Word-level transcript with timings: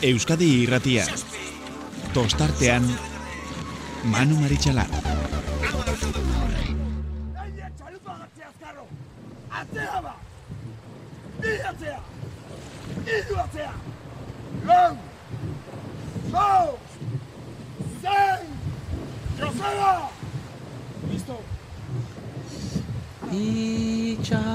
Euskadi 0.00 0.62
irratia. 0.62 1.02
Tostartean, 2.14 2.84
Manu 4.04 4.36
Maritxalar. 4.38 4.86
Atzea 9.50 9.98
ba! 10.04 10.14
Bi 11.40 11.50
atzea! 11.70 11.98
Iru 13.16 13.36
atzea! 13.42 13.74
Lau! 14.70 14.94
Lau! 16.30 16.78
Zein! 18.02 18.46
Joseba! 19.40 19.92
Listo! 21.10 21.36
Itxasoa 23.42 24.48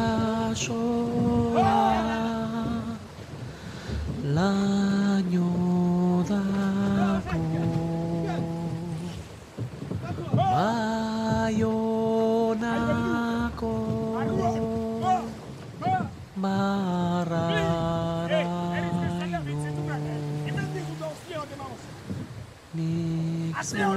laino 4.24 4.93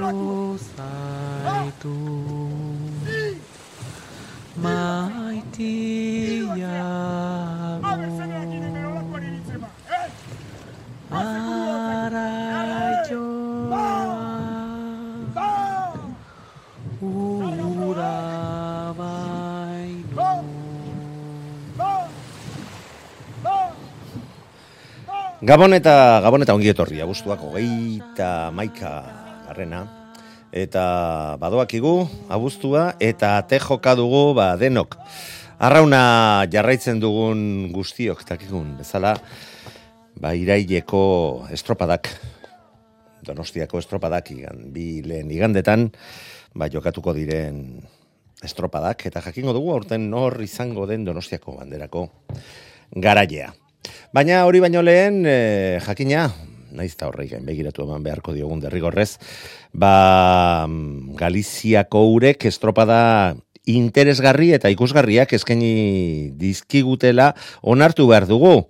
Nik 0.07 0.15
zozaitu 0.15 1.91
maitiago 4.55 5.67
Araioa 11.11 12.31
ura 17.83 18.15
baino 18.95 20.31
Gabon 25.43 25.75
eta 25.75 26.23
Gabon 26.23 26.47
eta 26.47 26.55
ongi 26.55 26.71
etorri, 26.71 27.03
abuztuak 27.03 27.43
hogeita 27.43 28.55
maika 28.55 29.27
garrena. 29.47 29.96
Eta 30.55 31.35
badoakigu, 31.41 32.07
abuztua, 32.31 32.93
eta 33.03 33.41
te 33.47 33.59
joka 33.59 33.95
dugu, 33.99 34.31
ba, 34.33 34.55
denok. 34.55 34.95
Arrauna 35.59 36.45
jarraitzen 36.47 37.01
dugun 37.03 37.73
guztiok, 37.75 38.23
takikun, 38.23 38.77
bezala, 38.79 39.17
ba, 40.15 40.31
iraileko 40.31 41.47
estropadak, 41.51 42.07
donostiako 43.27 43.81
estropadak, 43.83 44.31
igan, 44.31 44.69
bi 44.71 45.03
lehen 45.03 45.31
igandetan, 45.35 45.89
ba, 46.55 46.71
jokatuko 46.71 47.11
diren 47.17 47.81
estropadak, 48.43 49.03
eta 49.09 49.21
jakingo 49.25 49.51
dugu 49.51 49.73
aurten 49.75 50.09
nor 50.09 50.39
izango 50.45 50.87
den 50.87 51.03
donostiako 51.03 51.57
banderako 51.59 52.07
garaia. 52.95 53.51
Baina 54.15 54.45
hori 54.47 54.61
baino 54.63 54.81
lehen, 54.81 55.25
e, 55.27 55.79
jakina, 55.83 56.29
naiz 56.77 56.93
eta 56.93 57.09
horrei 57.09 57.27
gain 57.31 57.45
begiratu 57.45 57.83
eman 57.83 58.05
beharko 58.05 58.35
diogun 58.35 58.61
derrigorrez, 58.63 59.17
ba, 59.73 60.67
Galiziako 61.17 62.05
urek 62.13 62.47
estropada 62.49 63.35
interesgarri 63.67 64.53
eta 64.55 64.71
ikusgarriak 64.71 65.33
eskaini 65.35 66.31
dizkigutela 66.39 67.33
onartu 67.61 68.07
behar 68.07 68.27
dugu. 68.29 68.61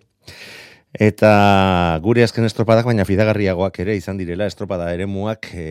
Eta 0.97 1.99
gure 2.01 2.23
azken 2.25 2.47
estropadak 2.47 2.87
baina 2.89 3.05
fidagarriagoak 3.05 3.77
ere 3.83 3.97
izan 3.99 4.17
direla 4.17 4.47
estropada 4.49 4.89
eremuak 4.95 5.51
e, 5.53 5.67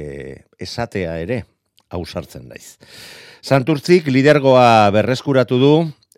esatea 0.63 1.17
ere 1.19 1.43
ausartzen 1.91 2.47
naiz. 2.47 2.77
Santurtzik 3.43 4.07
lidergoa 4.11 4.91
berreskuratu 4.95 5.59
du 5.59 5.73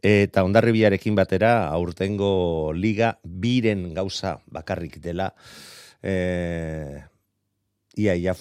eta 0.05 0.45
ondarribiarekin 0.45 1.17
batera 1.17 1.69
aurtengo 1.73 2.73
liga 2.75 3.17
biren 3.25 3.95
gauza 3.95 4.39
bakarrik 4.47 5.01
dela 5.03 5.33
e, 6.03 7.03
ia 7.99 8.15
ia 8.15 8.35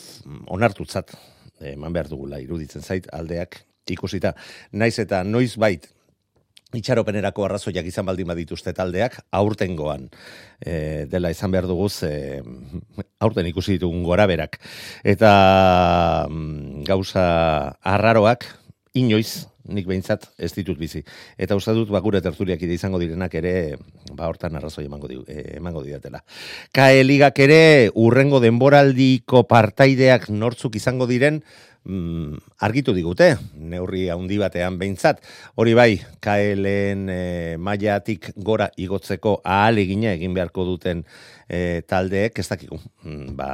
onartutzat 0.47 1.15
eman 1.73 1.93
behar 1.93 2.09
dugula 2.11 2.39
iruditzen 2.41 2.81
zait 2.81 3.07
aldeak 3.13 3.63
ikusita. 3.89 4.33
Naiz 4.71 4.97
eta 4.99 5.23
noiz 5.23 5.55
bait 5.57 5.87
itxaropenerako 6.75 7.45
arrazoiak 7.45 7.85
izan 7.87 8.05
baldin 8.09 8.27
badituzte 8.27 8.73
taldeak, 8.75 9.15
aurtengoan 9.31 10.09
e, 10.59 11.05
dela 11.07 11.31
izan 11.31 11.53
behar 11.53 11.67
duguz, 11.69 12.01
e, 12.03 12.41
aurten 13.23 13.47
ikusi 13.47 13.77
ditugun 13.77 14.03
gora 14.03 14.27
berak. 14.27 14.59
Eta 15.07 15.31
mm, 16.27 16.83
gauza 16.89 17.27
arraroak, 17.95 18.49
inoiz, 18.99 19.47
nik 19.67 19.87
behintzat 19.87 20.29
ez 20.37 20.51
ditut 20.55 20.77
bizi. 20.79 21.03
Eta 21.37 21.55
uste 21.59 21.73
dut, 21.77 21.91
ba, 21.93 22.01
gure 22.03 22.21
tertuliak 22.23 22.61
ide 22.63 22.77
izango 22.77 22.99
direnak 23.01 23.35
ere, 23.39 23.53
ba, 24.13 24.27
hortan 24.27 24.55
arrazoi 24.57 24.85
emango, 24.85 25.07
di, 25.11 25.19
eh, 25.27 25.57
emango 25.57 25.83
didatela. 25.85 26.23
Kae 26.75 27.03
ligak 27.03 27.39
ere, 27.45 27.61
urrengo 27.95 28.41
denboraldiko 28.43 29.43
partaideak 29.49 30.29
nortzuk 30.29 30.75
izango 30.79 31.07
diren, 31.09 31.41
mm, 31.87 32.59
argitu 32.67 32.93
digute, 32.93 33.31
neurri 33.55 34.07
handi 34.11 34.37
batean 34.41 34.77
behintzat. 34.79 35.23
Hori 35.55 35.73
bai, 35.77 35.89
KLN 36.23 37.07
e, 37.09 37.21
mailatik 37.57 38.31
gora 38.35 38.69
igotzeko 38.77 39.39
ahalegina 39.43 40.13
egin 40.17 40.35
beharko 40.35 40.67
duten 40.67 41.05
e, 41.47 41.81
taldeek, 41.87 42.39
ez 42.39 42.47
dakigu, 42.49 42.79
mm, 43.03 43.35
ba, 43.39 43.49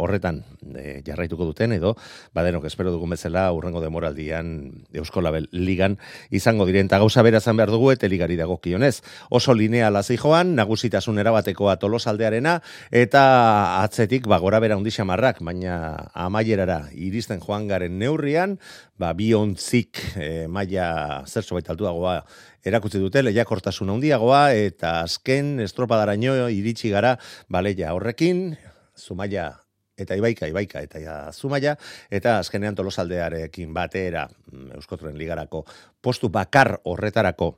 horretan 0.00 0.40
e, 0.74 1.02
jarraituko 1.06 1.46
duten, 1.50 1.74
edo, 1.76 1.94
badenok 2.34 2.66
espero 2.70 2.92
dugun 2.94 3.12
bezala, 3.14 3.46
urrengo 3.52 3.82
demoraldian 3.84 4.48
Eusko 4.96 5.20
Label 5.24 5.48
ligan 5.52 5.98
izango 6.30 6.66
diren, 6.66 6.88
eta 6.88 6.98
gauza 7.02 7.22
berazan 7.22 7.60
behar 7.60 7.72
dugu, 7.74 7.92
eta 7.92 8.08
ligari 8.08 8.38
dago 8.40 8.58
kionez. 8.64 9.02
Oso 9.30 9.54
lineala 9.54 10.02
joan, 10.04 10.54
nagusitasun 10.56 11.18
erabatekoa 11.18 11.76
tolosaldearena, 11.76 12.60
eta 12.90 13.82
atzetik, 13.82 14.26
ba, 14.26 14.38
gora 14.38 14.60
bera 14.60 14.76
hundi 14.76 14.90
xamarrak, 14.94 15.42
baina 15.44 16.08
amaierara 16.14 16.88
iristen 16.94 17.40
joan 17.40 17.68
garen 17.74 17.98
neurrian, 17.98 18.56
ba, 18.98 19.12
bi 19.18 19.32
ontzik 19.36 20.00
e, 20.16 20.46
maila 20.48 21.24
zertxo 21.26 21.58
baita 21.58 21.74
altuagoa 21.74 22.20
erakutsi 22.64 23.02
dute 23.02 23.24
lehiakortasun 23.24 23.92
handiagoa 23.96 24.46
eta 24.56 25.00
azken 25.02 25.58
estropadaraino 25.66 26.46
iritsi 26.48 26.94
gara 26.94 27.16
baleia 27.52 27.92
horrekin, 27.96 28.54
Zumaia 28.94 29.50
eta 29.98 30.16
Ibaika, 30.18 30.46
Ibaika 30.50 30.82
eta 30.82 31.00
ja, 31.02 31.16
Zumaia, 31.32 31.76
eta 32.10 32.38
azkenean 32.40 32.74
tolosaldearekin 32.74 33.74
batera 33.74 34.26
mm, 34.26 34.72
Euskotren 34.78 35.18
ligarako 35.18 35.64
postu 36.02 36.30
bakar 36.34 36.78
horretarako 36.84 37.54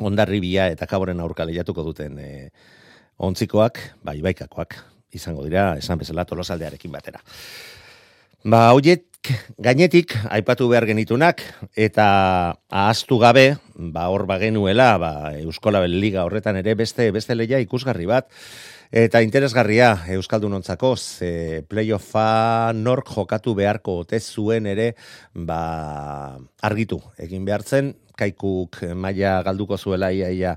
ondarribia 0.00 0.70
eta 0.72 0.88
kaboren 0.88 1.20
aurka 1.20 1.44
lehiatuko 1.44 1.84
duten 1.84 2.18
e, 2.18 2.30
ontzikoak, 3.20 3.80
ba, 4.04 4.16
Ibaikakoak 4.16 4.78
izango 5.12 5.44
dira, 5.44 5.74
esan 5.80 6.00
bezala 6.00 6.24
tolosaldearekin 6.24 6.92
batera. 6.92 7.20
Ba, 8.46 8.70
hoiet 8.72 9.09
gainetik 9.60 10.14
aipatu 10.32 10.68
behar 10.70 10.86
genitunak 10.88 11.42
eta 11.76 12.06
ahaztu 12.70 13.18
gabe, 13.20 13.56
ba 13.76 14.08
hor 14.08 14.26
bagenuela, 14.26 14.96
ba 14.98 15.12
Euskolabel 15.40 15.98
Liga 16.00 16.24
horretan 16.24 16.56
ere 16.60 16.74
beste 16.74 17.10
beste 17.12 17.36
leia 17.36 17.60
ikusgarri 17.60 18.08
bat. 18.08 18.30
Eta 18.90 19.20
interesgarria 19.22 19.92
euskaldunontzako 20.16 20.96
ze 20.96 21.62
playoffa 21.70 22.72
nork 22.74 23.12
jokatu 23.14 23.54
beharko 23.54 24.00
ote 24.02 24.18
zuen 24.18 24.66
ere 24.66 24.94
ba 25.34 26.38
argitu 26.62 26.98
egin 27.18 27.44
behartzen. 27.44 27.94
Kaikuk 28.18 28.82
maila 28.96 29.42
galduko 29.46 29.78
zuela 29.78 30.10
ia 30.12 30.30
ia 30.30 30.56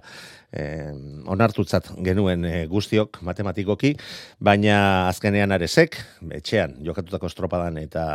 eh, 0.54 0.94
onartutzat 1.26 1.92
genuen 2.06 2.46
eh, 2.46 2.66
guztiok 2.70 3.22
matematikoki, 3.26 3.96
baina 4.40 5.10
azkenean 5.10 5.52
aresek, 5.56 5.98
etxean 6.32 6.78
jokatutako 6.86 7.32
estropadan 7.32 7.82
eta 7.82 8.06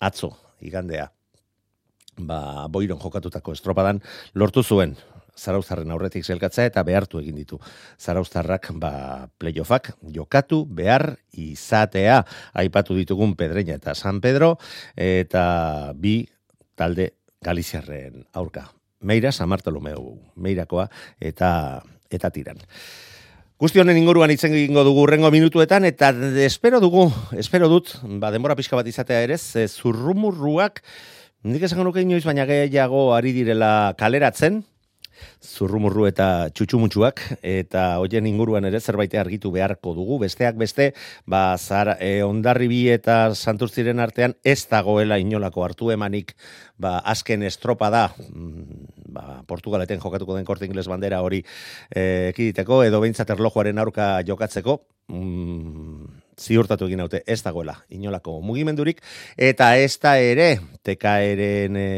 atzo 0.00 0.34
igandea, 0.60 1.08
ba, 2.18 2.66
boiron 2.68 3.00
jokatutako 3.00 3.56
estropadan 3.56 4.02
lortu 4.34 4.62
zuen 4.62 4.98
Zarauztarren 5.40 5.92
aurretik 5.94 6.26
zelkatzea 6.26 6.68
eta 6.68 6.82
behartu 6.84 7.20
egin 7.20 7.38
ditu. 7.40 7.56
Zarauztarrak 7.96 8.70
ba, 8.82 9.28
playoffak 9.40 9.94
jokatu 10.16 10.64
behar 10.66 11.14
izatea. 11.32 12.18
Aipatu 12.60 12.98
ditugun 12.98 13.36
Pedreña 13.38 13.78
eta 13.80 13.94
San 13.94 14.20
Pedro 14.20 14.56
eta 14.96 15.94
bi 15.96 16.18
talde 16.76 17.12
Galiziarren 17.40 18.26
aurka. 18.36 18.68
Meira, 19.00 19.32
San 19.32 19.48
Bartolomeu, 19.48 20.18
Meirakoa 20.36 20.88
eta 21.20 21.82
eta 22.10 22.30
tiran. 22.30 22.60
Guzti 23.60 23.80
honen 23.80 23.98
inguruan 24.00 24.32
itzen 24.32 24.54
egingo 24.56 24.82
dugu 24.86 25.02
urrengo 25.04 25.28
minutuetan, 25.32 25.84
eta 25.84 26.14
espero 26.40 26.80
dugu, 26.80 27.10
espero 27.36 27.68
dut, 27.68 27.92
ba, 28.20 28.30
denbora 28.32 28.56
pixka 28.56 28.78
bat 28.78 28.88
izatea 28.88 29.20
ere, 29.26 29.36
ze 29.36 29.66
zurrumurruak, 29.68 30.80
nik 31.44 31.66
esango 31.68 31.84
nuke 31.84 32.00
inoiz, 32.00 32.24
baina 32.24 32.48
gehiago 32.48 33.10
ari 33.12 33.34
direla 33.36 33.92
kaleratzen, 34.00 34.62
zurrumurru 35.44 36.06
eta 36.08 36.48
txutxumutxuak, 36.54 37.20
eta 37.46 37.84
hoien 38.00 38.28
inguruan 38.30 38.64
ere 38.68 38.80
zerbait 38.80 39.14
argitu 39.20 39.52
beharko 39.54 39.94
dugu, 39.96 40.18
besteak 40.22 40.56
beste, 40.60 40.90
ba, 41.28 41.56
zara, 41.58 41.96
e, 42.00 42.22
ondarribi 42.24 42.86
eta 42.92 43.34
santurtziren 43.34 44.00
artean 44.00 44.36
ez 44.44 44.62
dagoela 44.70 45.20
inolako 45.20 45.64
hartu 45.66 45.90
emanik, 45.92 46.32
ba, 46.80 46.98
azken 46.98 47.44
estropa 47.44 47.90
da, 47.92 48.06
mm, 48.30 48.79
ba, 49.12 49.42
Portugaleten 49.46 50.00
jokatuko 50.00 50.36
den 50.36 50.48
korte 50.48 50.66
ingles 50.68 50.88
bandera 50.88 51.20
hori 51.22 51.42
e, 51.90 52.30
ekiditeko, 52.30 52.82
edo 52.86 53.00
behintzat 53.02 53.30
erlojuaren 53.36 53.78
aurka 53.82 54.10
jokatzeko, 54.26 54.80
mm, 55.12 56.20
ziurtatu 56.40 56.88
egin 56.88 57.04
haute 57.04 57.22
ez 57.26 57.40
dagoela 57.44 57.76
inolako 57.90 58.40
mugimendurik. 58.44 59.02
Eta 59.36 59.74
ez 59.76 59.98
da 60.02 60.16
ere 60.18 60.52
tekaeren 60.86 61.76
e, 61.80 61.88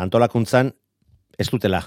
antolakuntzan 0.00 0.72
ez 1.38 1.48
dutela 1.50 1.82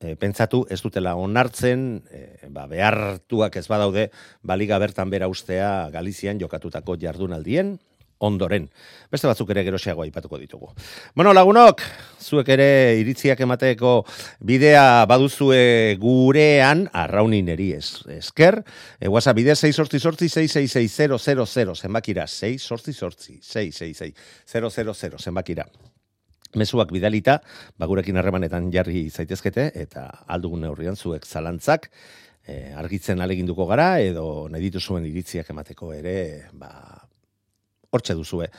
e, 0.00 0.14
pentsatu 0.16 0.64
ez 0.70 0.80
dutela 0.84 1.16
onartzen 1.16 1.86
e, 2.10 2.22
ba, 2.52 2.66
behartuak 2.70 3.56
ez 3.56 3.66
badaude 3.68 4.08
baliga 4.42 4.78
bertan 4.82 5.10
bera 5.10 5.28
ustea 5.28 5.90
Galizian 5.92 6.40
jokatutako 6.40 6.98
jardunaldien 7.00 7.76
ondoren. 8.18 8.68
Beste 9.12 9.28
batzuk 9.28 9.50
ere 9.52 9.64
geroxeago 9.66 10.02
aipatuko 10.04 10.38
ditugu. 10.40 10.70
Bueno, 11.14 11.32
lagunok, 11.36 11.82
zuek 12.20 12.48
ere 12.54 12.68
iritziak 13.00 13.40
emateko 13.44 13.98
bidea 14.46 15.04
baduzue 15.08 15.96
gurean, 16.00 16.86
arraunin 16.92 17.48
eri 17.52 17.72
ez, 17.76 18.02
esker, 18.16 18.62
e, 19.00 19.08
WhatsApp 19.08 19.36
bide 19.36 19.56
6 19.56 19.74
sortzi 19.76 20.00
sortzi 20.00 20.30
666 20.32 21.82
zenbakira, 21.82 22.26
6 22.26 22.62
sortzi 22.62 22.92
sortzi 22.92 23.38
666 23.42 25.22
zenbakira. 25.22 25.66
Mezuak 26.56 26.92
bidalita, 26.94 27.40
bagurekin 27.76 28.16
harremanetan 28.16 28.70
jarri 28.72 29.10
zaitezkete, 29.10 29.72
eta 29.76 30.06
aldugun 30.32 30.62
neurrian 30.64 30.96
zuek 30.96 31.26
zalantzak, 31.26 31.90
e, 32.46 32.72
argitzen 32.78 33.20
aleginduko 33.20 33.66
gara, 33.68 33.98
edo 34.00 34.48
nahi 34.48 34.70
dituzuen 34.70 35.04
iritziak 35.04 35.50
emateko 35.52 35.92
ere, 35.92 36.16
ba, 36.56 36.70
hortxe 37.96 38.14
duzue 38.18 38.52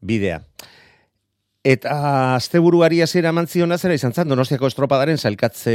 bidea. 0.00 0.42
Eta 1.68 2.36
asteburuari 2.38 3.00
hasiera 3.02 3.32
mantziona 3.34 3.76
zera 3.76 3.96
izan 3.98 4.14
zan, 4.14 4.30
Donostiako 4.30 4.70
estropadaren 4.70 5.18
sailkatze 5.18 5.74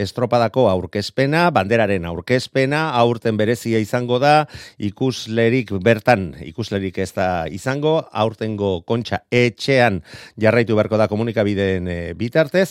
estropadako 0.00 0.68
aurkezpena, 0.70 1.48
banderaren 1.52 2.06
aurkezpena, 2.08 2.84
aurten 2.96 3.36
berezia 3.36 3.80
izango 3.82 4.20
da, 4.22 4.46
ikuslerik 4.78 5.74
bertan, 5.84 6.30
ikuslerik 6.46 7.02
ez 7.02 7.10
da 7.18 7.28
izango, 7.52 7.98
aurtengo 8.14 8.78
kontxa 8.86 9.24
etxean 9.28 10.00
jarraitu 10.40 10.78
beharko 10.78 11.02
da 11.02 11.10
komunikabideen 11.10 11.90
e, 11.90 11.98
bitartez. 12.16 12.70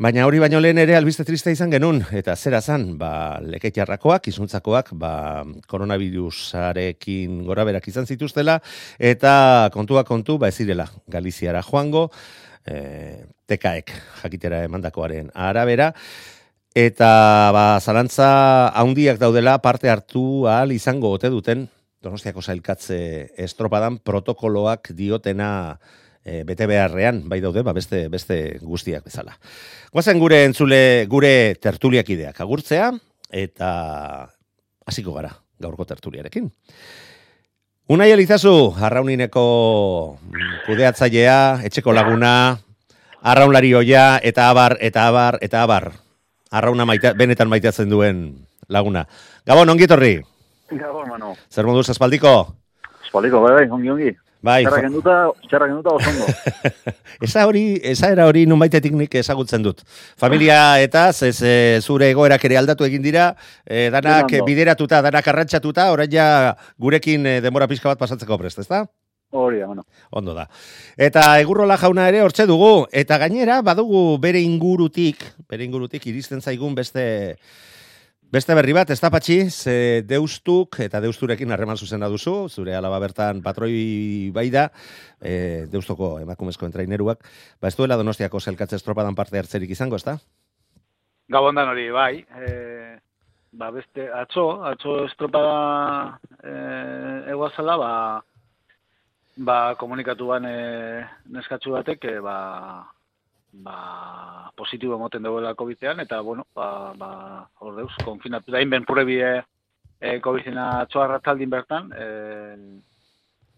Baina 0.00 0.24
hori 0.24 0.38
baino 0.40 0.56
lehen 0.60 0.78
ere 0.80 0.94
albiste 0.96 1.24
triste 1.28 1.52
izan 1.52 1.70
genun, 1.70 1.98
eta 2.16 2.32
zera 2.32 2.62
zan, 2.64 2.94
ba, 2.96 3.36
leketxarrakoak, 3.44 4.30
izuntzakoak, 4.32 4.94
ba, 4.96 5.44
koronavirusarekin 5.68 7.42
gora 7.44 7.66
berak 7.68 7.90
izan 7.92 8.08
zituztela, 8.08 8.56
eta 8.96 9.68
kontua 9.74 10.06
kontu, 10.08 10.38
ba, 10.40 10.48
ezirela, 10.48 10.86
Galiziara 11.12 11.60
joango, 11.66 12.06
e, 12.64 13.26
tekaek 13.44 13.92
jakitera 14.22 14.62
emandakoaren 14.64 15.28
arabera, 15.34 15.90
eta 16.72 17.12
ba, 17.52 17.66
zalantza 17.84 18.72
haundiak 18.72 19.20
daudela 19.20 19.58
parte 19.60 19.92
hartu 19.92 20.46
ahal 20.48 20.72
izango 20.72 21.12
ote 21.18 21.28
duten, 21.28 21.68
Donostiako 22.02 22.42
zailkatze 22.42 22.96
estropadan 23.38 24.00
protokoloak 24.02 24.88
diotena 24.98 25.76
e, 26.24 26.42
bete 26.44 26.66
beharrean, 26.66 27.22
bai 27.28 27.40
daude, 27.40 27.62
ba 27.62 27.74
beste, 27.76 28.06
beste 28.08 28.58
guztiak 28.62 29.04
bezala. 29.04 29.36
Guazen 29.92 30.20
gure 30.22 30.44
entzule, 30.46 31.06
gure 31.10 31.54
tertuliak 31.60 32.08
ideak 32.14 32.40
agurtzea, 32.40 32.92
eta 33.30 33.70
hasiko 34.86 35.14
gara 35.14 35.32
gaurko 35.62 35.86
tertuliarekin. 35.86 36.50
Unai 37.92 38.10
Elizazu, 38.14 38.72
arraunineko 38.78 39.44
kudeatzailea, 40.66 41.62
etxeko 41.66 41.92
laguna, 41.92 42.58
arraunlari 43.22 43.74
oia, 43.74 44.20
eta 44.22 44.48
abar, 44.50 44.76
eta 44.80 45.06
abar, 45.10 45.38
eta 45.42 45.62
abar. 45.66 45.90
Arrauna 46.52 46.86
maita, 46.86 47.12
benetan 47.18 47.50
maitatzen 47.50 47.90
duen 47.90 48.46
laguna. 48.68 49.06
Gabon, 49.48 49.70
ongi 49.72 49.88
torri? 49.90 50.14
Gabon, 50.70 51.08
mano. 51.10 51.34
Zer 51.50 51.66
moduz 51.66 51.88
espaldiko? 51.92 52.54
Espaldiko, 53.04 53.42
bai, 53.44 53.54
bai, 53.60 53.66
ongi, 53.72 53.90
ongi. 53.92 54.12
Bai, 54.42 54.64
Txarra 54.66 54.80
genduta, 54.82 55.16
txarra 55.46 55.68
genduta 55.70 55.92
osondo. 55.94 56.26
esa 57.26 57.44
hori, 57.46 57.76
esa 57.92 58.08
era 58.10 58.24
hori 58.26 58.42
nunbaitetik 58.50 58.94
nik 58.98 59.14
ezagutzen 59.20 59.62
dut. 59.62 59.84
Familia 60.18 60.56
eta 60.82 61.04
ez 61.14 61.36
e, 61.46 61.54
zure 61.78 62.08
egoerak 62.10 62.42
ere 62.50 62.58
aldatu 62.58 62.88
egin 62.88 63.04
dira, 63.06 63.28
e, 63.62 63.86
danak 63.94 64.26
Ondo. 64.26 64.48
bideratuta, 64.48 64.98
danak 65.06 65.30
arrantzatuta, 65.30 65.92
orain 65.94 66.10
ja 66.10 66.26
gurekin 66.74 67.30
e, 67.30 67.36
denbora 67.44 67.70
pixka 67.70 67.92
bat 67.92 68.02
pasatzeko 68.02 68.40
prest, 68.42 68.58
ezta? 68.66 68.82
Hori 69.32 69.62
da, 69.62 69.68
bueno. 69.70 69.86
Ondo 70.10 70.34
da. 70.34 70.48
Eta 70.98 71.38
egurrola 71.40 71.78
jauna 71.80 72.08
ere 72.10 72.20
hortze 72.26 72.44
dugu, 72.50 72.88
eta 72.90 73.16
gainera 73.22 73.62
badugu 73.62 74.18
bere 74.20 74.42
ingurutik, 74.42 75.22
bere 75.48 75.64
ingurutik 75.64 76.10
iristen 76.10 76.42
zaigun 76.42 76.74
beste 76.74 77.36
Beste 78.32 78.54
berri 78.56 78.72
bat, 78.72 78.88
ez 78.88 78.96
da 78.96 79.10
patxi, 79.12 79.34
ze 79.52 80.00
deustuk 80.08 80.78
eta 80.80 81.02
deusturekin 81.04 81.50
harreman 81.52 81.76
zuzena 81.76 82.08
duzu, 82.08 82.46
zure 82.48 82.72
alaba 82.72 82.96
bertan 83.02 83.42
patroi 83.44 84.30
bai 84.32 84.46
da, 84.48 84.62
e, 85.20 85.66
deustoko 85.68 86.14
emakumezko 86.22 86.64
entraineruak, 86.64 87.28
ba 87.60 87.68
ez 87.68 87.76
duela 87.76 87.98
donostiako 88.00 88.40
zelkatze 88.40 88.78
estropadan 88.80 89.18
parte 89.18 89.36
hartzerik 89.36 89.74
izango, 89.76 90.00
ez 90.00 90.06
da? 90.06 90.16
Gabon 91.28 91.60
dan 91.60 91.74
hori, 91.74 91.84
bai. 91.92 92.24
E, 92.24 92.96
ba, 93.52 93.68
beste, 93.76 94.08
atzo, 94.22 94.46
atzo 94.64 95.02
estropada 95.10 96.16
e, 96.40 96.56
eguazala, 97.36 97.76
ba, 97.84 97.92
ba, 99.36 99.58
komunikatu 99.76 100.32
ban 100.32 100.48
e, 100.48 100.56
neskatzu 101.36 101.76
batek, 101.76 102.08
e, 102.08 102.18
ba, 102.24 102.38
ba, 103.52 104.50
positibo 104.56 104.96
emoten 104.96 105.22
dagoela 105.22 105.54
COVID-ean, 105.54 106.00
eta, 106.00 106.20
bueno, 106.20 106.46
ba, 106.54 106.92
ba, 106.96 107.10
hor 107.60 107.76
deuz, 107.76 107.92
konfinatu 108.04 108.52
da, 108.52 108.62
inben 108.64 108.86
purebi 108.88 109.20
e, 109.20 109.34
e, 110.00 110.18
COVID-ena 110.24 110.68
atzoarratzaldin 110.86 111.52
bertan, 111.52 111.92
e, 111.92 112.06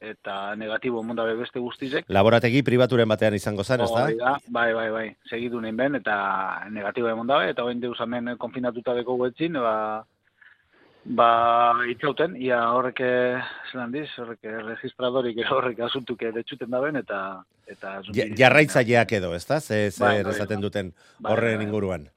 eta 0.05 0.55
negatibo 0.61 1.03
mondabe 1.03 1.37
beste 1.39 1.63
guztizek. 1.63 2.11
Laborategi 2.13 2.63
pribaturen 2.67 3.09
batean 3.09 3.37
izango 3.39 3.65
zen, 3.65 3.81
ez 3.87 3.91
da? 3.95 4.35
Bai, 4.49 4.73
bai, 4.77 4.89
bai, 4.93 5.07
segidu 5.31 5.63
nahin 5.63 5.79
ben, 5.79 5.95
eta 6.01 6.17
negatibo 6.75 7.09
emon 7.09 7.31
dabe, 7.31 7.49
eta 7.55 7.65
hoen 7.65 7.81
deus 7.81 7.97
hemen 8.05 8.35
konfinatuta 8.39 8.97
deko 8.99 9.17
guetzin, 9.23 9.57
ba, 9.63 10.05
ba, 11.05 11.75
itzauten, 11.91 12.37
ia 12.41 12.61
horrek, 12.73 13.01
eh, 13.05 13.41
zelan 13.73 13.93
diz, 13.93 14.09
horrek 14.19 14.45
eh, 14.49 14.59
registradorik 14.65 15.39
horrek 15.51 15.81
asuntuke 15.81 16.33
detxuten 16.33 16.71
daben, 16.71 16.97
eta... 16.97 17.43
eta 17.67 18.01
Ja- 18.17 18.29
Jarraitzaileak 18.37 19.13
edo, 19.21 19.35
ez 19.35 19.45
da? 19.47 19.61
Ze, 19.61 19.91
Bai, 19.99 20.17
zer 20.19 20.25
bai, 20.25 20.35
esaten 20.35 20.57
bai. 20.61 20.63
duten 20.69 20.93
Bai, 21.19 21.33
horren 21.33 21.57
bai. 21.59 21.67
inguruan. 21.67 22.09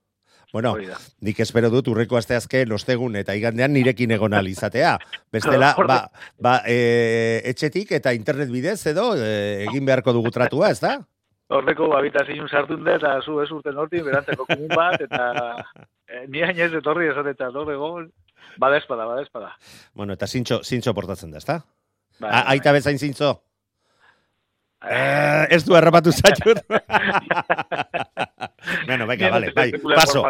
Bueno, 0.53 0.77
da. 0.79 0.95
nik 1.21 1.39
espero 1.43 1.67
dut 1.69 1.89
urreko 1.91 2.15
asteazken 2.15 2.71
ostegun 2.71 3.17
eta 3.19 3.33
igandean 3.35 3.73
nirekin 3.75 4.11
egon 4.15 4.33
izatea. 4.47 4.97
Bestela, 5.31 5.73
ba, 5.75 6.09
ba 6.39 6.61
e, 6.65 7.41
etxetik 7.43 7.91
eta 7.91 8.13
internet 8.15 8.49
bidez 8.49 8.79
edo 8.87 9.09
e, 9.17 9.65
egin 9.67 9.85
beharko 9.85 10.13
dugu 10.13 10.31
tratua, 10.31 10.69
ez 10.71 10.79
da? 10.79 11.01
Horreko, 11.49 11.89
babita 11.91 12.23
zinun 12.25 12.47
sartun 12.47 12.83
da, 12.83 12.95
eta 12.95 13.19
zu 13.21 13.41
ez 13.43 13.51
urten 13.51 13.75
hortin, 13.77 14.05
berantzeko 14.07 14.45
komun 14.47 14.71
bat, 14.71 15.01
eta 15.01 15.27
eh, 16.07 16.25
ni 16.27 16.41
hainez 16.43 16.73
etorri 16.79 17.07
esan 17.11 17.27
eta 17.27 17.51
horre 17.51 17.75
egon, 17.75 18.09
bada 18.59 18.77
espada, 18.77 19.05
bada 19.05 19.21
espada. 19.21 19.57
Bueno, 19.93 20.13
eta 20.13 20.27
zintxo, 20.27 20.61
zintxo 20.63 20.93
portatzen 20.93 21.31
da, 21.31 21.37
ez 21.37 21.45
da? 21.45 21.61
Bai, 22.19 22.29
A- 22.29 22.43
bai. 22.43 22.57
Aita 22.57 22.71
bezain 22.73 22.99
zintzo. 22.99 23.41
Eh, 24.87 25.47
ez 25.49 25.63
du 25.65 25.73
harrapatu 25.75 26.11
zaitut. 26.13 26.59
bueno, 28.85 29.07
venga, 29.07 29.29
vale, 29.29 29.51
bai, 29.55 29.71
paso, 29.95 30.23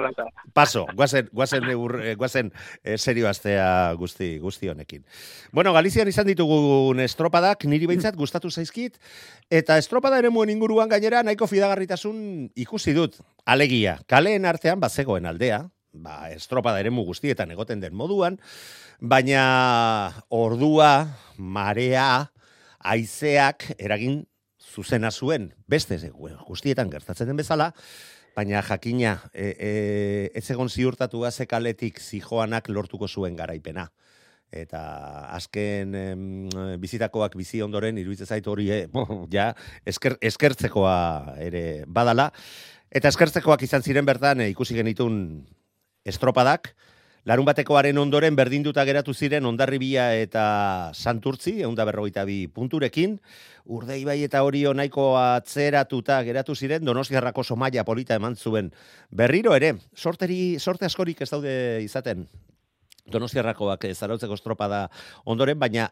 paso, 0.53 0.86
guazen, 0.96 1.27
guazen, 1.34 1.63
eur, 1.69 2.00
eh, 2.01 2.15
guazen 2.15 2.53
eh, 2.84 2.98
serio 2.98 3.27
astea 3.27 3.91
guzti, 4.00 4.38
guzti 4.39 4.69
honekin. 4.72 5.03
Bueno, 5.51 5.74
Galizian 5.74 6.07
izan 6.07 6.27
ditugun 6.31 7.00
estropadak, 7.03 7.65
niri 7.65 7.88
behintzat 7.91 8.15
gustatu 8.15 8.50
zaizkit, 8.50 8.96
eta 9.51 9.77
estropada 9.77 10.17
ere 10.24 10.29
muen 10.31 10.50
inguruan 10.50 10.88
gainera 10.89 11.24
nahiko 11.27 11.46
fidagarritasun 11.48 12.50
ikusi 12.55 12.93
dut. 12.96 13.19
Alegia, 13.46 14.00
kaleen 14.07 14.46
artean 14.48 14.79
bazegoen 14.79 15.25
aldea, 15.27 15.65
ba, 16.04 16.30
estropada 16.32 16.80
ere 16.80 16.89
guztietan 16.89 17.51
egoten 17.51 17.80
den 17.80 17.96
moduan, 17.96 18.39
baina 19.00 20.24
ordua, 20.30 21.08
marea, 21.38 22.32
haizeak 22.80 23.74
eragin 23.77 24.25
zuzena 24.58 25.12
zuen, 25.12 25.54
beste 25.68 25.98
guztietan 26.48 26.89
gertatzen 26.89 27.27
den 27.27 27.38
bezala, 27.38 27.74
baina 28.36 28.62
jakina, 28.62 29.18
e, 29.34 29.56
e, 29.58 30.32
ez 30.38 30.50
egon 30.51 30.70
ziurtatua 30.70 31.32
ze 31.32 31.48
kaletik 31.48 32.00
zijoanak 32.00 32.70
lortuko 32.70 33.08
zuen 33.08 33.36
garaipena. 33.36 33.89
Eta 34.51 34.80
azken 35.36 35.96
em, 35.96 36.22
bizitakoak 36.80 37.34
bizi 37.36 37.60
ondoren 37.62 37.98
iruditzen 37.98 38.30
zait 38.30 38.46
hori, 38.48 38.70
eh, 38.72 38.86
ja, 39.34 39.50
esker, 39.86 40.16
eskertzekoa 40.22 41.36
ere 41.44 41.84
badala, 41.88 42.32
Eta 42.88 43.12
eskertzekoak 43.12 43.66
izan 43.68 43.84
ziren 43.84 44.06
bertan 44.08 44.42
e, 44.42 44.51
ikusi 44.54 44.77
genitun 44.77 45.18
estropadak, 46.08 46.74
Larun 47.28 47.44
batekoaren 47.44 47.98
ondoren 48.00 48.38
berdinduta 48.40 48.86
geratu 48.88 49.12
ziren 49.12 49.44
ondarribia 49.50 50.06
eta 50.16 50.44
santurtzi, 50.96 51.58
eunda 51.68 51.84
berrogeita 51.84 52.24
bi 52.24 52.46
punturekin, 52.48 53.18
urdei 53.68 53.98
bai 54.08 54.22
eta 54.24 54.46
hori 54.48 54.62
nahiko 54.64 55.10
atzeratuta 55.20 56.22
geratu 56.24 56.56
ziren, 56.56 56.86
donostiarrako 56.88 57.44
somaia 57.44 57.84
polita 57.84 58.16
eman 58.16 58.38
zuen. 58.40 58.72
Berriro 59.12 59.56
ere, 59.60 59.74
sorteri, 59.94 60.56
sorte 60.58 60.88
askorik 60.88 61.20
ez 61.22 61.30
daude 61.30 61.52
izaten, 61.84 62.24
donostiarrakoak 63.12 63.84
zarautzeko 63.92 64.40
estropada 64.40 64.86
ondoren, 65.26 65.60
baina 65.60 65.90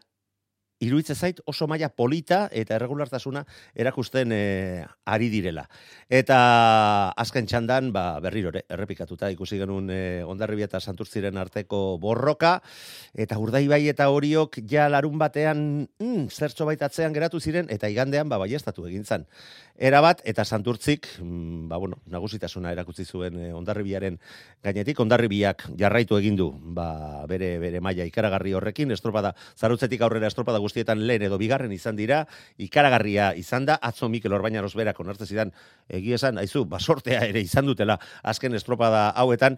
iruitze 0.80 1.14
zait 1.14 1.40
oso 1.48 1.66
maila 1.66 1.88
polita 1.88 2.46
eta 2.52 2.76
erregulartasuna 2.76 3.44
erakusten 3.74 4.32
e, 4.32 4.84
ari 5.08 5.28
direla. 5.32 5.64
Eta 6.12 7.12
azken 7.16 7.48
txandan, 7.48 7.92
ba, 7.94 8.18
berriro 8.20 8.52
errepikatuta 8.52 9.30
ikusi 9.32 9.58
genuen 9.60 9.88
e, 9.90 10.00
ondarribia 10.24 10.68
eta 10.68 10.80
santurtziren 10.80 11.38
arteko 11.40 11.96
borroka, 12.02 12.58
eta 13.14 13.38
urdai 13.40 13.64
bai 13.68 13.86
eta 13.88 14.10
horiok 14.12 14.60
ja 14.68 14.88
larun 14.92 15.16
batean 15.18 15.86
mm, 15.98 16.28
zertxo 16.28 16.68
baitatzean 16.68 17.16
geratu 17.16 17.40
ziren, 17.40 17.70
eta 17.72 17.88
igandean 17.88 18.28
ba, 18.28 18.38
baiestatu 18.42 18.86
egin 18.90 19.04
zan. 19.04 19.26
Era 19.76 20.00
bat, 20.04 20.20
eta 20.24 20.44
santurtzik, 20.44 21.08
mm, 21.20 21.68
ba, 21.72 21.80
bueno, 21.80 22.02
nagusitasuna 22.12 22.72
erakutsi 22.76 23.04
zuen 23.04 23.40
e, 23.40 23.52
ondarribiaren 23.56 24.20
gainetik, 24.64 25.00
ondarribiak 25.00 25.70
jarraitu 25.78 26.20
egin 26.20 26.36
du 26.36 26.50
ba, 26.76 27.24
bere, 27.28 27.56
bere 27.62 27.80
maila 27.80 28.04
ikaragarri 28.04 28.52
horrekin, 28.56 28.92
estropada, 28.92 29.32
zarutzetik 29.56 30.04
aurrera 30.04 30.28
estropada 30.28 30.60
guztietan 30.66 31.06
lehen 31.06 31.26
edo 31.28 31.38
bigarren 31.40 31.72
izan 31.72 31.96
dira, 31.98 32.24
ikaragarria 32.58 33.32
izan 33.38 33.68
da, 33.68 33.78
atzo 33.80 34.10
Mikel 34.12 34.34
Orbaina 34.36 34.64
berak 34.76 34.98
onartze 35.00 35.26
zidan, 35.26 35.52
egia 35.88 36.18
esan, 36.20 36.38
aizu, 36.42 36.64
basortea 36.68 37.22
ere 37.30 37.40
izan 37.40 37.66
dutela 37.66 37.98
azken 38.22 38.54
estropada 38.54 39.08
hauetan, 39.16 39.56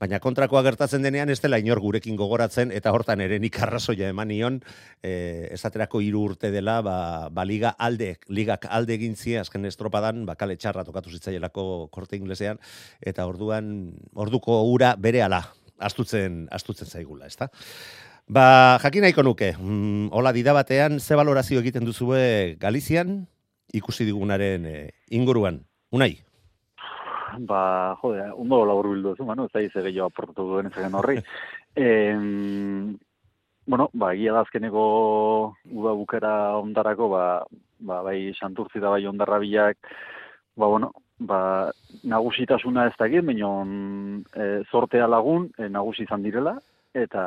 Baina 0.00 0.16
kontrakoa 0.16 0.62
gertatzen 0.64 1.02
denean 1.04 1.28
ez 1.28 1.42
dela 1.44 1.58
inor 1.60 1.82
gurekin 1.84 2.16
gogoratzen 2.16 2.70
eta 2.72 2.88
hortan 2.96 3.20
ere 3.20 3.36
nik 3.42 3.58
arrazoia 3.60 4.08
eman 4.08 4.30
nion. 4.32 4.56
E, 5.04 5.12
esaterako 5.52 6.00
hiru 6.00 6.22
urte 6.30 6.48
dela 6.54 6.78
ba, 6.80 6.96
ba 7.28 7.44
liga 7.44 7.74
alde, 7.76 8.14
ligak 8.32 8.64
alde 8.70 8.96
egin 8.96 9.16
azken 9.40 9.68
estropadan 9.68 10.24
ba, 10.24 10.38
kale 10.40 10.56
txarra 10.56 10.86
tokatu 10.88 11.10
zitzaielako 11.10 11.88
korte 11.92 12.16
inglesean 12.16 12.58
eta 13.00 13.26
orduan 13.26 13.92
orduko 14.14 14.62
ura 14.72 14.94
bere 14.96 15.20
ala 15.22 15.44
astutzen, 15.78 16.46
astutzen 16.50 16.88
zaigula, 16.88 17.26
ezta? 17.26 17.50
Ba, 18.30 18.78
jakin 18.78 19.02
nahiko 19.02 19.24
nuke, 19.26 19.58
mm, 19.58 20.14
hola 20.14 20.30
dida 20.30 20.52
batean, 20.54 21.00
ze 21.02 21.16
valorazio 21.18 21.58
egiten 21.58 21.82
duzue 21.82 22.54
Galizian, 22.62 23.26
ikusi 23.74 24.06
digunaren 24.06 24.68
e, 24.70 24.74
inguruan, 25.10 25.58
unai? 25.90 26.12
Ba, 27.50 27.96
jode, 27.98 28.28
ondo 28.38 28.62
labur 28.70 28.92
bildu 28.92 29.16
zu, 29.16 29.26
manu, 29.26 29.48
ez 29.50 29.52
da 29.56 29.64
ize 29.66 29.82
gehiago 29.82 30.12
aportatu 30.12 30.46
duen 30.46 30.70
ez 30.70 30.92
horri. 30.94 31.18
e, 31.74 31.90
bueno, 33.66 33.90
ba, 33.98 34.14
egia 34.14 34.38
da 34.38 34.46
azkeneko 34.46 34.86
uda 35.66 35.98
bukera 35.98 36.32
ondarako, 36.62 37.10
ba, 37.10 37.26
ba, 37.82 38.02
bai 38.06 38.30
santurtzi 38.38 38.78
da 38.78 38.94
bai 38.94 39.04
ondarra 39.10 39.42
bilak, 39.42 39.94
ba, 40.54 40.68
bueno, 40.70 40.94
ba, 41.18 41.72
nagusitasuna 42.06 42.86
ez 42.86 42.94
da 42.94 43.10
egin, 43.10 43.26
baina 43.26 43.54
e, 44.38 44.52
zortea 44.70 45.10
lagun, 45.10 45.50
e, 45.58 45.66
nagusi 45.66 46.06
izan 46.06 46.22
direla, 46.22 46.60
eta 46.94 47.24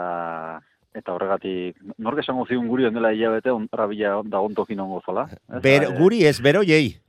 eta 0.94 1.14
horregatik, 1.14 1.80
nork 1.98 2.20
esango 2.24 2.46
zigun 2.48 2.68
guri 2.70 2.86
ondela 2.90 3.14
hilabete, 3.14 3.52
ontra 3.52 3.88
bila 3.90 4.20
da 4.26 4.42
ontokin 4.44 4.80
ongo 4.80 5.02
zola. 5.06 5.28
Ber, 5.62 5.88
ba, 5.90 5.96
guri 5.98 6.24
ez, 6.30 6.40
bero 6.42 6.62
jei. 6.64 7.00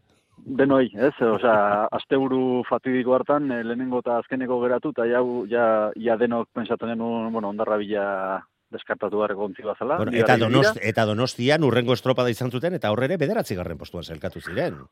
Benoi, 0.45 0.89
ez, 0.93 1.15
osea, 1.25 1.87
asteburu 1.95 2.65
fatidiko 2.69 3.15
hartan, 3.17 3.51
eh, 3.53 3.63
lehenengo 3.65 4.03
eta 4.03 4.19
azkeneko 4.21 4.59
geratu, 4.65 4.93
eta 4.93 5.07
ja, 5.09 5.23
ja, 5.49 5.69
ja 5.97 6.17
denok 6.21 6.51
pensatzen 6.53 6.93
genuen, 6.93 7.31
bueno, 7.33 7.53
ondarra 7.55 7.79
bila 7.81 8.05
deskartatu 8.75 9.23
gara 9.23 9.37
gontzi 9.39 9.65
bazala. 9.65 9.99
Bueno, 10.03 10.13
eta, 10.19 10.37
donost, 10.41 10.81
eta 10.83 11.07
donostian 11.09 11.65
urrengo 11.65 11.95
estropada 11.95 12.33
izan 12.33 12.51
zuten, 12.51 12.77
eta 12.77 12.91
horrere 12.93 13.17
bederatzi 13.21 13.57
garren 13.57 13.79
postuan 13.79 14.05
zelkatu 14.05 14.43
ziren. 14.43 14.83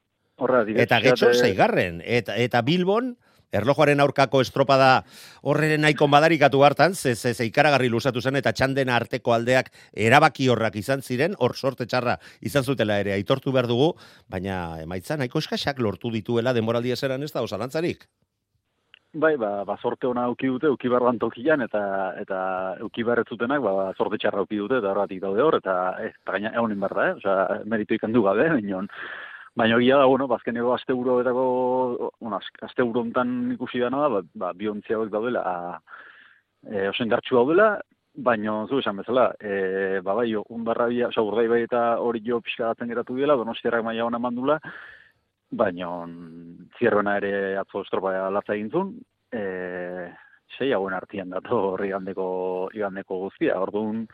Horra, 0.43 0.63
eta 0.85 1.01
getxo, 1.05 1.33
zeigarren. 1.35 2.01
Eta, 2.05 2.37
eta 2.41 2.63
Bilbon, 2.67 3.17
erlojoaren 3.53 4.01
aurkako 4.01 4.41
estropada 4.43 5.05
horreren 5.43 5.85
nahiko 5.85 6.09
madarikatu 6.09 6.65
hartan, 6.65 6.95
ze, 6.95 7.15
ze, 7.15 7.35
ze 7.35 7.47
ikaragarri 7.47 7.91
lusatu 7.93 8.21
zen, 8.21 8.37
eta 8.41 8.53
txanden 8.53 8.89
arteko 8.89 9.37
aldeak 9.37 9.71
erabaki 9.93 10.49
horrak 10.49 10.77
izan 10.81 11.03
ziren, 11.03 11.37
hor 11.39 11.55
sorte 11.57 11.87
txarra 11.87 12.19
izan 12.41 12.65
zutela 12.65 12.99
ere, 13.05 13.13
aitortu 13.13 13.53
behar 13.53 13.69
dugu, 13.71 13.93
baina 14.29 14.81
emaitza 14.83 15.17
nahiko 15.17 15.45
eskaxak 15.45 15.79
lortu 15.79 16.11
dituela 16.11 16.53
denboraldi 16.57 16.93
eseran 16.97 17.23
ez 17.23 17.33
da, 17.33 17.45
osalantzarik? 17.45 18.09
Bai, 19.13 19.35
ba, 19.37 19.51
ba 19.69 19.75
sorte 19.77 20.07
ona 20.09 20.23
auki 20.25 20.49
dute, 20.49 20.71
auki 20.73 20.89
barban 20.89 21.19
tokian, 21.21 21.61
eta, 21.61 21.81
eta 22.17 22.39
auki 22.81 23.05
barretzutenak, 23.05 23.61
ba, 23.61 23.91
sorte 23.93 24.17
txarra 24.17 24.41
auki 24.41 24.57
dute, 24.57 24.79
eta 24.81 24.89
horretik 24.95 25.21
daude 25.21 25.43
hor, 25.45 25.59
eta, 25.59 25.75
eh, 26.01 26.15
eta 26.15 26.33
gaina 26.33 26.55
egonin 26.55 26.81
barra, 26.81 27.11
eh? 27.11 27.19
Osa, 27.21 27.35
meritu 27.69 27.99
ikandu 27.99 28.23
gabe, 28.25 28.49
minon, 28.57 28.89
Baina 29.55 29.77
egia 29.77 29.99
da, 30.01 30.07
bueno, 30.09 30.27
bazkeneko 30.31 30.73
aste 30.73 30.95
uro 30.97 31.19
betako, 31.19 32.13
bueno, 32.21 32.39
aste 32.65 32.83
uro 32.83 33.05
ikusi 33.53 33.79
dana 33.79 33.99
da, 34.01 34.09
ba, 34.09 34.21
ba 34.35 34.53
biontzia 34.55 34.97
hauek 34.97 35.11
daudela, 35.11 35.79
e, 36.65 36.89
oso 36.89 37.03
indartxu 37.05 37.37
daudela, 37.37 37.81
baina 38.15 38.67
zu 38.67 38.79
esan 38.79 38.97
bezala, 38.97 39.35
e, 39.39 40.01
ba 40.01 40.15
bai, 40.15 40.33
undarra 40.49 40.87
bia, 40.87 41.09
oza, 41.09 41.21
urdai 41.21 41.49
bai 41.49 41.63
eta 41.65 41.99
hori 42.01 42.23
jo 42.25 42.41
pixka 42.41 42.71
datzen 42.71 42.89
geratu 42.89 43.17
dela, 43.17 43.37
donostiarrak 43.37 43.85
maia 43.85 44.07
hona 44.07 44.19
mandula, 44.19 44.59
baina 45.51 46.07
zierroena 46.79 47.19
ere 47.19 47.59
atzo 47.61 47.83
estropa 47.83 48.31
latza 48.31 48.55
egin 48.55 48.71
zuen, 48.71 48.95
e, 49.33 50.13
sei 50.57 50.73
hauen 50.73 50.95
artian 50.95 51.29
datu 51.29 51.59
horri 51.75 51.91
igandeko, 51.91 52.71
igandeko 52.73 53.21
guztia, 53.27 53.61
orduan, 53.61 54.07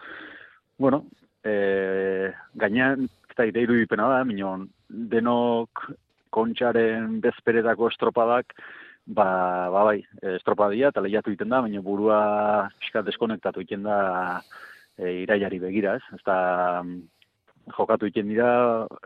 bueno, 0.78 1.04
e, 1.44 2.32
gainean, 2.58 3.06
eta 3.30 3.46
ideiru 3.46 3.78
ipena 3.78 4.10
da, 4.10 4.24
minon, 4.26 4.66
denok 4.88 5.88
kontxaren 6.34 7.20
bezperetako 7.24 7.88
estropadak, 7.92 8.52
ba, 9.06 9.28
ba 9.72 9.84
bai, 9.88 10.00
estropadia 10.36 10.92
eta 10.92 11.02
lehiatu 11.04 11.32
egiten 11.32 11.52
da, 11.52 11.62
baina 11.64 11.80
burua 11.84 12.20
pixka 12.80 13.02
deskonektatu 13.06 13.64
egiten 13.64 13.86
da 13.88 13.98
e, 14.98 15.22
iraiari 15.24 15.60
begira, 15.62 15.96
ez? 15.96 16.18
Ez 16.18 16.22
da, 16.26 16.84
jokatu 17.76 18.08
egiten 18.08 18.28
dira 18.32 18.50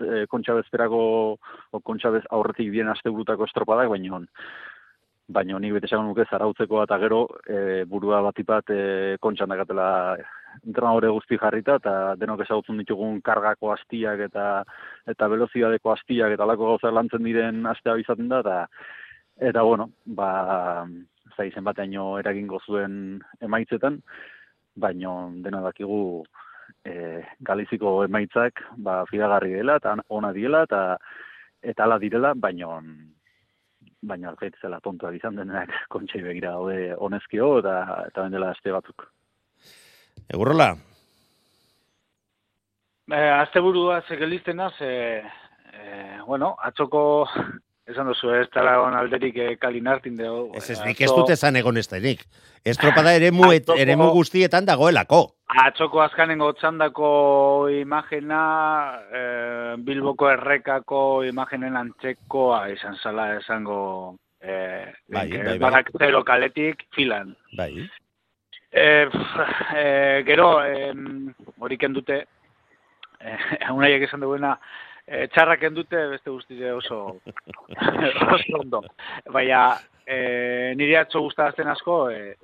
e, 0.03 0.25
kontxa 0.31 0.59
bezperako, 0.59 1.03
o 1.71 1.81
kontxa 1.81 2.13
bez 2.15 2.25
aurretik 2.31 2.71
bien 2.75 2.91
aste 2.91 3.11
burutako 3.11 3.47
estropadak, 3.51 3.91
baina 3.93 4.23
baina 5.29 5.59
nik 5.59 5.73
bete 5.77 5.87
esan 5.87 6.07
nuke 6.07 6.25
zarautzeko 6.31 6.83
eta 6.83 6.99
gero 6.99 7.27
e, 7.47 7.85
burua 7.89 8.21
batipat 8.23 8.71
e, 8.71 8.81
kontxan 9.21 9.49
dakatela 9.49 10.17
entrenadore 10.67 11.09
guzti 11.15 11.39
jarrita 11.39 11.77
eta 11.81 11.95
denok 12.21 12.43
ezagutzen 12.45 12.79
ditugun 12.83 13.21
kargako 13.23 13.73
astiak 13.73 14.21
eta 14.29 14.65
eta 15.09 15.29
veloziadeko 15.29 15.93
astiak 15.93 16.35
eta 16.35 16.47
lako 16.47 16.73
gauza 16.73 16.91
lantzen 16.91 17.25
diren 17.25 17.67
astea 17.67 17.95
bizaten 18.01 18.29
da 18.29 18.41
eta 18.41 18.59
eta 19.41 19.63
bueno, 19.63 19.91
ba 20.07 20.87
zai 21.37 21.51
zen 21.51 21.65
bateaino 21.65 22.19
eragingo 22.21 22.61
zuen 22.67 23.23
emaitzetan, 23.41 24.03
baino 24.77 25.33
dena 25.45 25.63
dakigu 25.65 26.25
e, 26.85 27.23
galiziko 27.41 28.03
emaitzak 28.05 28.63
ba 28.77 29.03
fidagarri 29.11 29.55
dela 29.55 29.79
eta 29.81 29.97
ona 30.09 30.33
diela 30.33 30.65
eta 30.69 30.83
eta 31.63 31.85
ala 31.85 31.99
direla, 31.99 32.35
baino 32.35 32.81
baina 34.03 34.31
algeit 34.31 34.57
zela 34.61 34.81
tontua 34.81 35.13
izan 35.15 35.37
denak 35.39 35.73
kontxei 35.95 36.23
begira 36.23 36.55
daude 36.57 36.95
honezkio 36.99 37.59
eta 37.63 37.77
eta 38.07 38.27
bendela 38.27 38.51
aste 38.51 38.75
batzuk. 38.75 39.07
Egurrola? 40.33 40.73
Eh, 43.13 43.31
azte 43.35 43.61
burua 43.61 44.01
zegelizten 44.09 44.61
az, 44.61 44.75
eh, 44.81 45.25
eh, 45.73 46.19
bueno, 46.27 46.55
atxoko, 46.59 47.27
esan 47.91 48.07
duzu, 48.07 48.31
ez 48.37 48.49
tala 48.55 48.77
egon 48.79 48.95
alderik 48.95 49.37
eh, 49.37 49.57
kalin 49.61 49.89
dugu. 50.05 50.53
Ez 50.57 50.71
ez, 50.71 50.81
nik 50.85 51.01
ez 51.01 51.11
dut 51.11 51.31
ezan 51.31 51.57
egon 51.57 51.77
ez 51.77 51.89
denik. 51.89 52.25
Ez 52.65 52.77
tropada 52.79 53.13
ere 53.15 53.31
mu, 53.31 53.51
et, 53.53 53.69
ere 53.77 53.97
mu 53.97 54.11
guztietan 54.13 54.65
dagoelako. 54.65 55.35
Atxoko 55.65 56.01
azkanengo 56.01 56.53
txandako 56.53 57.69
imagina, 57.69 58.43
eh, 59.13 59.75
bilboko 59.79 60.31
errekako 60.31 61.25
imaginen 61.25 61.77
antxekoa 61.77 62.69
izan 62.73 62.97
zala 63.03 63.35
esango 63.37 64.17
eh, 64.41 64.93
bai, 65.09 65.29
bai, 65.31 65.59
bai. 65.59 66.23
kaletik 66.25 66.87
filan. 66.95 67.35
Bai. 67.57 67.89
E, 68.73 69.07
e, 69.77 70.23
gero, 70.25 70.65
e, 70.65 70.95
hori 71.59 71.77
kendute, 71.77 72.23
e, 73.21 73.37
unaiek 73.71 74.07
esan 74.09 74.25
duena, 74.25 74.55
e, 75.07 75.27
txarra 75.33 75.57
kendute, 75.61 76.07
beste 76.15 76.31
guzti 76.31 76.59
oso, 76.71 77.01
oso 78.37 78.61
ondo. 78.61 78.83
Baina, 79.33 79.79
e, 80.07 80.75
nire 80.79 80.99
atzo 81.01 81.23
guztazten 81.27 81.69
asko, 81.69 81.99
e, 82.11 82.35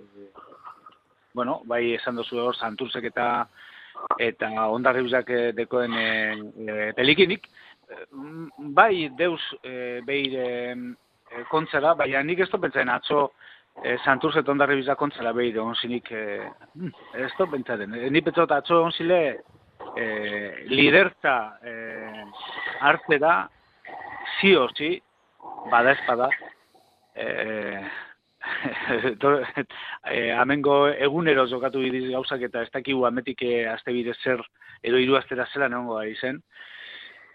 bueno, 1.35 1.61
bai 1.71 1.95
esan 1.95 2.19
duzu 2.19 2.41
hor, 2.43 2.57
santurzek 2.57 3.11
eta 3.13 3.29
eta 4.23 4.49
ondarri 4.71 5.03
uzak 5.03 5.31
dekoen 5.59 5.95
e, 5.99 6.09
e, 6.69 6.93
pelikinik, 6.95 7.49
bai, 8.77 9.09
deus, 9.19 9.43
e, 9.63 10.01
behir, 10.07 10.39
e, 10.39 11.45
kontzera, 11.51 11.95
baina 11.99 12.23
nik 12.23 12.41
ez 12.45 12.51
to 12.51 12.61
pentsaen 12.63 12.89
atzo 12.89 13.29
e, 13.83 13.97
Santur 14.05 14.35
zeton 14.35 14.59
darri 14.59 14.79
biza 14.81 14.97
kontzera 14.99 15.33
behi 15.37 15.53
de 15.53 15.61
onzinik, 15.63 16.11
e, 16.13 16.49
ez 17.15 17.31
to 17.37 17.47
pentsaen. 17.51 17.95
E, 17.95 18.11
ni 18.11 18.23
pentsot 18.25 18.53
atzo 18.55 18.83
onzile 18.87 19.21
e, 19.97 20.65
liderza 20.69 21.59
e, 21.63 21.75
arte 22.81 23.19
da, 23.19 23.49
zi 24.41 24.55
o 24.57 24.69
zi, 24.77 25.03
bada 25.71 25.93
espada, 25.93 26.29
e, 27.15 27.83
e, 30.11 30.33
amengo 30.33 30.89
egunero 30.89 31.47
jokatu 31.51 31.83
bidiz 31.83 32.09
gauzak 32.11 32.43
eta 32.49 32.63
ez 32.63 32.71
dakigu 32.73 33.07
ametik 33.07 33.43
e, 33.43 33.67
azte 33.69 33.93
bidez 33.93 34.17
zer 34.23 34.43
edo 34.83 34.99
hiru 34.99 35.19
astera 35.19 35.49
zela 35.53 35.69
neongo 35.69 35.99
ari 35.99 36.15
zen. 36.21 36.43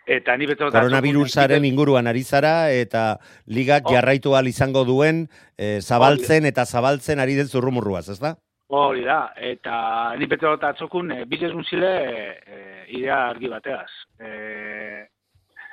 Eta 0.04 0.36
ni 0.36 0.48
beto 0.50 0.68
Koronavirusaren 0.72 1.64
inguruan 1.64 2.10
ari 2.12 2.24
zara 2.24 2.72
eta 2.72 3.20
ligak 3.48 3.86
Oh. 3.88 3.94
jarraitu 3.94 4.34
ahal 4.36 4.48
izango 4.48 4.84
duen 4.84 5.30
e, 5.58 5.80
zabaltzen 5.82 6.46
eta 6.46 6.66
zabaltzen 6.66 7.20
ari 7.20 7.36
den 7.36 7.48
zurrumurruaz, 7.48 8.10
ez 8.10 8.20
da? 8.20 8.36
Hori 8.74 9.04
da, 9.06 9.34
eta 9.38 9.74
ni 10.18 10.26
beto 10.26 10.56
eta 10.58 10.72
atzokun 10.74 11.12
e, 11.14 11.18
bidezun 11.30 11.66
zile 11.68 11.90
e, 11.94 12.62
idea 12.98 13.20
argi 13.30 13.52
bateaz. 13.52 13.92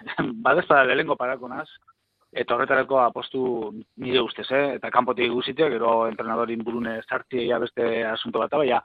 E, 0.01 0.17
Badezpada 0.45 0.95
lehenko 0.95 1.13
parakonaz, 1.21 1.67
eta 2.33 2.55
horretarako 2.55 3.03
apostu 3.03 3.41
nire 4.01 4.23
ustez, 4.25 4.47
eh? 4.57 4.63
eta 4.79 4.89
kanpotik 4.95 5.29
guztiak, 5.29 5.75
gero 5.75 5.91
entrenadorin 6.09 6.63
burune 6.65 6.95
sartzi 7.03 7.45
ja 7.51 7.59
beste 7.61 7.85
asunto 8.09 8.41
bat, 8.41 8.57
baina 8.63 8.79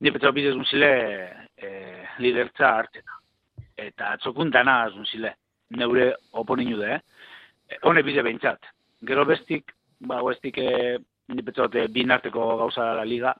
ni 0.00 0.10
beto 0.10 0.32
bidezun 0.32 0.64
zile 0.64 0.90
e, 1.56 1.70
lidertza 2.24 2.72
hartzena. 2.78 3.20
Eta 3.76 4.14
atzokun 4.16 4.50
dana 4.50 4.82
azun 4.86 5.04
neure 5.76 6.14
oponinu 6.32 6.80
de, 6.80 6.96
eh? 6.96 7.78
Hone 7.82 8.02
bide 8.02 8.24
behintzat. 8.24 8.72
Gero 9.04 9.24
bestik, 9.24 9.72
ba, 10.00 10.22
bestik 10.24 10.58
e, 10.58 10.98
ni 11.28 11.42
betzot 11.42 11.74
e, 11.76 11.86
bin 11.88 12.10
arteko 12.10 12.56
gauza 12.60 12.92
da 12.98 13.04
liga, 13.04 13.34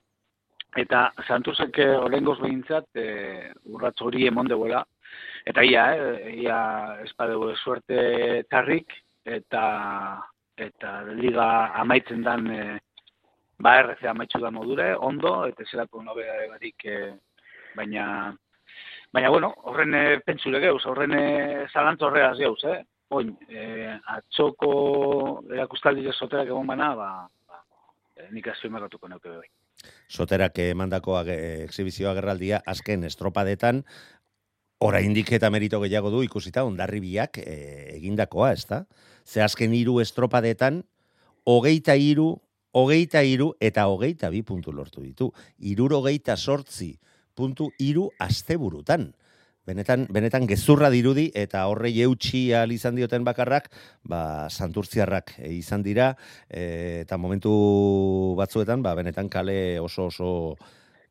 eta 0.79 1.11
Santuzek 1.27 1.79
e, 1.79 1.89
orengoz 2.01 2.39
behintzat 2.41 3.01
e, 3.01 3.07
urratz 3.75 3.99
hori 4.01 4.27
emon 4.29 4.49
deuela, 4.49 4.85
eta 5.47 5.65
ia, 5.67 5.89
e, 5.97 6.37
ia 6.45 6.61
espadeu 7.05 7.51
suerte 7.57 8.45
tarrik, 8.51 8.95
eta 9.25 9.65
eta 10.63 11.03
liga 11.17 11.49
amaitzen 11.81 12.23
dan 12.23 12.47
e, 12.51 12.63
ba 13.63 13.79
RC 13.83 14.07
amaitzu 14.11 14.41
da 14.43 14.51
modure, 14.51 14.93
ondo, 14.97 15.43
eta 15.47 15.65
zelako 15.71 16.03
nobedade 16.03 16.49
barik, 16.55 16.87
e, 16.87 17.13
baina 17.77 18.07
Baina, 19.13 19.29
bueno, 19.29 19.51
horren 19.69 19.93
e, 19.93 20.21
pentsure 20.25 20.57
geuz, 20.63 20.87
horren 20.89 21.13
zalantza 21.69 22.07
horreaz 22.07 22.39
geuz, 22.39 22.63
eh? 22.65 22.79
Oin, 23.13 23.35
e, 23.53 23.91
atxoko 24.09 24.71
erakustaldi 25.53 26.07
soterak 26.15 26.49
egon 26.49 26.71
bana, 26.71 26.87
ba, 26.97 27.09
nik 28.31 28.49
azpimarratuko 28.53 29.09
neuke 29.09 29.29
bai. 29.29 29.49
Soterak 30.09 30.59
emandako 30.59 31.17
age- 31.19 31.65
exhibizioa 31.65 32.15
gerraldia 32.15 32.63
azken 32.67 33.05
estropadetan 33.05 33.83
oraindik 34.83 35.31
eta 35.33 35.51
merito 35.51 35.81
gehiago 35.81 36.11
du 36.11 36.23
ikusita 36.23 36.65
ondarribiak 36.67 37.39
e, 37.39 37.57
egindakoa, 37.97 38.53
ez 38.53 38.67
da? 38.67 38.85
Ze 39.25 39.43
azken 39.43 39.75
hiru 39.75 40.01
estropadetan 40.03 40.83
hogeita 41.47 41.95
hiru, 41.95 42.37
hogeita 42.73 43.23
hiru 43.23 43.53
eta 43.61 43.87
hogeita 43.91 44.31
bi 44.31 44.43
puntu 44.43 44.73
lortu 44.73 45.03
ditu. 45.03 45.31
Iruro 45.59 46.01
hogeita 46.03 46.37
sortzi 46.37 46.97
puntu 47.35 47.71
hiru 47.79 48.11
asteburutan. 48.19 49.13
Benetan, 49.63 50.09
benetan 50.11 50.49
gezurra 50.51 50.89
dirudi 50.91 51.29
eta 51.39 51.61
horrei 51.71 51.93
eutxi 52.03 52.49
ahal 52.51 52.73
izan 52.75 52.97
dioten 52.99 53.23
bakarrak, 53.23 53.69
ba, 54.03 54.49
santurtziarrak 54.51 55.37
e, 55.39 55.53
izan 55.55 55.85
dira, 55.87 56.09
e, 56.51 57.05
eta 57.05 57.15
momentu 57.15 57.53
batzuetan, 58.41 58.83
ba, 58.83 58.97
benetan 58.99 59.31
kale 59.31 59.79
oso 59.79 60.09
oso 60.11 60.31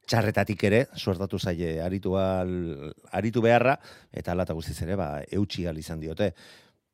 txarretatik 0.03 0.65
ere, 0.67 0.81
suertatu 0.99 1.39
zaie 1.39 1.77
aritu, 1.79 2.17
al, 2.19 2.91
aritu 3.15 3.39
beharra, 3.45 3.77
eta 4.11 4.35
alata 4.35 4.57
guztiz 4.57 4.81
ere, 4.83 4.99
ba, 4.99 5.13
eutxi 5.31 5.63
ahal 5.63 5.79
izan 5.79 6.03
diote. 6.03 6.33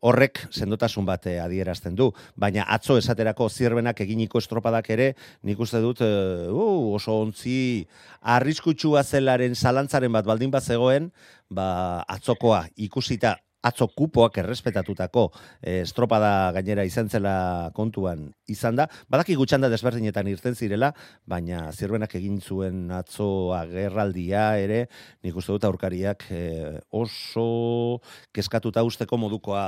Horrek 0.05 0.43
sendotasun 0.53 1.07
bat 1.07 1.25
eh, 1.25 1.39
adierazten 1.41 1.95
du, 1.97 2.11
baina 2.37 2.67
atzo 2.69 2.99
esaterako 3.01 3.47
zirbenak 3.49 3.97
eginiko 4.05 4.37
estropadak 4.37 4.91
ere, 4.93 5.07
nik 5.41 5.59
uste 5.59 5.81
dut 5.81 6.03
eh, 6.05 6.51
uh, 6.53 6.93
oso 6.93 7.15
ontzi 7.23 7.87
arriskutsua 8.21 9.01
zelaren 9.03 9.57
zalantzaren 9.57 10.13
bat 10.13 10.29
baldin 10.29 10.53
bat 10.53 10.63
zegoen, 10.63 11.09
ba, 11.49 12.03
atzokoa 12.05 12.67
ikusita 12.75 13.37
atzo 13.65 13.87
kupoak 13.89 14.37
errespetatutako 14.43 15.27
eh, 15.61 15.81
estropada 15.81 16.51
gainera 16.55 16.85
izan 16.87 17.09
zela 17.09 17.71
kontuan 17.75 18.27
izan 18.47 18.77
da. 18.79 18.87
Badaki 19.09 19.35
gutxanda 19.39 19.69
desberdinetan 19.73 20.29
irten 20.31 20.55
zirela, 20.55 20.91
baina 21.25 21.71
zirbenak 21.71 22.15
egin 22.19 22.39
zuen 22.41 22.91
atzo 22.91 23.53
agerraldia 23.57 24.47
ere, 24.61 24.85
nik 25.23 25.35
uste 25.35 25.55
dut 25.55 25.67
aurkariak 25.67 26.29
eh, 26.31 26.77
oso 26.91 27.99
keskatuta 28.33 28.83
usteko 28.87 29.17
modukoa 29.17 29.65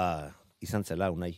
izan 0.62 0.84
zela, 0.84 1.12
unai. 1.12 1.34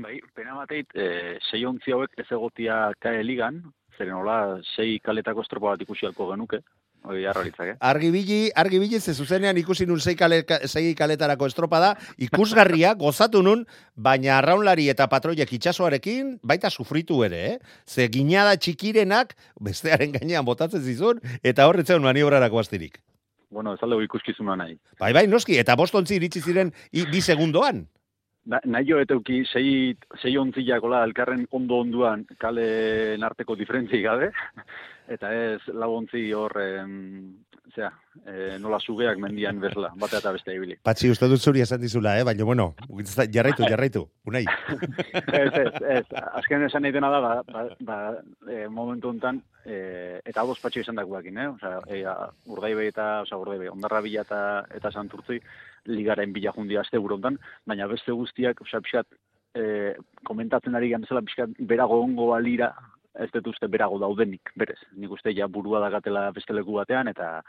Bai, 0.00 0.18
pena 0.36 0.54
bateit, 0.56 0.92
e, 0.94 1.38
sei 1.50 1.64
ontzi 1.68 1.92
hauek 1.94 2.14
ez 2.20 2.26
egotia 2.32 2.90
kae 3.02 3.22
ligan, 3.24 3.60
zeren 3.96 4.16
hola, 4.16 4.60
sei 4.74 4.98
kaletako 5.04 5.44
estropa 5.44 5.74
bat 5.74 5.84
ikusiako 5.84 6.30
genuke, 6.32 6.60
hori 7.04 7.26
harraritzak, 7.26 7.72
eh? 7.72 7.76
Argibili, 7.80 8.50
argibili 8.54 9.00
ze 9.00 9.14
zuzenean 9.14 9.56
ikusi 9.58 9.86
nun 9.86 10.00
sei, 10.00 10.14
kale, 10.16 10.42
sei 10.66 10.94
kaletarako 10.94 11.46
estropada, 11.50 11.94
ikusgarria, 12.18 12.94
gozatu 13.04 13.42
nun, 13.42 13.66
baina 13.96 14.36
arraunlari 14.38 14.88
eta 14.92 15.08
patroiek 15.08 15.52
itxasoarekin 15.58 16.38
baita 16.42 16.70
sufritu 16.70 17.22
ere, 17.24 17.44
eh? 17.52 17.58
Ze 17.86 18.08
ginada 18.12 18.56
txikirenak 18.56 19.36
bestearen 19.60 20.12
gainean 20.18 20.44
botatzen 20.44 20.82
zizun, 20.82 21.22
eta 21.42 21.68
horretzen 21.68 22.02
maniobrarako 22.02 22.60
astirik. 22.60 23.00
Bueno, 23.50 23.74
ez 23.74 23.82
aldego 23.82 24.04
ikuskizuna 24.06 24.54
nahi. 24.56 24.76
Bai, 25.00 25.12
bai, 25.12 25.26
noski, 25.26 25.56
eta 25.58 25.74
bostontzi 25.76 26.20
iritsi 26.20 26.42
ziren 26.44 26.70
i, 26.92 27.06
bi 27.10 27.20
segundoan. 27.20 27.88
Na, 28.50 28.58
nahi 28.66 28.88
jo 28.88 28.98
eteuki 28.98 29.44
sei, 29.46 29.94
sei 30.18 30.32
ontziakola 30.40 31.04
elkarren 31.06 31.44
ondo 31.54 31.78
onduan 31.84 32.24
kalen 32.42 33.22
arteko 33.22 33.54
diferentzi 33.58 34.00
gabe, 34.02 34.32
eta 35.14 35.30
ez 35.36 35.60
lau 35.70 35.92
ontzi 36.00 36.24
hor, 36.34 36.56
em, 36.58 36.96
zera, 37.70 37.92
e, 38.24 38.56
nola 38.58 38.80
sugeak 38.82 39.20
mendian 39.22 39.60
bezala, 39.62 39.92
batea 40.00 40.18
eta 40.18 40.32
beste 40.34 40.56
ibili. 40.56 40.78
Patxi, 40.82 41.12
uste 41.14 41.28
dut 41.30 41.42
zuri 41.42 41.62
esan 41.62 41.82
dizula, 41.82 42.16
eh? 42.18 42.26
baina 42.26 42.46
bueno, 42.48 42.72
jarraitu, 43.36 43.68
jarraitu, 43.70 44.02
unai. 44.26 44.42
ez, 45.42 45.52
ez, 45.62 45.84
ez, 46.00 46.04
azken 46.42 46.66
esan 46.66 46.82
nahi 46.82 46.96
dena 46.96 47.12
da, 47.14 47.22
ba, 47.22 47.32
ba, 47.52 47.64
ba 47.86 48.00
e, 48.50 48.66
momentu 48.66 49.12
honetan, 49.12 49.42
e, 49.64 50.20
eta 50.24 50.42
hau 50.42 50.54
patxo 50.62 50.80
izan 50.80 50.98
dakuakin, 50.98 51.38
eh? 51.38 51.48
Osa, 51.54 51.72
e, 51.88 52.02
urdaibe 52.50 52.86
eta, 52.88 53.08
osa, 53.24 53.38
urdaibe, 53.40 53.70
ondarra 53.70 54.00
bila 54.04 54.24
eta, 54.26 54.40
eta 54.76 54.92
santurtzi, 54.92 55.40
ligaren 55.90 56.32
bila 56.32 56.52
jundi 56.56 56.76
azte 56.76 56.98
honetan, 56.98 57.38
baina 57.66 57.88
beste 57.90 58.12
guztiak, 58.12 58.60
osa, 58.62 58.80
pixkat, 58.80 59.06
e, 59.54 59.94
komentatzen 60.24 60.74
ari 60.74 60.90
gan 60.92 61.06
bezala, 61.06 61.24
pixkat, 61.26 61.56
berago 61.60 62.00
ongo 62.02 62.32
alira, 62.34 62.72
ez 63.20 63.30
dut 63.34 63.50
uste 63.52 63.68
berago 63.68 63.98
daudenik, 63.98 64.52
berez. 64.56 64.78
Nik 64.96 65.10
uste 65.16 65.34
ja 65.34 65.48
burua 65.48 65.80
dagatela 65.82 66.30
beste 66.36 66.54
leku 66.54 66.78
batean, 66.78 67.10
eta, 67.10 67.40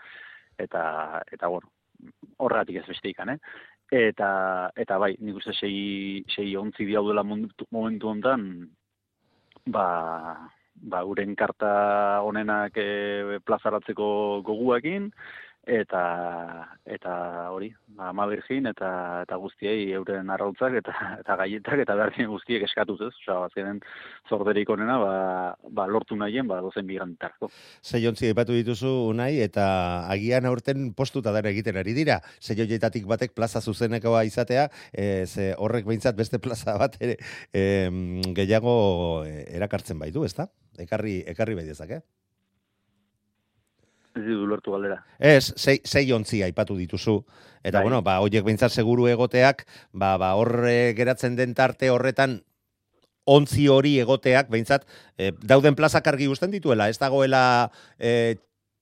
eta, 0.59 0.83
eta, 1.31 1.51
bueno, 1.51 1.69
horregatik 2.41 2.81
ez 2.81 2.87
beste 2.87 3.11
ikan, 3.11 3.35
eh? 3.35 3.37
Eta, 3.91 4.71
eta 4.79 4.97
bai, 4.97 5.13
nik 5.19 5.41
uste 5.41 5.53
sei, 5.53 6.23
sei 6.31 6.55
ontzi 6.55 6.87
daudela 6.87 7.23
momentu, 7.27 7.67
momentu 7.75 8.09
hontan, 8.09 8.47
ba, 9.67 9.85
ba, 10.75 11.03
uren 11.05 11.35
karta 11.35 11.71
honenak 12.25 12.77
e, 12.77 13.39
plazaratzeko 13.45 14.41
goguakin, 14.45 15.11
eta 15.67 16.67
eta 16.89 17.13
hori, 17.53 17.69
ba, 17.93 18.09
ama 18.09 18.25
birgin 18.25 18.65
eta 18.65 19.21
eta 19.21 19.37
guztiei 19.37 19.91
euren 19.93 20.29
arrautzak 20.33 20.73
eta 20.79 20.93
eta 21.19 21.35
gaietak 21.37 21.83
eta 21.83 21.95
berdin 21.95 22.31
guztiek 22.31 22.63
eskatuz, 22.65 22.97
ez? 23.05 23.13
Osea, 23.21 23.37
azkenen 23.45 23.81
zorderik 24.29 24.69
onena 24.73 24.97
ba, 24.97 25.13
ba 25.69 25.85
lortu 25.87 26.17
nahien 26.17 26.47
ba 26.47 26.61
dozen 26.61 26.87
bigantarko. 26.87 27.51
Sei 27.81 28.07
ontzi 28.07 28.31
aipatu 28.31 28.57
dituzu 28.57 28.89
unai 29.11 29.37
eta 29.45 30.07
agian 30.09 30.49
aurten 30.49 30.93
postuta 30.97 31.31
dara 31.31 31.53
egiten 31.53 31.77
ari 31.77 31.93
dira. 31.93 32.21
Sei 32.39 32.57
horietatik 32.57 33.05
batek 33.05 33.35
plaza 33.37 33.61
zuzenekoa 33.61 34.23
izatea, 34.25 34.67
e, 34.91 35.27
ze 35.27 35.53
horrek 35.57 35.85
behintzat 35.85 36.17
beste 36.17 36.39
plaza 36.39 36.77
bat 36.81 36.97
ere 36.99 37.19
e, 37.53 37.63
gehiago 38.33 38.73
erakartzen 39.29 39.99
baitu, 40.01 40.25
ezta? 40.25 40.49
Ekarri 40.79 41.21
ekarri 41.27 41.55
bai 41.55 41.65
dezake. 41.67 42.01
Ez 44.11 44.23
ditu 44.25 44.45
lortu 44.47 44.73
galdera. 44.75 44.97
Ez, 45.17 45.53
sei, 45.55 45.77
sei 45.87 46.03
ontzi 46.11 46.41
aipatu 46.43 46.75
dituzu. 46.75 47.21
Eta, 47.63 47.77
Bai. 47.77 47.83
bueno, 47.85 48.01
ba, 48.03 48.17
horiek 48.23 48.43
behintzat 48.43 48.73
seguru 48.73 49.07
egoteak, 49.07 49.63
ba, 49.93 50.17
ba, 50.19 50.33
horre 50.35 50.93
geratzen 50.97 51.37
den 51.37 51.53
tarte 51.55 51.91
horretan 51.93 52.41
ontzi 53.29 53.67
hori 53.71 53.97
egoteak, 54.01 54.49
behintzat, 54.51 54.87
e, 55.15 55.31
dauden 55.47 55.77
plazak 55.77 56.07
argi 56.09 56.27
guzten 56.27 56.51
dituela, 56.51 56.89
ez 56.89 56.97
dagoela 56.99 57.43
e, 57.99 58.35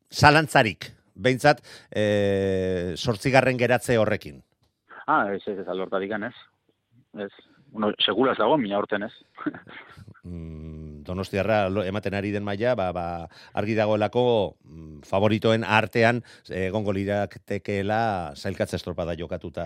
zalantzarik, 0.09 0.89
behintzat, 1.13 1.61
e, 1.91 2.95
sortzigarren 2.95 3.59
geratze 3.59 3.99
horrekin. 3.99 4.39
Ah, 5.05 5.27
ez, 5.33 5.43
ez, 5.45 5.59
ez, 5.59 5.67
alortatik 5.67 6.11
ez. 6.15 6.33
Ez, 7.25 7.31
bueno, 7.73 7.91
segula 7.99 8.31
ez 8.33 8.39
dago, 8.39 8.57
mina 8.57 8.79
urten 8.79 9.03
ez. 9.03 9.13
mm, 10.29 11.03
Donostiarra 11.09 11.63
ematen 11.89 12.13
ari 12.13 12.31
den 12.31 12.45
maila, 12.45 12.75
ba, 12.77 12.91
ba, 12.93 13.05
argi 13.57 13.73
dagoelako 13.77 14.23
mm, 14.61 15.01
favoritoen 15.09 15.65
artean 15.65 16.21
egongo 16.49 16.93
liratekeela 16.93 18.35
zailkatze 18.37 18.77
estropada 18.77 19.17
jokatuta 19.17 19.65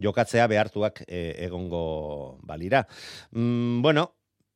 jokatzea 0.00 0.48
behartuak 0.48 1.04
e, 1.06 1.44
egongo 1.44 2.38
balira. 2.48 2.86
Mm, 3.36 3.82
bueno, 3.84 4.08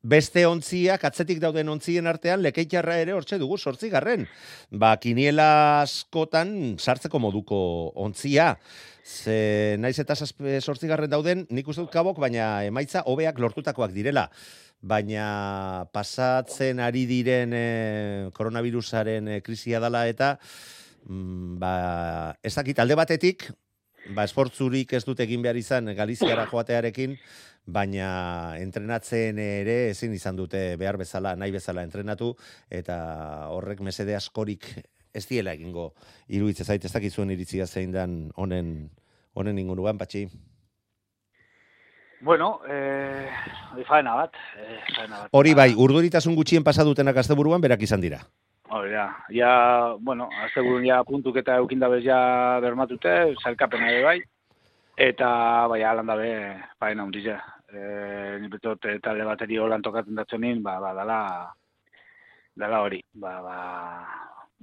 beste 0.07 0.44
ontziak, 0.46 1.05
atzetik 1.09 1.40
dauden 1.42 1.70
ontzien 1.72 2.07
artean, 2.07 2.42
lekeitxarra 2.44 2.99
ere 3.03 3.14
hortxe 3.16 3.38
dugu, 3.42 3.59
sortzigarren. 3.59 4.27
Ba, 4.70 4.94
kiniela 5.03 5.83
askotan 5.83 6.77
sartzeko 6.79 7.20
moduko 7.22 7.59
ontzia. 8.07 8.55
Ze 9.07 9.77
naiz 9.79 9.96
eta 10.03 10.16
sortzigarren 10.18 11.11
dauden, 11.11 11.44
nik 11.51 11.68
uste 11.70 11.85
dut 11.85 11.92
kabok, 11.94 12.18
baina 12.22 12.64
emaitza 12.66 13.05
hobeak 13.07 13.38
lortutakoak 13.42 13.94
direla. 13.94 14.29
Baina 14.87 15.88
pasatzen 15.90 16.79
ari 16.85 17.07
diren 17.11 17.55
eh, 17.57 18.29
koronavirusaren 18.37 19.29
eh, 19.35 19.40
krisia 19.42 19.81
dala 19.83 20.05
eta 20.07 20.37
mm, 21.09 21.57
ba, 21.59 21.72
ez 22.42 22.55
dakit 22.55 22.79
alde 22.79 22.94
batetik, 22.99 23.49
ba, 24.14 24.25
esportzurik 24.25 24.94
ez 24.94 25.03
dut 25.07 25.20
egin 25.25 25.42
behar 25.42 25.59
izan 25.59 25.90
Galiziara 25.99 26.46
joatearekin, 26.53 27.16
baina 27.66 28.09
entrenatzen 28.62 29.38
ere 29.42 29.79
ezin 29.90 30.14
izan 30.14 30.38
dute 30.38 30.77
behar 30.79 30.99
bezala, 31.03 31.35
nahi 31.35 31.55
bezala 31.55 31.83
entrenatu, 31.83 32.37
eta 32.70 32.99
horrek 33.51 33.83
mesede 33.83 34.14
askorik 34.14 34.70
ez 35.16 35.25
diela 35.27 35.57
egingo 35.57 35.90
iruditze 36.29 36.64
zait, 36.64 36.85
ez 36.85 36.92
dakizuen 36.92 37.33
iritzia 37.35 37.66
zein 37.66 37.94
dan 37.94 38.29
honen, 38.37 38.90
honen 39.35 39.59
inguruan, 39.59 39.99
patxi. 39.99 40.29
Bueno, 42.20 42.61
eh, 42.68 43.29
faena 43.87 44.14
bat, 44.14 44.33
eh, 44.57 44.81
faena 44.96 45.18
bat. 45.22 45.29
Hori 45.33 45.52
bai, 45.55 45.74
urduritasun 45.76 46.35
gutxien 46.35 46.64
pasadutenak 46.64 47.16
asteburuan 47.20 47.61
berak 47.61 47.83
izan 47.83 48.00
dira. 48.00 48.20
Hori 48.70 48.90
da, 48.90 49.11
ja, 49.31 49.50
bueno, 50.00 50.29
azte 50.42 50.61
burun 50.64 50.87
ja 50.87 51.02
puntuk 51.05 51.37
eta 51.37 51.57
eukindabez 51.61 52.02
ja 52.05 52.59
bermatute, 52.64 53.35
zailkapena 53.44 53.90
ere 53.92 54.02
bai, 54.02 54.16
eta 54.96 55.29
bai 55.70 55.83
alan 55.87 56.07
dabe, 56.07 56.31
faena 56.81 57.05
hundiz 57.05 57.24
ja. 57.29 57.37
E, 57.66 58.38
ni 58.40 58.48
betot, 58.48 58.85
eh, 58.87 58.98
talde 59.02 59.24
bateri 59.26 59.59
holan 59.59 59.83
tokatzen 59.83 60.14
datzenin, 60.14 60.62
ba, 60.62 60.79
ba, 60.81 60.92
dala, 60.94 61.18
dala 62.57 62.81
hori, 62.81 63.02
ba, 63.12 63.37
ba, 63.42 63.57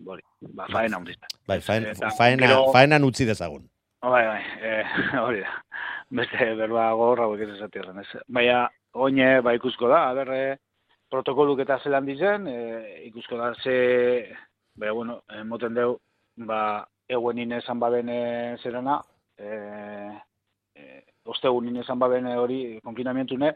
hori, 0.08 0.24
ba, 0.56 0.68
faena 0.72 0.98
hundiz. 0.98 1.16
Bai, 1.48 1.60
faena, 1.62 1.94
gero- 2.48 2.72
faenan 2.74 3.04
utzi 3.04 3.26
dezagun. 3.30 3.70
Bai, 4.02 4.24
bai, 4.28 4.42
eh, 4.60 4.84
hori 5.24 5.44
da. 5.46 5.52
Beste 6.14 6.54
berba 6.60 6.92
gogorra 6.94 7.26
hauek 7.26 7.42
ez 7.42 7.50
esatirren, 7.56 7.98
ez. 8.04 8.22
Baina, 8.30 8.68
oine, 8.94 9.42
ba, 9.42 9.56
ikusko 9.58 9.90
da, 9.90 10.04
a 10.12 10.14
ber, 10.14 10.30
eh, 10.36 10.58
protokoluk 11.10 11.64
eta 11.64 11.80
zelan 11.82 12.06
dizen, 12.06 12.46
eh, 12.48 13.08
ikusko 13.08 13.38
da 13.40 13.54
ze, 13.56 13.78
baina, 14.78 14.94
bueno, 14.94 15.22
moten 15.50 15.74
deu, 15.74 15.96
ba, 16.50 16.60
eguen 17.08 17.52
esan 17.52 17.80
baben 17.80 18.10
eh, 18.10 18.58
zerana, 18.62 19.00
eh, 19.38 20.14
eh, 20.76 21.02
ostegunin 21.26 21.78
esan 21.82 22.00
baben 22.00 22.28
hori 22.28 22.80
konfinamientune, 22.84 23.54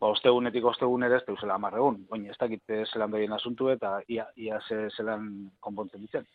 ba, 0.00 0.10
ostegunetik 0.12 0.64
ostegunera 0.64 1.16
ez 1.16 1.26
deuzela 1.26 1.54
amarregun. 1.54 2.04
Oin, 2.10 2.26
ez 2.26 2.36
dakit 2.38 2.62
zelan 2.92 3.10
behien 3.10 3.32
asuntu 3.32 3.70
eta 3.70 4.00
ia, 4.08 4.26
ia 4.36 4.60
ze, 4.68 4.88
zelan 4.96 5.50
konpontzen 5.60 6.00
ditzen. 6.00 6.26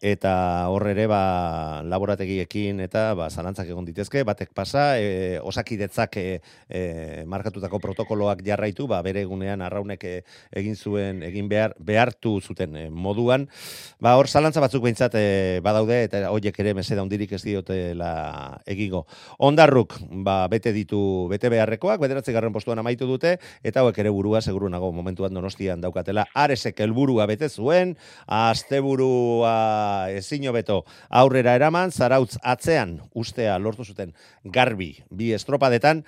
Eta 0.00 0.68
hor 0.68 0.84
ere 0.90 1.06
ba, 1.08 1.82
laborategiekin 1.88 2.82
eta 2.84 3.14
ba, 3.16 3.30
zalantzak 3.30 3.70
egon 3.72 3.86
ditezke, 3.88 4.22
batek 4.28 4.52
pasa, 4.54 4.98
e, 5.00 5.38
osakidetzak 5.40 6.18
e, 6.20 6.40
e, 6.68 6.80
markatutako 7.26 7.80
protokoloak 7.80 8.42
jarraitu, 8.44 8.86
ba, 8.90 9.00
bere 9.02 9.22
egunean 9.24 9.64
arraunek 9.64 10.04
e, 10.04 10.14
egin 10.52 10.76
zuen, 10.76 11.22
egin 11.24 11.48
behar, 11.48 11.74
behartu 11.80 12.36
zuten 12.40 12.76
e, 12.76 12.84
moduan, 12.90 13.48
ba, 14.00 14.16
hor 14.20 14.28
zalantza 14.28 14.60
batzuk 14.60 14.84
behintzat 14.84 15.16
e, 15.16 15.24
badaude, 15.64 16.02
eta 16.10 16.26
hoiek 16.30 16.60
ere 16.60 16.76
meseda 16.76 17.02
hundirik 17.02 17.32
ez 17.32 17.42
diotela 17.46 18.60
egingo. 18.66 19.06
Ondarruk, 19.38 19.96
ba, 20.26 20.42
bete 20.52 20.74
ditu, 20.76 21.00
bete 21.32 21.48
beharrekoak, 21.52 22.02
bederatzi 22.04 22.36
garren 22.36 22.52
postuan 22.52 22.84
amaitu 22.84 23.08
dute, 23.08 23.38
eta 23.64 23.80
hauek 23.80 23.96
ere 24.04 24.12
burua, 24.12 24.44
seguru 24.44 24.68
nago, 24.68 24.92
momentuan 24.92 25.32
donostian 25.32 25.80
daukatela, 25.80 26.26
aresek 26.36 26.84
helburua 26.84 27.24
bete 27.30 27.48
zuen, 27.48 27.96
asteburua 28.26 29.56
ezin 30.14 30.48
hobeto 30.50 30.82
aurrera 31.08 31.54
eraman, 31.58 31.92
zarautz 31.92 32.36
atzean 32.42 32.98
ustea 33.14 33.58
lortu 33.58 33.84
zuten 33.84 34.12
garbi 34.44 34.92
bi 35.10 35.32
estropadetan, 35.36 36.04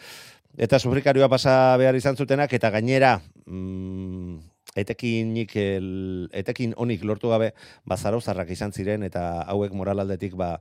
eta 0.59 0.79
sufrikarioa 0.79 1.29
pasa 1.31 1.77
behar 1.79 1.97
izan 1.97 2.17
zutenak, 2.17 2.53
eta 2.53 2.71
gainera, 2.75 3.19
mm, 3.47 4.38
etekinik, 4.79 5.55
el, 5.57 6.29
etekin 6.33 6.75
onik 6.77 7.05
lortu 7.07 7.31
gabe, 7.33 7.53
ba, 7.87 7.97
zarauzarrak 7.97 8.51
izan 8.55 8.73
ziren, 8.73 9.05
eta 9.07 9.43
hauek 9.47 9.75
moralaldetik, 9.75 10.35
ba, 10.38 10.57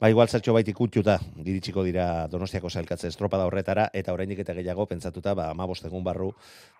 ba 0.00 0.10
igual 0.10 0.28
zertxo 0.28 0.54
baitik 0.56 0.80
utxuta, 0.80 1.18
diritsiko 1.36 1.84
dira 1.86 2.26
Donostiako 2.30 2.70
sailkatze 2.70 3.08
estropada 3.08 3.46
horretara, 3.46 3.88
eta 3.92 4.14
oraindik 4.14 4.42
eta 4.44 4.56
gehiago 4.56 4.86
pentsatuta, 4.90 5.34
ba, 5.34 5.50
ama 5.50 5.68
egun 5.68 6.04
barru, 6.04 6.32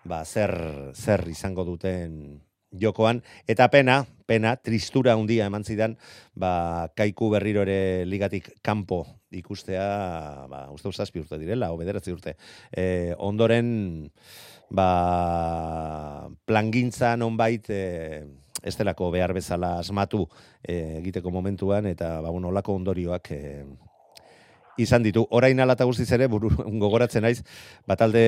ba, 0.05 0.25
zer, 0.25 0.55
zer 0.95 1.27
izango 1.29 1.65
duten 1.65 2.41
jokoan, 2.81 3.23
eta 3.47 3.69
pena, 3.71 4.05
pena, 4.27 4.57
tristura 4.57 5.15
handia 5.15 5.47
eman 5.47 5.65
zidan, 5.65 5.97
ba, 6.35 6.91
kaiku 6.97 7.31
berriro 7.35 7.63
ere 7.63 8.05
ligatik 8.07 8.51
kanpo 8.63 9.05
ikustea, 9.35 10.47
ba, 10.51 10.67
uste 10.75 10.93
zazpi 10.93 11.23
urte 11.23 11.39
direla, 11.39 11.73
o 11.73 11.79
bederatzi 11.79 12.15
urte. 12.15 12.37
E, 12.71 13.15
ondoren, 13.19 14.11
ba, 14.71 14.89
plangintza 16.47 17.15
nonbait, 17.21 17.71
e, 17.71 18.25
ez 18.65 18.77
delako 18.79 19.11
behar 19.13 19.35
bezala 19.37 19.79
asmatu 19.81 20.25
e, 20.63 21.01
egiteko 21.01 21.31
momentuan, 21.31 21.87
eta, 21.91 22.21
ba, 22.25 22.31
bueno, 22.31 22.49
olako 22.49 22.79
ondorioak 22.81 23.31
e, 23.35 23.43
izan 24.81 25.05
ditu. 25.05 25.27
Orain 25.31 25.61
alata 25.61 25.87
guztiz 25.87 26.11
ere, 26.17 26.29
buru, 26.31 26.51
gogoratzen 26.83 27.25
naiz, 27.27 27.43
ba, 27.87 27.99
talde, 28.01 28.25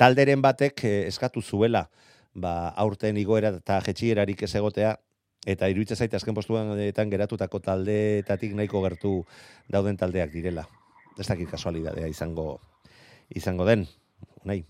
talderen 0.00 0.42
batek 0.44 0.84
eh, 0.84 0.96
eskatu 1.08 1.42
zuela, 1.42 1.88
ba, 2.34 2.70
aurten 2.76 3.16
igoera 3.16 3.54
eta 3.56 3.80
jetxierarik 3.86 4.42
ez 4.42 4.54
egotea, 4.54 4.96
eta 5.46 5.68
iruditzen 5.72 5.96
zaite 5.96 6.16
azken 6.16 6.34
postuetan 6.34 7.10
geratutako 7.10 7.60
taldeetatik 7.64 8.54
nahiko 8.54 8.82
gertu 8.82 9.14
dauden 9.68 9.96
taldeak 9.96 10.32
direla. 10.32 10.66
Ez 11.18 11.28
dakit 11.28 11.50
kasualidadea 11.50 12.06
izango 12.08 12.60
izango 13.34 13.64
den, 13.64 13.86
nahi, 14.44 14.64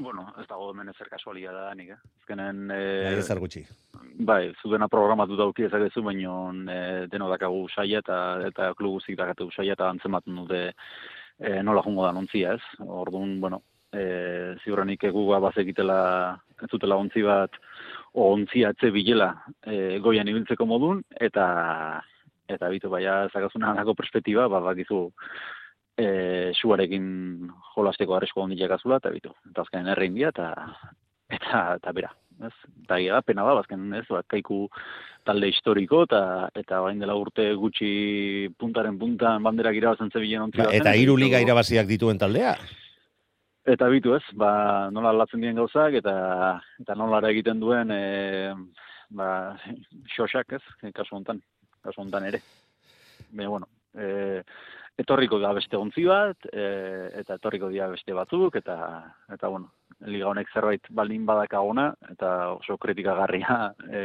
Bueno, 0.00 0.24
ez 0.40 0.46
dago 0.48 0.70
hemen 0.72 0.88
ezer 0.88 1.08
kasualia 1.12 1.52
da 1.52 1.66
nik, 1.76 1.90
eh? 1.92 1.98
Azkenen, 2.22 2.62
nahi 2.70 3.10
eh, 3.10 3.18
ezer 3.20 3.38
gutxi. 3.42 3.62
bai, 4.30 4.52
zudena 4.62 4.88
programatu 4.88 5.36
dauki 5.36 5.66
ezagezu, 5.66 6.02
baino 6.02 6.36
e, 6.72 7.06
deno 7.12 7.28
dakagu 7.28 7.66
saia 7.68 8.00
eta 8.00 8.16
eta 8.48 8.72
klub 8.78 8.96
guztik 8.96 9.18
dakatu 9.18 9.50
saia 9.52 9.76
eta 9.76 9.90
antzematen 9.92 10.40
dute 10.40 10.62
e, 11.38 11.62
nola 11.62 11.82
jungo 11.84 12.06
da 12.06 12.14
ontzia, 12.16 12.54
ez? 12.54 12.80
Orduan, 12.80 13.38
bueno, 13.40 13.60
e, 13.92 14.56
ziurrenik 14.64 15.04
egu 15.10 15.26
bazekitela 15.32 16.00
ez 16.62 16.70
dutela 16.70 16.96
ontzi 16.96 17.22
bat 17.26 17.56
o 18.12 18.32
ontzia 18.32 18.72
etze 18.72 18.90
bilela 18.90 19.32
e, 19.66 19.98
goian 20.04 20.28
ibiltzeko 20.28 20.66
modun 20.66 21.02
eta 21.20 21.46
eta 22.48 22.68
bitu 22.72 22.90
baia 22.92 23.28
zakazuna 23.32 23.74
nako 23.74 23.94
perspektiba, 23.94 24.48
ba 24.48 24.60
bakizu 24.60 25.06
e, 25.96 26.52
suarekin 26.58 27.06
jolasteko 27.74 28.16
arresko 28.16 28.44
hondiak 28.44 28.76
azula, 28.78 28.98
eta 29.02 29.12
bitu. 29.14 29.32
Eta 29.50 29.64
azkenen 29.64 29.92
errein 29.94 30.18
dira, 30.18 30.32
eta, 30.34 30.50
eta, 31.38 31.62
eta 31.78 31.96
bera. 31.96 32.12
Ez? 32.42 32.52
Eta 32.82 32.98
da, 32.98 33.22
pena 33.22 33.46
da, 33.46 33.56
azken 33.60 33.92
ez, 33.94 34.04
bat, 34.10 34.26
kaiku 34.30 34.66
talde 35.26 35.50
historiko, 35.52 36.04
eta, 36.08 36.22
eta 36.58 36.80
bain 36.82 37.02
dela 37.02 37.16
urte 37.18 37.52
gutxi 37.54 38.50
puntaren 38.58 38.98
puntan 38.98 39.44
banderak 39.44 39.78
irabazen 39.78 40.10
zebilen 40.10 40.48
ontzi 40.48 40.62
Ba, 40.64 40.72
eta 40.74 40.96
hiru 40.98 41.16
liga 41.20 41.42
irabaziak 41.44 41.86
dituen 41.90 42.18
taldea. 42.18 42.56
Eta 43.62 43.86
bitu 43.86 44.16
ez, 44.16 44.24
ba, 44.34 44.90
nola 44.90 45.12
aldatzen 45.12 45.42
dien 45.44 45.54
gauzak, 45.54 45.94
eta, 46.00 46.12
eta 46.82 46.94
nola 46.98 47.20
egiten 47.28 47.60
duen, 47.62 47.92
e, 47.94 48.50
ba, 49.14 49.54
xosak 50.16 50.56
ez, 50.58 50.62
kasu 50.90 51.14
hontan, 51.14 51.38
kasu 51.84 52.02
hontan 52.02 52.26
ere. 52.26 52.40
Baina, 53.30 53.50
bueno, 53.52 53.68
e, 53.94 54.42
etorriko 54.98 55.38
da 55.38 55.52
beste 55.54 55.78
ontzi 55.78 56.02
bat, 56.10 56.48
e, 56.50 56.64
eta 57.20 57.36
etorriko 57.38 57.70
dira 57.70 57.86
beste 57.92 58.16
batzuk, 58.18 58.58
eta, 58.58 58.76
eta 59.30 59.52
bueno, 59.52 59.70
liga 60.10 60.26
honek 60.32 60.50
zerbait 60.50 60.90
baldin 60.90 61.22
badakagona, 61.28 61.92
eta 62.10 62.32
oso 62.56 62.76
kritikagarria 62.82 63.60
e, 63.86 64.02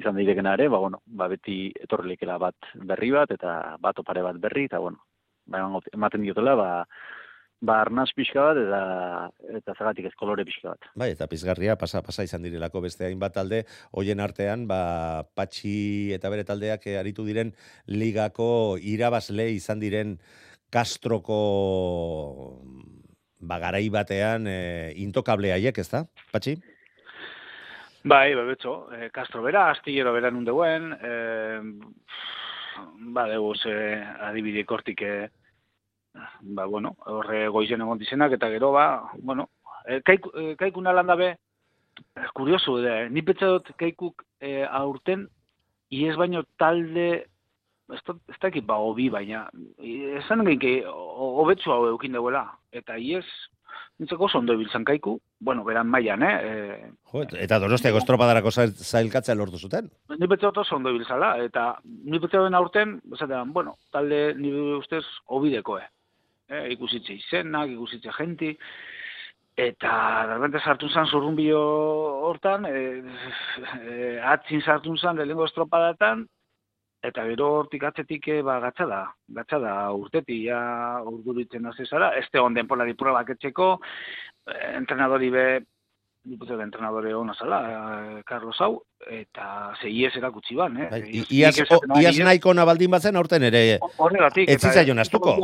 izan 0.00 0.16
daitekena 0.16 0.56
ere, 0.56 0.70
ba, 0.72 0.80
bueno, 0.80 1.02
ba, 1.04 1.28
beti 1.28 1.74
etorrilikela 1.84 2.40
bat 2.40 2.72
berri 2.88 3.12
bat, 3.12 3.36
eta 3.36 3.76
bat 3.84 4.00
opare 4.00 4.24
bat 4.24 4.40
berri, 4.40 4.64
eta 4.72 4.80
bueno, 4.80 5.04
ba, 5.44 5.60
ematen 5.92 6.24
diotela, 6.24 6.56
ba, 6.56 6.70
ba 7.60 7.80
arnaz 7.80 8.10
pixka 8.16 8.42
bat, 8.50 8.58
eta, 8.60 8.80
eta 9.58 9.74
zagatik 9.78 10.10
ez 10.10 10.14
kolore 10.18 10.44
pixka 10.44 10.74
bat. 10.74 10.88
Bai, 10.94 11.10
eta 11.14 11.28
pizgarria 11.30 11.76
pasa 11.80 12.02
pasa 12.04 12.26
izan 12.26 12.44
direlako 12.44 12.82
beste 12.84 13.06
hainbat 13.08 13.36
talde 13.38 13.64
hoien 13.92 14.20
artean, 14.20 14.66
ba 14.68 15.24
Patxi 15.34 16.12
eta 16.16 16.30
bere 16.32 16.44
taldeak 16.44 16.86
eh, 16.86 16.98
aritu 17.00 17.24
diren 17.24 17.54
ligako 17.86 18.76
irabazle 18.80 19.50
izan 19.56 19.80
diren 19.80 20.18
Castroko 20.70 21.40
ba, 23.40 23.58
garai 23.62 23.86
batean 23.92 24.46
e, 24.50 24.92
intokable 25.02 25.52
haiek, 25.54 25.78
ez 25.78 25.88
da, 25.90 26.04
Patxi? 26.32 26.56
Bai, 28.06 28.34
betxo, 28.34 28.76
e, 28.94 29.10
Castro 29.14 29.42
bera, 29.42 29.68
astillero 29.72 30.12
bera 30.14 30.30
nun 30.30 30.44
deuen, 30.46 30.92
e, 30.94 31.12
ba, 33.14 33.26
dugu 33.32 33.54
ze 33.56 33.74
adibide 34.28 34.64
kortik, 34.64 35.02
e, 35.02 35.30
ba, 36.40 36.64
bueno, 36.66 36.96
horre 37.06 37.46
goizen 37.48 37.80
egon 37.84 37.98
dizenak, 37.98 38.32
eta 38.32 38.48
gero, 38.52 38.72
ba, 38.72 38.86
bueno, 39.18 39.48
e, 39.86 40.00
kaiku, 40.02 40.30
e, 40.38 40.56
kaikuna 40.56 40.92
landa 40.92 41.16
be, 41.16 41.30
e, 42.16 42.26
kuriosu, 42.34 42.78
da, 42.84 43.08
ni 43.08 43.22
petsa 43.22 43.46
dut 43.54 43.72
kaikuk 43.78 44.24
e, 44.40 44.64
aurten, 44.64 45.28
iez 45.90 46.16
baino 46.18 46.42
talde, 46.58 47.26
ez 47.94 48.00
da, 48.06 48.14
ez 48.32 48.38
dakit 48.42 48.64
ba, 48.66 48.78
hobi, 48.82 49.08
baina, 49.10 49.48
esan 50.20 50.44
genki, 50.46 50.80
hobetsu 50.86 51.70
hau 51.72 51.84
eukin 51.92 52.12
duela, 52.18 52.46
eta 52.72 52.96
iez, 52.98 53.24
nintzeko 54.00 54.26
oso 54.26 54.38
ondo 54.42 54.52
ibiltzen 54.56 54.84
kaiku, 54.84 55.14
bueno, 55.40 55.62
beran 55.64 55.88
mailan, 55.88 56.22
eh? 56.22 56.34
E, 56.42 56.90
Jo, 57.12 57.22
eta 57.38 57.58
donostiako 57.62 58.00
estropadarako 58.02 58.50
zail- 58.52 58.74
zailkatzea 58.76 59.34
lortu 59.36 59.56
zuten. 59.58 59.88
ni 60.18 60.26
betze 60.26 60.46
dut 60.46 60.58
oso 60.58 60.76
ondo 60.76 60.90
ibiltzala, 60.92 61.36
eta 61.44 61.78
ni 61.84 62.18
betze 62.18 62.36
duen 62.36 62.54
aurten, 62.54 63.00
esatean, 63.14 63.52
bueno, 63.52 63.76
talde 63.92 64.34
nire 64.36 64.74
ustez 64.76 65.04
obideko, 65.26 65.78
eh? 65.78 65.86
Eh 66.48 66.66
ikusitze 66.74 67.14
izenak, 67.14 67.70
ikusitze 67.70 68.12
jenti, 68.18 68.52
eta 69.56 69.92
derbente 70.30 70.60
sartu 70.60 70.88
zen 70.88 71.06
zurrumbio 71.06 71.60
hortan, 72.28 72.66
e, 72.68 73.02
e, 73.82 74.18
atzin 74.34 74.62
sartu 74.62 74.96
zen 74.96 75.16
lehenengo 75.16 75.46
estropadatan, 75.48 76.26
eta 77.06 77.24
gero 77.28 77.52
hortik 77.60 77.86
atzetik 77.88 78.28
eh, 78.34 78.42
ba, 78.42 78.58
gatza 78.60 78.86
da, 78.90 79.00
gatza 79.38 79.58
da 79.62 79.76
urteti, 79.94 80.42
ja 80.48 80.60
urduritzen 81.06 81.66
hasi 81.70 81.86
zara, 81.86 82.12
ez 82.18 82.26
te 82.30 82.42
onden 82.42 82.68
polari 82.68 82.94
probak 82.98 83.32
etxeko, 83.36 83.70
entrenadori 84.74 85.30
be, 85.30 85.46
diputatu 86.26 86.60
entrenadore 86.60 87.14
hona 87.14 87.34
zala, 87.38 87.60
Carlos 88.26 88.56
Hau, 88.60 88.82
eta 89.06 89.72
zeiez 89.80 90.12
erakutsi 90.18 90.58
ban, 90.58 90.76
eh? 90.82 90.88
Bai, 90.90 91.02
Iaz, 91.38 91.56
iaz 92.02 92.16
nahiko 92.18 92.54
nabaldin 92.54 92.90
batzen 92.90 93.16
aurten 93.16 93.46
ere 93.46 93.78
Horregatik. 93.96 94.50
Ez 94.50 94.60
zitzaion 94.60 94.98
astuko. 94.98 95.36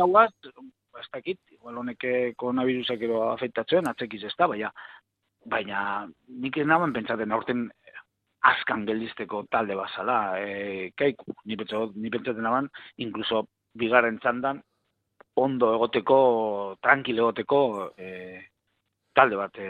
Ez 1.03 1.09
dakit, 1.11 1.39
igual 1.51 1.77
honek 1.81 2.05
koronavirusak 2.39 3.01
ero 3.03 3.21
afektatzen, 3.33 3.89
atzekiz 3.91 4.23
ez 4.23 4.35
da, 4.39 4.47
baina, 4.47 4.71
baina 5.51 5.79
nik 6.43 6.57
ez 6.57 6.67
nagoen 6.69 6.93
pentsaten 6.95 7.35
aurten 7.35 7.65
askan 8.47 8.85
geldizteko 8.87 9.43
talde 9.51 9.75
bazala, 9.79 10.17
e, 10.39 10.91
kaiku, 10.99 11.35
ni, 11.45 11.57
pentsa, 11.59 11.85
ni 11.95 12.11
pentsaten 12.11 12.43
nagoen, 12.43 12.69
inkluso 13.03 13.45
bigarren 13.79 14.19
txandan, 14.23 14.61
ondo 15.39 15.71
egoteko, 15.77 16.17
tranquil 16.83 17.23
egoteko 17.23 17.61
e, 17.97 18.09
talde 19.15 19.39
bat 19.39 19.57
e, 19.59 19.69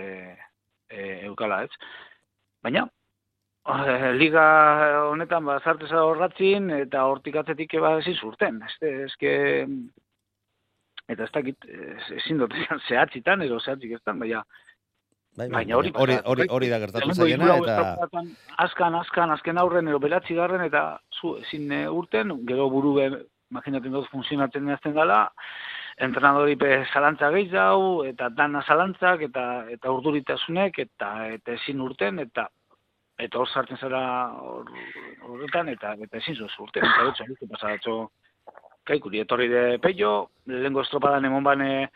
e, 0.89 1.05
eukala, 1.29 1.63
ez? 1.67 1.71
Baina, 2.63 2.85
eh, 3.67 4.11
liga 4.17 4.45
honetan 5.09 5.45
ba 5.45 5.59
sarteza 5.59 6.03
horratzin 6.07 6.69
eta 6.77 7.05
hortik 7.09 7.37
atzetik 7.39 7.77
ba 7.81 7.97
ezin 7.99 8.15
zurten. 8.15 8.61
Este 8.67 8.93
eske 9.05 9.33
eta 11.09 11.23
ez 11.23 11.31
dakit 11.31 11.65
ez- 11.65 12.11
ezin 12.19 12.37
dut 12.37 12.53
esan 12.53 12.79
zehatzitan 12.87 13.41
edo 13.41 13.59
zehatzik 13.59 13.91
eztan, 13.99 14.19
baina 14.19 14.43
Bai, 15.35 15.47
bai, 15.49 15.63
Baina 15.65 15.77
hori 15.77 15.89
hori, 15.95 16.13
pasa- 16.13 16.29
hori, 16.29 16.45
hori 16.49 16.67
da 16.69 16.77
gertatu 16.79 17.13
zaiena, 17.13 17.55
eta 17.57 17.97
Azkan, 18.57 18.95
azkan, 18.95 19.31
azken 19.31 19.57
aurren 19.57 19.87
edo 19.87 19.97
belatzi 19.99 20.35
garren 20.37 20.61
eta 20.61 20.99
zu 21.19 21.37
ezin 21.37 21.71
eh, 21.71 21.87
urten, 21.89 22.35
gero 22.45 22.69
buru 22.69 22.93
be, 22.93 23.07
imaginaten 23.49 23.91
dut 23.91 24.07
funtzionatzen 24.11 24.69
azten 24.69 24.93
dela, 24.93 25.31
entrenadori 25.97 26.55
pe 26.55 26.85
zalantza 26.93 27.31
gehiago, 27.31 28.03
eta 28.05 28.29
dana 28.29 28.61
zalantzak, 28.61 29.21
eta 29.21 29.65
eta 29.73 29.89
urduritasunek, 29.91 30.77
eta 30.85 31.09
eta 31.33 31.51
ezin 31.57 31.81
urten, 31.81 32.19
eta 32.19 32.47
eta 33.17 33.37
hor 33.39 33.47
sartzen 33.49 33.77
zara 33.77 34.03
hor- 34.37 34.69
horretan, 35.29 35.69
eta 35.69 35.95
eta 35.99 36.17
ezin 36.17 36.35
zuz 36.35 36.51
urten, 36.59 36.85
eta 36.85 37.25
ez 37.25 37.49
pasadatxo, 37.49 37.97
kaikuri, 38.83 39.19
etorri 39.23 39.47
de 39.47 39.79
peio, 39.79 40.29
lehengo 40.45 40.81
estropadan 40.81 41.25
emon 41.25 41.43
bane, 41.43 41.89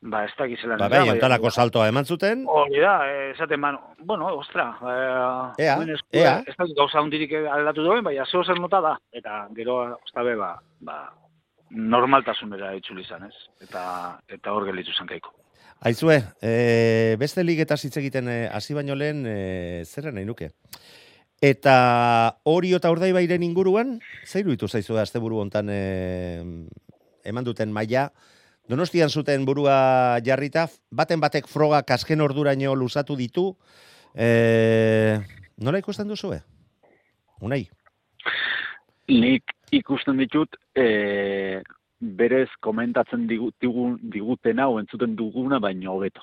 ba, 0.00 0.24
ez 0.24 0.32
dakizelan. 0.38 0.78
ba, 0.78 0.88
bai, 0.88 1.08
ontalako 1.10 1.50
saltoa 1.50 1.88
eman 1.88 2.04
zuten, 2.04 2.44
Hori 2.48 2.80
da, 2.80 2.94
eh, 3.08 3.30
esaten 3.34 3.60
man, 3.60 3.78
bueno, 3.98 4.26
ostra, 4.38 4.68
eh, 4.82 5.64
Ea, 5.64 5.74
hemen 5.76 5.94
esku- 5.96 6.18
ea. 6.18 6.38
ez 6.46 6.56
dakit 6.56 6.76
gauza 6.76 7.00
hundirik 7.00 7.32
aldatu 7.34 7.82
duen, 7.82 8.02
baina 8.04 8.24
zeo 8.26 8.42
zer 8.44 8.58
nota 8.60 8.80
da, 8.80 8.96
eta 9.12 9.46
gero, 9.54 9.80
ostabe, 10.04 10.34
ba, 10.36 10.54
ba, 10.80 10.98
normaltasunera 11.70 12.72
itzuli 12.76 13.02
izan, 13.06 13.28
ez? 13.28 13.36
Eta, 13.62 13.82
eta 14.28 14.52
hor 14.52 14.66
gelditu 14.66 14.92
zen 14.96 15.06
kaiko. 15.10 15.32
Aizue, 15.86 16.18
e, 16.42 17.16
beste 17.18 17.44
ligetaz 17.44 17.78
hitz 17.86 17.96
egiten 17.96 18.28
e, 18.28 18.48
hasi 18.52 18.74
baino 18.76 18.94
lehen 18.98 19.22
e, 19.26 19.84
zerren 19.88 20.14
nahi 20.18 20.26
nuke. 20.28 20.50
Eta 21.40 22.36
hori 22.44 22.74
eta 22.76 22.90
urdaibairen 22.92 23.42
inguruan, 23.42 23.94
zeiru 24.28 24.52
ditu 24.52 24.68
zaizu 24.68 24.98
asteburu 25.00 25.38
hontan 25.40 25.70
e, 25.72 25.80
eman 27.24 27.46
duten 27.46 27.72
maila, 27.72 28.10
Donostian 28.70 29.10
zuten 29.10 29.42
burua 29.48 30.20
jarrita, 30.22 30.68
baten 30.94 31.18
batek 31.18 31.48
frogak 31.50 31.88
azken 31.90 32.20
orduraino 32.22 32.76
luzatu 32.78 33.16
ditu, 33.18 33.48
e, 34.14 35.18
nola 35.58 35.80
ikusten 35.80 36.06
duzue? 36.06 36.38
Unai? 37.42 37.64
Nik 39.10 39.56
ikusten 39.74 40.20
ditut, 40.22 40.54
e, 40.78 41.64
berez 41.98 42.46
komentatzen 42.62 43.26
digu, 43.26 43.50
diguten 43.58 44.62
hau 44.62 44.76
entzuten 44.78 45.16
duguna 45.18 45.58
baino 45.58 45.96
hobeto. 45.96 46.22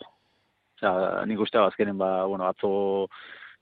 Osea, 0.77 1.25
nik 1.27 1.43
uste 1.43 1.59
azkenen 1.59 1.97
ba, 1.99 2.23
bueno, 2.31 2.47
atzo 2.47 3.09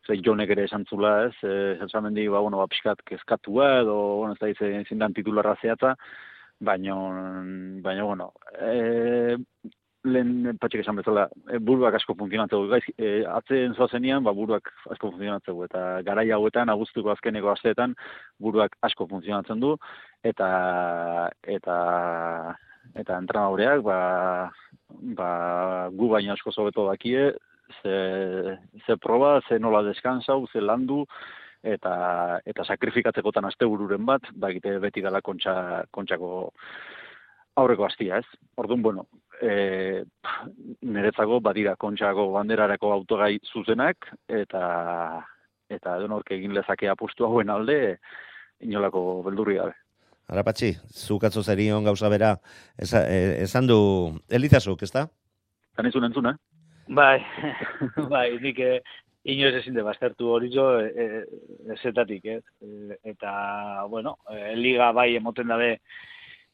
ze 0.05 0.19
jonek 0.21 0.51
ere 0.53 0.65
esan 0.69 0.85
zula, 0.85 1.25
ez, 1.27 1.35
e, 1.43 2.01
mendik, 2.01 2.29
ba, 2.29 2.39
bueno, 2.39 2.57
ba, 2.57 2.67
pixkat 2.67 3.01
kezkatua, 3.05 3.81
edo, 3.81 3.95
bueno, 4.21 4.33
ez 4.33 4.39
da, 4.39 4.49
izan 4.49 4.85
zindan 4.85 5.13
titularra 5.13 5.55
zehatza, 5.61 5.95
baino, 6.59 6.97
baino, 7.81 8.05
bueno, 8.05 8.31
e, 8.59 9.37
lehen 10.05 10.57
patxik 10.61 10.83
esan 10.83 10.99
bezala, 10.99 11.25
e, 11.49 11.57
buruak 11.57 11.97
asko 11.97 12.15
funtzionatzeu, 12.19 12.67
gaiz, 12.69 12.83
e, 12.97 13.23
atzen 13.29 13.73
zoazenian, 13.73 14.23
ba, 14.23 14.33
buruak 14.37 14.69
asko 14.93 15.11
funtzionatzeu, 15.15 15.57
eta 15.65 16.01
garai 16.05 16.29
hauetan, 16.35 16.69
abuztuko 16.69 17.11
azkeneko 17.15 17.51
asteetan, 17.55 17.95
buruak 18.39 18.77
asko 18.85 19.09
funtzionatzen 19.09 19.63
du, 19.63 19.73
eta, 20.23 20.51
eta, 21.57 21.79
eta 22.93 23.17
entrenadoreak, 23.17 23.81
ba, 23.89 23.99
ba, 25.17 25.29
gu 25.97 26.13
baina 26.13 26.37
asko 26.37 26.53
zobeto 26.53 26.85
dakie, 26.91 27.31
ze, 27.82 28.58
ze 28.86 28.97
proba, 28.97 29.39
ze 29.47 29.60
nola 29.60 29.82
deskansau, 29.84 30.45
ze 30.51 30.62
landu, 30.62 31.06
eta 31.65 32.39
eta 32.45 32.65
sakrifikatzekotan 32.65 33.47
astebururen 33.49 34.06
bat, 34.06 34.28
bakite 34.34 34.78
beti 34.80 35.01
dela 35.01 35.21
kontxa, 35.25 35.86
kontxako 35.91 36.51
aurreko 37.56 37.86
hastia, 37.88 38.19
ez? 38.19 38.41
Orduan, 38.60 38.84
bueno, 38.84 39.08
e, 39.41 40.04
niretzako 40.82 41.39
badira 41.43 41.75
kontxako 41.80 42.28
banderarako 42.36 42.91
autogai 42.93 43.38
zuzenak, 43.51 44.12
eta 44.28 44.65
eta 45.71 45.95
edonork 45.97 46.30
egin 46.36 46.54
lezake 46.54 46.89
apustu 46.91 47.25
hauen 47.25 47.49
alde, 47.49 47.97
inolako 48.62 49.23
beldurri 49.25 49.58
gabe. 49.58 49.73
Arapatxi, 50.30 50.71
zuk 50.89 51.23
atzo 51.25 51.41
zerion 51.43 51.86
gauza 51.86 52.10
bera, 52.10 52.36
e, 52.78 53.19
esan 53.45 53.67
du 53.69 53.80
Elizazuk, 54.30 54.82
ez 54.84 54.91
da? 54.93 55.08
Kanizun 55.78 56.06
entzun, 56.08 56.30
eh? 56.32 56.54
Bai, 56.88 57.17
bai, 58.13 58.38
nik 58.41 58.60
eh, 58.62 58.82
inoiz 59.26 59.56
ezin 59.58 59.74
de 59.74 59.84
baztertu 59.84 60.28
hori 60.30 60.52
jo, 60.54 60.65
e, 60.78 60.91
e, 60.93 61.24
ezetatik, 61.74 62.26
ez? 62.26 62.43
E, 62.62 62.98
eta, 63.10 63.86
bueno, 63.89 64.19
e, 64.30 64.54
liga 64.56 64.91
bai 64.93 65.15
emoten 65.15 65.50
dabe, 65.50 65.80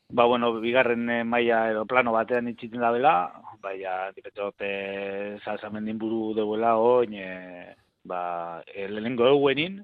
ba, 0.07 0.25
bueno, 0.25 0.53
bigarren 0.63 1.09
eh, 1.09 1.23
maila 1.23 1.65
edo 1.71 1.85
plano 1.85 2.13
batean 2.15 2.47
itxiten 2.47 2.79
dabela, 2.79 3.13
baina, 3.59 4.11
dipetot, 4.15 4.55
e, 4.63 5.37
salsamendin 5.43 5.99
buru 5.99 6.33
deuela 6.37 6.77
oin, 6.79 7.13
e, 7.13 7.75
ba, 8.07 8.63
lehenengo 8.71 9.27
euenin, 9.27 9.81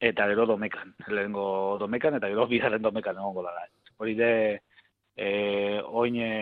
eta 0.00 0.26
gero 0.26 0.46
domekan, 0.46 0.90
lehenengo 1.06 1.78
domekan, 1.78 2.18
eta 2.18 2.32
gero 2.34 2.48
bigarren 2.50 2.82
domekan 2.82 3.22
egongo 3.22 3.46
dara. 3.46 3.62
Hori 4.02 4.18
de, 4.18 4.32
e, 5.14 5.30
oin 5.86 6.18
e, 6.18 6.34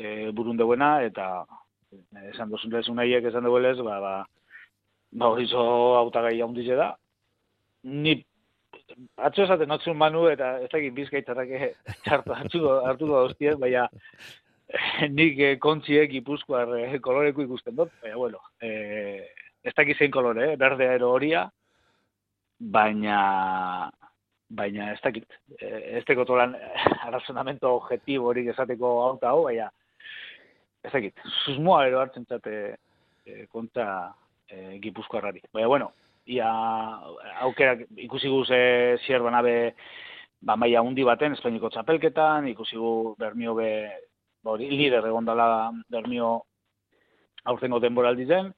e, 0.00 0.16
burun 0.32 0.56
deuena, 0.56 1.02
eta 1.04 1.44
esan 2.32 2.50
dozun 2.50 2.72
lezun 2.72 2.96
nahiek 3.00 3.24
esan 3.30 3.44
duelez, 3.44 3.76
ba, 3.84 3.98
ba, 4.00 4.14
ba 5.12 5.28
hori 5.32 5.46
zo 5.46 5.62
autagai 6.00 6.40
handize 6.42 6.76
da. 6.78 6.94
Ni 7.84 8.18
atzo 9.16 9.44
esaten 9.44 9.68
notzun 9.68 9.96
manu 9.98 10.26
eta 10.30 10.56
ez 10.64 10.70
dakit 10.72 10.94
bizkaitzarrak 10.96 11.52
txartu 12.04 12.34
hartuko 12.34 12.76
hartuko 12.86 13.22
hostien, 13.24 13.58
baina 13.60 13.86
nik 15.18 15.38
eh, 15.38 15.56
kontziek 15.62 16.12
ipuzkoar 16.20 16.74
eh, 16.80 16.98
koloreko 17.02 17.44
ikusten 17.46 17.76
dut, 17.78 17.92
baina 18.02 18.16
bueno, 18.18 18.42
eh, 18.62 19.26
ez 19.66 19.74
dakit 19.76 19.98
zein 19.98 20.10
kolore, 20.14 20.52
eh, 20.52 20.58
berdea 20.60 20.96
ero 20.98 21.12
horia, 21.14 21.46
baina 22.58 23.90
baina 24.48 24.92
ez 24.92 25.00
dakit, 25.02 25.26
eh, 25.58 25.98
ez 25.98 26.04
teko 26.06 26.24
tolan 26.24 26.54
razonamento 27.10 27.72
objetibo 27.80 28.30
horik 28.30 28.52
esateko 28.52 28.92
hau 29.02 29.16
eta 29.16 29.32
hau, 29.34 29.42
baina 29.48 29.70
ez 30.86 30.92
dakit, 30.92 31.22
susmoa 31.44 31.84
ero 31.88 32.00
hartzen 32.00 32.26
zate 32.30 32.56
eh, 33.26 33.44
kontra 33.52 34.14
eh, 34.48 34.78
gipuzkoarrari. 34.82 35.42
Baina, 35.52 35.68
bueno, 35.68 35.92
ia 36.30 36.48
aukerak 37.46 37.86
ikusi 38.06 38.30
guz 38.30 38.48
eh, 38.54 38.96
zier 39.04 39.22
banabe 39.22 39.74
ba, 40.40 40.56
maia 40.56 40.82
hundi 40.82 41.04
baten, 41.06 41.34
Espainiko 41.36 41.70
txapelketan, 41.70 42.48
ikusi 42.52 42.78
gu 42.78 43.14
Bermio 43.18 43.54
be, 43.58 43.70
ba, 44.42 44.54
hori, 44.54 44.70
lider 44.70 45.06
egon 45.10 45.26
dela 45.28 45.48
Bermio 45.92 46.40
aurtengo 47.46 47.80
denboraldi 47.82 48.26
zen, 48.26 48.50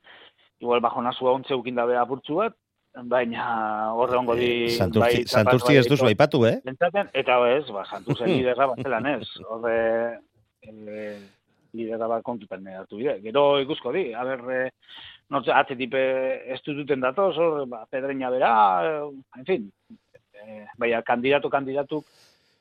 igual 0.61 0.81
bajo 0.81 1.03
nasua 1.05 1.35
ontze 1.37 1.57
ukindabe 1.57 1.97
apurtzu 1.97 2.41
bat, 2.41 2.57
baina 3.09 3.93
horre 3.95 4.17
ongo 4.19 4.35
di... 4.35 4.51
Eh, 4.67 4.77
Santurtzi, 4.77 5.23
bai, 5.23 5.27
Santurtzi 5.31 5.77
ez 5.79 5.87
duzu 5.87 6.09
aipatu, 6.09 6.45
eh? 6.49 6.57
Pentsaten, 6.64 7.11
eta 7.14 7.38
ez, 7.53 7.64
ba, 7.75 7.85
Santurtzen 7.88 8.33
liderra 8.33 8.71
bat 8.73 8.81
zelan 8.83 9.07
ez. 9.12 9.29
Horre, 9.53 9.77
e, 10.64 11.11
liderra 11.76 12.09
bat 12.09 12.24
kontutan 12.26 12.66
hartu 12.72 13.00
bide. 13.00 13.18
Gero 13.24 13.59
ikusko 13.62 13.92
di, 13.92 14.12
a 14.14 14.24
ber, 14.24 14.44
e, 14.52 14.61
nortze, 15.33 15.52
atzetipe 15.52 16.02
ez 16.54 16.61
duten 16.66 17.00
datoz, 17.04 17.35
hor, 17.37 17.66
ba, 17.68 17.85
pedreina 17.90 18.31
bera, 18.31 18.52
e, 18.85 18.94
en 19.40 19.48
fin, 19.48 19.68
e, 20.33 20.64
baina 20.78 21.02
kandidatu 21.02 21.50
kandidatuk, 21.52 22.07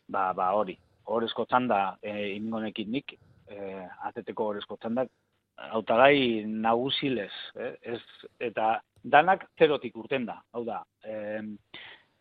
ba, 0.07 0.31
ba, 0.33 0.51
hori, 0.55 0.77
horrezko 1.07 1.45
txanda 1.45 1.97
e, 2.01 2.33
ingonekin 2.35 2.91
nik, 2.91 3.15
e, 3.47 3.85
ateteko 4.09 4.51
horrezko 4.51 4.77
txandak, 4.81 5.11
hautagai 5.57 6.45
nagusilez, 6.45 7.31
eh? 7.57 7.73
ez, 7.81 8.01
eta 8.39 8.77
danak 9.03 9.47
zerotik 9.57 9.95
urten 9.97 10.27
da, 10.27 10.37
hau 10.53 10.63
da, 10.67 10.83
eh, 11.07 11.41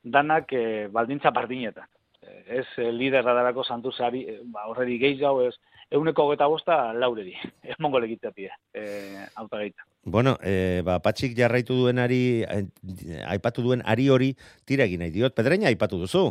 danak 0.03 0.53
eh, 0.57 0.87
baldintza 0.93 1.33
pardinetan. 1.37 1.89
Eh, 2.23 2.43
ez 2.61 2.67
eh, 2.79 2.91
liderra 2.93 3.35
darako 3.35 3.65
santusari, 3.65 4.25
eh, 4.31 4.39
ba, 4.53 4.67
horredi 4.71 4.99
gehi 5.03 5.19
jau, 5.21 5.41
ez, 5.45 5.55
euneko 5.91 6.31
geta 6.33 6.49
bosta 6.51 6.93
lauredi, 6.93 7.35
ez 7.63 7.77
mongo 7.79 8.01
legitatia, 8.03 8.57
eh, 8.75 9.27
hautagaita. 9.35 9.87
Bueno, 10.07 10.37
e, 10.43 10.83
ba, 10.87 11.01
patxik 11.03 11.35
jarraitu 11.35 11.75
duenari, 11.75 12.43
eh, 12.47 13.23
aipatu 13.27 13.65
duen 13.65 13.83
ari 13.85 14.09
hori 14.09 14.29
tira 14.65 14.87
egin 14.87 15.03
nahi 15.03 15.11
diot. 15.11 15.35
Pedreña 15.35 15.67
aipatu 15.67 15.99
duzu. 15.99 16.29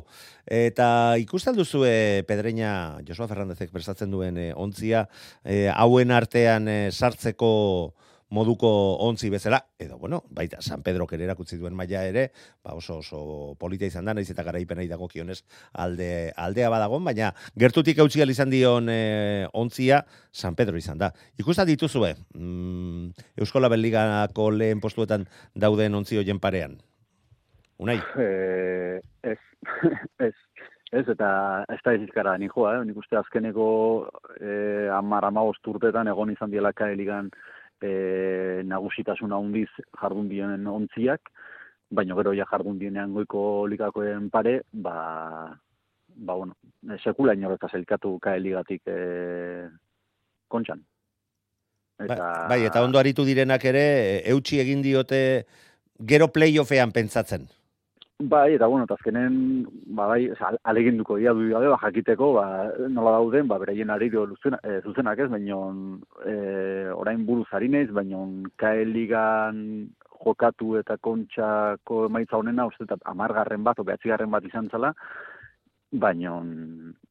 Eta 0.47 0.87
ikusten 1.19 1.57
duzu 1.59 1.83
e, 1.83 2.23
Pedreña, 2.27 2.71
Josua 3.07 3.27
Fernandezek 3.27 3.71
prestatzen 3.75 4.11
duen 4.11 4.39
e, 4.39 4.53
ontzia, 4.55 5.09
e, 5.43 5.67
hauen 5.75 6.15
artean 6.15 6.69
e, 6.71 6.79
sartzeko 6.91 7.51
moduko 8.36 8.69
ontzi 9.08 9.30
bezala, 9.32 9.62
edo, 9.80 9.98
bueno, 9.98 10.24
baita, 10.30 10.62
San 10.62 10.84
Pedro 10.84 11.08
erakutsi 11.15 11.58
duen 11.58 11.76
maila 11.76 12.04
ere, 12.06 12.30
ba 12.63 12.76
oso 12.76 13.00
oso 13.00 13.56
polita 13.60 13.88
izan 13.88 14.06
da, 14.06 14.13
naiz 14.13 14.30
eta 14.30 14.43
garaipena 14.43 14.84
dago 14.89 15.08
kionez 15.08 15.43
alde, 15.74 16.32
aldea 16.36 16.69
badagon, 16.69 17.04
baina 17.04 17.34
gertutik 17.56 17.98
eutzi 18.00 18.21
izan 18.21 18.50
dion 18.50 18.89
e, 18.89 19.48
ontzia 19.54 20.04
San 20.32 20.56
Pedro 20.56 20.78
izan 20.78 20.98
da. 20.98 21.12
Ikusta 21.39 21.65
dituzue, 21.65 22.15
mm, 22.34 23.10
Euskola 23.38 23.69
Beligako 23.69 24.52
lehen 24.52 24.82
postuetan 24.82 25.26
dauden 25.56 25.95
ontzi 25.95 26.17
hoien 26.17 26.39
parean? 26.39 26.78
Unai? 27.78 28.00
Eh, 28.17 29.02
ez, 29.24 29.39
ez, 30.19 30.34
ez, 30.91 31.04
eta 31.10 31.30
ez 31.69 31.80
da 31.84 31.93
izizkara 31.98 32.38
ni 32.38 32.48
joa, 32.48 32.78
eh? 32.78 32.86
nik 32.88 32.98
uste 33.02 33.17
azkeneko 33.19 33.67
eh, 34.39 34.88
amar 34.93 35.28
amagost 35.28 35.67
urtetan 35.67 36.08
egon 36.08 36.32
izan 36.32 36.54
diela 36.54 36.71
kaeligan 36.74 37.32
e, 37.86 38.63
nagusitasuna 38.67 39.38
handiz 39.38 39.69
jardun 40.02 40.30
dienen 40.32 40.67
ontziak, 40.71 41.30
baina 41.91 42.17
gero 42.17 42.34
ja 42.34 42.48
jardun 42.50 42.80
dienean 42.82 43.13
goiko 43.13 43.65
ligakoen 43.69 44.30
pare, 44.34 44.62
ba, 44.71 44.95
ba 46.08 46.36
bueno, 46.36 46.58
sekula 47.04 47.36
inorretaz 47.38 47.74
elkatu 47.78 48.17
kaeligatik 48.24 48.82
e, 48.89 49.69
kontxan. 50.50 50.82
Eta... 52.00 52.15
Ba, 52.15 52.32
bai, 52.52 52.63
eta 52.67 52.84
ondo 52.84 53.00
aritu 53.00 53.24
direnak 53.28 53.63
ere, 53.69 53.86
eutxi 54.34 54.60
egin 54.63 54.82
diote 54.84 55.21
gero 56.00 56.28
playoffean 56.34 56.91
pentsatzen. 56.91 57.48
Bai, 58.17 58.54
eta 58.56 58.67
bueno, 58.67 58.86
azkenen, 58.89 59.67
ba, 59.91 60.06
bai, 60.08 60.30
aleginduko 60.63 61.17
dia 61.17 61.34
du 61.36 61.49
gabe, 61.49 61.67
ba, 61.67 61.80
jakiteko, 61.82 62.30
ba, 62.38 62.45
nola 62.88 63.17
dauden, 63.17 63.49
ba, 63.49 63.58
beraien 63.60 63.91
ari 63.91 64.08
dio 64.10 64.23
luzena, 64.25 64.60
e, 64.63 64.80
zuzenak 64.88 65.19
ez, 65.19 65.28
baina 65.34 65.58
e, 66.23 66.36
orain 66.95 67.25
buruz 67.28 67.49
harinez, 67.51 67.89
baina 67.91 68.23
kae 68.56 68.86
ligan 68.88 69.60
jokatu 70.23 70.78
eta 70.80 70.95
kontxako 70.95 72.06
emaitza 72.08 72.39
honena, 72.39 72.69
uste, 72.71 72.88
eta 72.88 72.95
amargarren 73.04 73.67
bat, 73.67 73.84
o 73.84 73.84
behatzigarren 73.84 74.32
bat 74.32 74.47
izan 74.47 74.71
zala, 74.71 74.95
baina, 75.91 76.39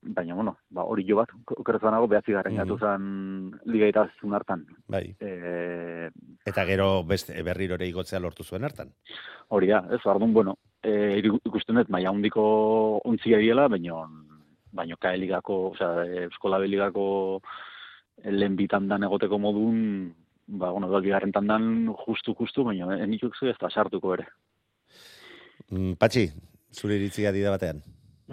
baina, 0.01 0.41
bueno, 0.41 0.57
ba, 0.73 0.89
hori 0.89 1.05
jo 1.05 1.21
bat, 1.21 1.37
okerezu 1.53 1.93
nago, 1.93 2.09
behatzigarren 2.17 2.57
mm. 2.57 2.65
gatu 2.65 2.81
zen 2.81 3.55
liga 3.69 3.93
itazun 3.93 4.41
hartan. 4.41 4.65
Bai. 4.89 5.11
E, 5.21 6.09
eta 6.49 6.65
gero 6.65 7.03
beste 7.05 7.37
berrirore 7.45 7.93
igotzea 7.93 8.25
lortu 8.25 8.43
zuen 8.43 8.65
hartan. 8.65 8.97
Hori 9.53 9.69
da, 9.69 9.85
ez, 9.93 10.01
ardun, 10.09 10.33
bueno, 10.33 10.57
e, 10.85 11.23
ikusten 11.49 11.81
dut 11.81 11.91
maila 11.93 12.13
hondiko 12.13 12.45
ontzia 13.09 13.41
diela, 13.43 13.67
baino 13.73 14.05
baino 14.75 14.97
kaeligako, 15.01 15.55
osea, 15.73 16.05
eskola 16.27 16.59
beligako 16.63 17.07
lehen 18.25 18.57
bitan 18.59 18.89
dan 18.91 19.05
egoteko 19.07 19.39
modun, 19.39 19.79
ba, 20.47 20.71
bueno, 20.71 20.91
da 20.91 21.01
bigarren 21.03 21.33
tandan 21.35 21.65
justu 22.05 22.35
justu, 22.39 22.65
baino 22.67 22.93
enikuk 22.95 23.37
zu 23.39 23.47
ez 23.51 23.59
da 23.61 23.69
sartuko 23.71 24.15
ere. 24.17 24.27
Mm, 25.71 25.93
patxi, 26.01 26.25
zure 26.75 26.95
iritzia 26.99 27.33
dida 27.35 27.51
batean. 27.55 27.79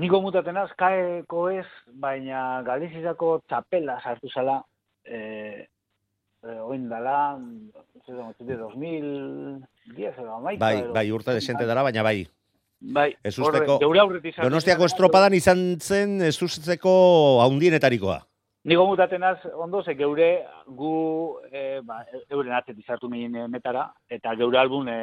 Niko 0.01 0.17
mutaten 0.23 0.57
az, 0.57 0.71
kaeko 0.79 1.49
ez, 1.51 1.69
baina 2.03 2.61
Galizizako 2.67 3.27
txapela 3.47 3.95
sartu 4.01 4.27
zala, 4.31 4.57
e, 5.05 5.17
e, 5.19 5.21
oin 6.63 6.83
dala, 6.89 7.17
2010 8.07 10.17
edo 10.17 10.31
amaika. 10.33 10.61
Bai, 10.63 10.77
bai, 10.95 11.11
urte 11.11 11.33
desente 11.37 11.65
dara, 11.69 11.83
baina 11.85 12.03
bai. 12.07 12.19
Bai, 12.81 13.11
ez 13.23 13.35
usteko, 13.37 13.77
donostiako 14.41 14.87
estropadan 14.87 15.35
izan 15.37 15.59
zen 15.77 16.17
ez 16.25 16.35
usteko 16.41 16.91
haundienetarikoa. 17.43 18.17
Nigo 18.65 18.85
mutatenaz, 18.85 19.37
ondo, 19.53 19.83
ze 19.83 19.93
geure 19.97 20.29
gu, 20.65 20.93
e, 21.49 21.79
ba, 21.85 22.03
euren 22.29 22.53
atzet 22.57 22.77
izartu 22.77 23.09
mehin 23.09 23.37
metara, 23.49 23.87
eta 24.09 24.33
geure 24.37 24.59
albun 24.61 24.89
e, 24.89 24.97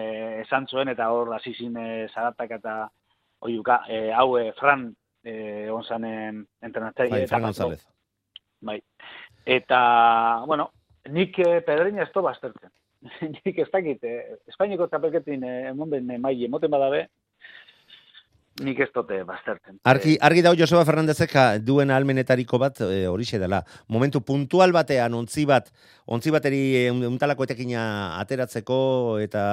esan 0.45 0.67
zuen, 0.71 0.91
eta 0.91 1.09
hor 1.15 1.33
azizin 1.35 1.75
e, 1.79 2.07
zaratak 2.13 2.55
eta 2.59 2.75
oiuka, 3.47 3.81
e, 3.91 4.11
hau 4.15 4.37
e, 4.39 4.53
Fran 4.59 4.89
e, 5.23 5.35
onzanen 5.75 6.45
entrenatzai. 6.63 7.09
Bai, 7.11 7.27
Fran 7.31 7.47
González. 7.49 7.83
Bai. 8.61 8.81
Eta, 9.47 9.81
bueno, 10.47 10.71
nik 11.15 11.39
e, 11.43 11.61
pedreina 11.67 12.03
ez 12.07 12.13
to 12.15 12.23
baztertzen. 12.27 12.71
nik 13.35 13.59
ez 13.59 13.71
dakit, 13.75 14.03
e, 14.03 14.39
Espainiko 14.51 14.87
txapelketin 14.87 15.43
e, 15.47 15.57
emonden 15.71 16.11
e, 16.11 16.19
mai 16.23 16.37
emoten 16.47 16.71
badabe, 16.71 17.07
nik 18.65 18.81
ez 18.83 18.89
dote 18.95 19.21
baztertzen. 19.27 19.79
Argi, 19.89 20.17
argi 20.21 20.43
dau 20.45 20.55
Joseba 20.59 20.85
Fernandezek 20.89 21.35
duen 21.65 21.93
almenetariko 21.95 22.59
bat 22.61 22.81
e, 22.85 23.07
horixe 23.11 23.41
dela. 23.41 23.63
Momentu 23.89 24.23
puntual 24.27 24.73
batean 24.75 25.15
ontzi 25.19 25.47
bat, 25.49 25.71
ontzi 26.07 26.33
bateri 26.35 26.61
untalako 26.91 27.47
etekina 27.49 27.83
ateratzeko 28.19 28.79
eta 29.25 29.45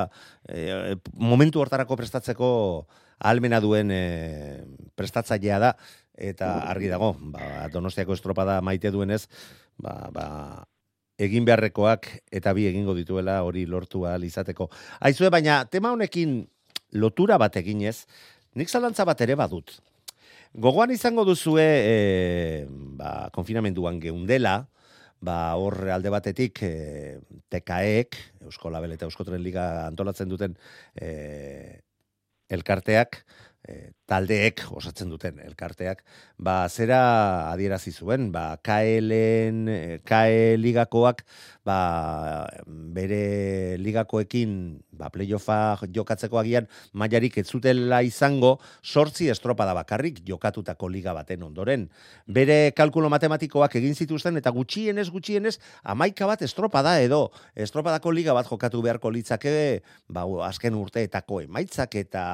e, 0.50 0.96
momentu 1.14 1.62
hortarako 1.64 1.98
prestatzeko 2.00 2.50
almena 3.20 3.62
duen 3.64 3.92
e, 3.92 4.04
prestatzailea 4.96 5.60
da 5.60 5.76
eta 6.16 6.56
argi 6.72 6.90
dago, 6.92 7.14
ba, 7.34 7.68
donostiako 7.72 8.16
estropada 8.16 8.62
maite 8.64 8.92
duenez, 8.92 9.26
ba, 9.78 9.96
ba, 10.16 10.28
egin 11.20 11.46
beharrekoak 11.48 12.08
eta 12.32 12.54
bi 12.56 12.68
egingo 12.70 12.96
dituela 12.96 13.42
hori 13.44 13.66
lortu 13.68 14.06
ahal 14.08 14.24
izateko. 14.28 14.70
Aizue, 15.00 15.30
baina 15.32 15.64
tema 15.72 15.92
honekin 15.96 16.42
lotura 16.96 17.38
bat 17.42 17.56
eginez, 17.60 18.06
Nik 18.56 18.72
zalantza 18.72 19.04
bat 19.04 19.20
ere 19.20 19.36
badut. 19.36 19.74
Gogoan 20.56 20.94
izango 20.96 21.26
duzue, 21.28 21.64
e, 21.66 21.96
ba, 22.96 23.28
konfinamenduan 23.36 24.00
geundela, 24.00 24.62
ba, 25.20 25.40
hor 25.60 25.76
alde 25.92 26.14
batetik 26.14 26.62
e, 26.64 26.70
TKEek, 27.52 28.16
Eusko 28.48 28.72
Label 28.72 28.96
eta 28.96 29.10
Euskotren 29.10 29.44
Liga 29.44 29.66
antolatzen 29.90 30.32
duten 30.32 30.56
e, 30.96 31.82
elkarteak, 32.48 33.20
e, 33.68 33.92
taldeek 34.08 34.64
osatzen 34.72 35.12
duten 35.12 35.44
elkarteak, 35.44 36.06
ba, 36.40 36.62
zera 36.70 37.02
adierazi 37.52 37.92
zuen, 37.92 38.30
ba, 38.32 38.54
KLen, 38.64 39.66
KE 40.08 40.56
ligakoak, 40.62 41.26
ba, 41.66 42.46
bere 42.66 43.78
ligakoekin 43.82 44.52
ba, 44.94 45.10
playoffa 45.10 45.80
jokatzeko 45.92 46.40
agian 46.40 46.70
mailarik 46.94 47.40
ez 47.42 47.48
zutela 47.50 48.02
izango 48.06 48.56
sortzi 48.84 49.30
estropada 49.34 49.74
bakarrik 49.78 50.22
jokatutako 50.28 50.90
liga 50.94 51.16
baten 51.18 51.44
ondoren. 51.44 51.88
Bere 52.28 52.72
kalkulo 52.78 53.10
matematikoak 53.10 53.76
egin 53.82 53.98
zituzten 53.98 54.38
eta 54.38 54.54
gutxienez 54.56 55.10
gutxienez 55.10 55.58
amaika 55.84 56.30
bat 56.30 56.46
estropada 56.46 57.00
edo 57.02 57.32
estropadako 57.56 58.14
liga 58.14 58.38
bat 58.38 58.48
jokatu 58.50 58.84
beharko 58.86 59.10
litzake 59.10 59.82
ba, 60.08 60.26
azken 60.48 60.78
urteetako 60.78 61.42
emaitzak 61.48 61.98
eta 62.06 62.26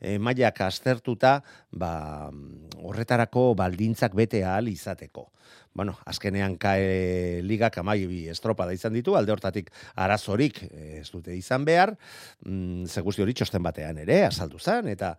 e, 0.00 0.16
mailak 0.18 0.64
aztertuta 0.64 1.38
ba, 1.70 1.92
horretarako 2.80 3.52
baldintzak 3.58 4.16
bete 4.16 4.44
ahal 4.44 4.72
izateko. 4.72 5.28
Bueno, 5.74 5.96
azkenean 6.04 6.58
kae 6.60 7.40
ligak 7.42 7.78
amai 7.80 7.98
bi 8.06 8.26
estropada 8.28 8.74
izan 8.76 8.92
ditu, 8.92 9.16
alde 9.16 9.32
hortatik 9.32 9.70
arazorik 9.96 10.62
eh, 10.68 11.00
ez 11.00 11.08
dute 11.10 11.34
izan 11.36 11.64
behar, 11.64 11.94
mm, 12.44 12.86
ze 12.86 13.00
guzti 13.00 13.24
hori 13.24 13.34
txosten 13.34 13.62
batean 13.62 14.02
ere, 14.04 14.22
azaldu 14.26 14.60
zen, 14.60 14.88
eta 14.92 15.14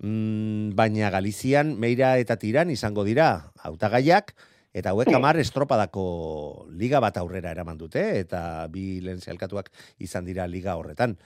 mm, 0.00 0.76
baina 0.78 1.10
Galizian, 1.12 1.74
meira 1.78 2.16
eta 2.18 2.38
tiran 2.40 2.70
izango 2.70 3.04
dira 3.04 3.52
hautagaiak, 3.62 4.32
eta 4.72 4.92
hauek 4.92 5.10
amar 5.16 5.38
estropadako 5.40 6.68
liga 6.70 7.00
bat 7.00 7.16
aurrera 7.20 7.52
eraman 7.52 7.78
dute, 7.80 8.04
eta 8.20 8.68
bi 8.72 9.00
lehen 9.04 9.20
zehalkatuak 9.20 9.70
izan 10.04 10.24
dira 10.28 10.46
liga 10.46 10.76
horretan. 10.78 11.16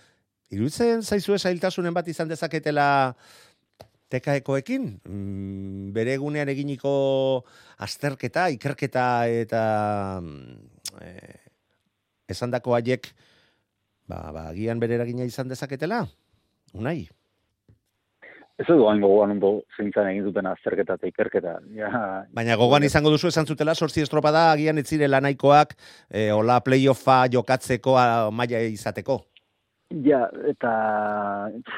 Iruditzen 0.53 1.00
zaizu 1.00 1.38
zailtasunen 1.38 1.94
bat 1.96 2.09
izan 2.12 2.28
dezaketela 2.28 3.14
tekaekoekin? 4.12 4.88
Mm, 5.08 5.92
bere 5.96 6.16
egunean 6.18 6.50
eginiko 6.52 6.92
azterketa, 7.82 8.48
ikerketa 8.54 9.06
eta 9.42 9.62
eh, 11.00 11.40
esandako 12.32 12.76
haiek 12.78 13.08
ba, 14.08 14.28
ba, 14.32 14.46
agian 14.50 14.80
bere 14.82 15.00
eragina 15.00 15.26
izan 15.28 15.50
dezaketela? 15.50 16.04
Unai? 16.76 17.00
Ez 18.60 18.68
edo 18.68 18.84
hain 18.90 19.00
gogoan 19.02 19.32
ondo 19.34 19.50
zeintzan 19.74 20.10
egin 20.10 20.26
duten 20.28 20.46
azterketa 20.46 20.98
eta 20.98 21.08
ikerketa. 21.08 21.56
Ja, 21.74 21.90
Baina 22.36 22.56
gogoan 22.60 22.84
izango 22.86 23.10
duzu 23.10 23.30
esan 23.32 23.48
zutela, 23.48 23.74
sortzi 23.74 24.04
estropada 24.04 24.50
agian 24.52 24.78
ez 24.78 24.86
zirela 24.86 25.22
nahikoak, 25.24 25.74
eh, 26.10 26.28
hola 26.30 26.60
playoffa 26.62 27.24
jokatzeko 27.32 27.96
a, 27.98 28.06
maila 28.30 28.60
izateko. 28.68 29.22
Ja, 30.01 30.22
eta 30.49 30.70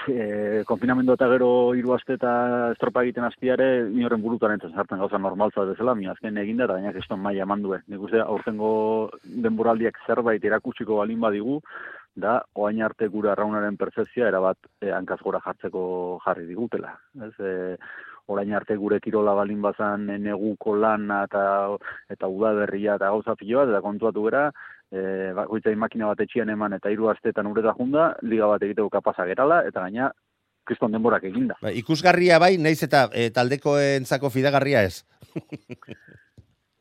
e, 0.06 0.62
konfinamendu 0.68 1.16
eta 1.16 1.26
gero 1.32 1.48
hiru 1.74 1.94
aste 1.96 2.14
eta 2.14 2.34
estropa 2.74 3.02
egiten 3.02 3.26
azpiare, 3.26 3.66
inoren 3.90 4.22
burutan 4.22 4.54
entzen 4.54 4.74
sartzen 4.74 5.02
gauza 5.02 5.18
normaltza 5.18 5.64
bezala, 5.66 5.96
mi 5.98 6.06
azken 6.06 6.38
eginda 6.38 6.68
eta 6.68 6.78
gainak 6.78 7.00
eston 7.00 7.22
maila 7.24 7.42
eman 7.48 7.64
due. 7.64 7.80
Nik 7.90 8.06
uste, 8.06 8.22
aurtengo 8.22 8.70
denboraldiak 9.24 9.98
zerbait 10.06 10.44
erakutsiko 10.46 11.00
balin 11.02 11.20
badigu, 11.26 11.58
da, 12.14 12.38
oain 12.54 12.82
arte 12.86 13.08
gure 13.10 13.32
arraunaren 13.32 13.76
percepzia 13.80 14.28
erabat 14.30 14.58
e, 14.80 14.92
hankaz 14.94 15.18
gora 15.24 15.42
jartzeko 15.42 15.84
jarri 16.24 16.46
digutela. 16.46 16.94
Ez, 17.26 17.34
e, 17.40 17.54
orain 18.26 18.52
arte 18.54 18.76
gure 18.76 19.00
kirola 19.00 19.34
balin 19.34 19.60
bazan 19.62 20.08
e, 20.10 20.18
neguko 20.18 20.76
lana 20.76 21.24
eta 21.28 21.44
eta 22.10 22.28
udaberria 22.28 22.96
eta 22.96 23.10
gauza 23.12 23.34
bat, 23.34 23.68
eta 23.68 23.80
kontuatu 23.80 24.24
gera, 24.24 24.50
e, 24.90 25.32
bakoitzai 25.36 25.74
makina 25.76 26.06
bat 26.06 26.20
etxian 26.20 26.50
eman 26.50 26.72
eta 26.72 26.90
hiru 26.90 27.08
asteetan 27.08 27.46
ureta 27.46 27.74
junda, 27.78 28.14
liga 28.22 28.46
bat 28.46 28.62
egiteko 28.62 28.88
kapasa 28.90 29.26
gerala, 29.26 29.62
eta 29.68 29.80
gaina 29.80 30.10
kriston 30.64 30.92
denborak 30.92 31.24
eginda. 31.28 31.58
Ba, 31.60 31.70
ikusgarria 31.70 32.38
bai, 32.40 32.56
naiz 32.56 32.80
eta 32.82 33.08
e, 33.12 33.28
taldekoentzako 33.30 34.30
fidagarria 34.30 34.84
ez. 34.88 35.04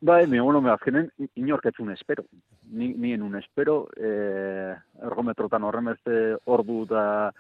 Bai, 0.04 0.28
mi 0.28 0.38
bueno, 0.38 0.60
me 0.60 0.70
azkenen 0.70 1.06
inorketzun 1.40 1.94
espero. 1.94 2.26
Ni 2.76 2.90
ni 2.94 3.14
un 3.14 3.38
espero, 3.38 3.88
eh 3.96 4.76
ergometrotan 5.02 5.64
horremeste 5.64 6.36
ordu 6.44 6.82
eta 6.84 7.32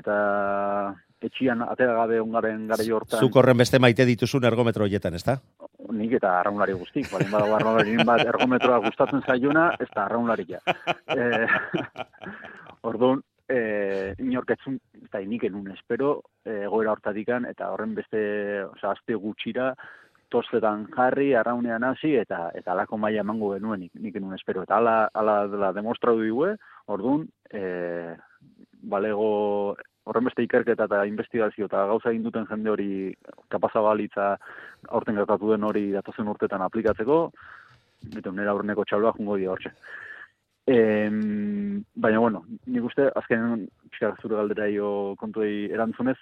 eta 0.00 0.16
etxian 1.22 1.62
atera 1.66 1.94
gabe 1.98 2.20
ongaren 2.20 2.66
garai 2.70 2.90
hortan. 2.94 3.20
Zuk 3.20 3.36
horren 3.40 3.58
beste 3.58 3.80
maite 3.82 4.06
dituzun 4.08 4.44
ergometro 4.44 4.86
hoietan, 4.86 5.14
ezta? 5.18 5.38
Nik 5.94 6.12
eta 6.18 6.34
arraunlari 6.40 6.76
guztik, 6.78 7.08
balen 7.12 7.30
badago 7.32 7.56
arraunlari 7.56 7.96
bat 8.06 8.24
ergometroa 8.26 8.78
gustatzen 8.84 9.24
zaiona, 9.26 9.70
ez 9.80 9.88
da 9.94 10.04
arraunlaria. 10.04 10.62
Eh, 11.08 11.46
orduan, 12.90 13.22
eh, 13.48 14.14
inorketzun, 14.20 14.76
eta 15.06 15.22
nik 15.24 15.46
enun 15.48 15.70
espero, 15.72 16.10
eh, 16.44 16.66
goera 16.68 16.92
hortatikan, 16.92 17.46
eta 17.48 17.70
horren 17.72 17.94
beste, 17.96 18.20
oza, 18.66 18.92
azte 18.92 19.16
gutxira, 19.16 19.72
tostetan 20.28 20.84
jarri, 20.92 21.32
arraunean 21.34 21.86
hasi, 21.88 22.12
eta 22.20 22.50
eta 22.54 22.74
alako 22.74 22.98
maila 23.00 23.24
emango 23.24 23.54
genuen 23.54 23.86
nik, 23.86 23.94
nik 23.96 24.16
enun 24.20 24.36
espero. 24.36 24.62
Eta 24.66 24.76
ala, 24.76 24.96
ala 25.14 25.38
dela 25.48 25.72
demostratu 25.72 26.20
digue, 26.20 26.54
orduan, 26.86 27.24
eh, 27.50 28.14
balego 28.82 29.76
horren 30.08 30.28
beste 30.28 30.44
ikerketa 30.44 30.88
eta 30.88 31.04
investigazio 31.08 31.68
eta 31.68 31.84
gauza 31.90 32.10
egin 32.10 32.24
duten 32.24 32.46
jende 32.48 32.72
hori 32.72 32.90
kapaza 33.52 33.82
balitza 33.84 34.34
aurten 34.88 35.18
gertatu 35.20 35.52
den 35.52 35.66
hori 35.68 35.88
datozen 35.92 36.28
urtetan 36.32 36.64
aplikatzeko, 36.64 37.18
eta 38.16 38.32
nera 38.32 38.54
aurreneko 38.54 38.86
txaloa 38.88 39.14
jungo 39.18 39.36
dira 39.36 39.54
hortxe. 39.54 39.74
Em, 40.68 41.82
baina, 41.96 42.20
bueno, 42.20 42.42
nik 42.68 42.84
uste, 42.84 43.06
azken 43.16 43.64
pixka 43.88 44.12
zure 44.20 44.36
galdera 44.36 44.66
jo 44.68 44.90
kontuei 45.20 45.70
erantzunez, 45.72 46.18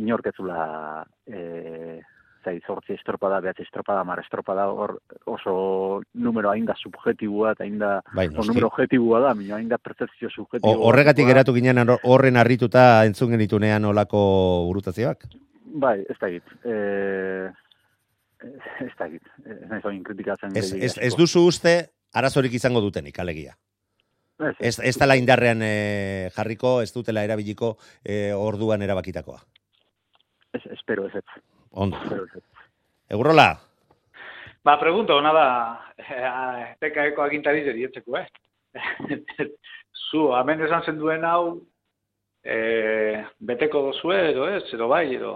inorketzula 0.00 1.04
e, 1.26 2.00
zai, 2.44 2.60
zortzi 2.66 2.92
estropada, 2.94 3.40
behatzi 3.40 3.62
estropada, 3.64 4.04
mar 4.04 4.20
estropada, 4.20 4.66
hor 4.70 4.98
oso 5.26 6.02
numero 6.14 6.50
hain 6.50 6.64
da 6.68 6.74
subjetibua, 6.76 7.52
eta 7.56 7.64
hain 7.64 7.78
da, 7.78 8.00
Bai, 8.14 8.28
numero 8.28 8.68
objekibua 8.68 9.20
da, 9.24 9.34
minio 9.34 9.56
hain 9.56 9.68
da 9.68 9.78
percepzio 9.78 10.28
subjetibua. 10.30 10.76
Horregatik 10.88 11.26
geratu 11.26 11.54
ginen 11.56 11.78
hor- 11.82 11.98
horren 12.04 12.36
harrituta 12.36 13.04
entzun 13.08 13.30
genitunean 13.34 13.84
olako 13.84 14.20
burutazioak? 14.68 15.26
Bai, 15.74 15.98
ez 16.08 16.16
da 16.20 16.28
egit. 16.28 16.54
E, 16.64 16.78
ez 18.84 18.92
da 18.98 19.06
egit. 19.08 19.22
Ez 19.44 19.68
nahi 19.70 19.80
zoin 19.82 20.02
kritikatzen. 20.04 20.52
Ez, 20.56 20.72
ez, 20.74 20.94
ez 21.00 21.14
duzu 21.18 21.46
uste 21.48 21.76
arazorik 22.14 22.52
izango 22.54 22.80
dutenik, 22.84 23.18
alegia. 23.18 23.56
Ez, 24.38 24.54
Ez, 24.58 24.78
ez 24.82 24.96
dela 24.98 25.14
indarrean 25.16 25.60
eh, 25.62 26.28
jarriko, 26.34 26.80
ez 26.82 26.90
dutela 26.92 27.22
erabiliko 27.22 27.76
eh, 28.04 28.32
orduan 28.34 28.82
erabakitakoa. 28.82 29.38
ez, 30.54 30.62
espero 30.72 31.06
ez 31.06 31.14
ez. 31.14 31.24
Ondo. 31.74 31.98
Espero 32.00 32.24
ez 32.24 32.40
ez. 32.40 32.42
Egurola, 33.14 33.48
Ba, 34.64 34.78
pregunto, 34.80 35.20
nada, 35.20 35.92
eh, 35.98 36.76
tekaeko 36.80 37.22
agintari 37.22 37.66
zerietzeko, 37.68 38.16
eh? 38.16 38.24
Zu, 40.08 40.30
hemen 40.38 40.62
esan 40.64 40.86
zen 40.88 40.96
duen 40.96 41.26
hau, 41.28 41.58
eh, 42.40 43.20
beteko 43.44 43.82
dozue, 43.90 44.16
edo 44.30 44.48
ez, 44.48 44.64
edo 44.72 44.88
bai, 44.88 45.04
edo 45.18 45.34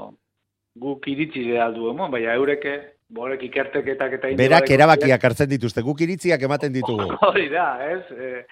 guk 0.81 1.11
iritzi 1.13 1.45
de 1.51 1.61
aldu 1.61 1.91
emon, 1.93 2.09
baina 2.15 2.39
eureke, 2.41 2.75
borek 3.13 3.45
ikerteketak 3.51 4.17
eta 4.17 4.33
berak 4.39 4.73
erabakiak 4.73 5.29
hartzen 5.29 5.53
dituzte, 5.53 5.85
guk 5.85 6.01
iritziak 6.07 6.49
ematen 6.49 6.73
ditugu. 6.73 7.11
Hori 7.29 7.51
da, 7.53 7.69
ez? 7.85 8.01
Eh, 8.17 8.43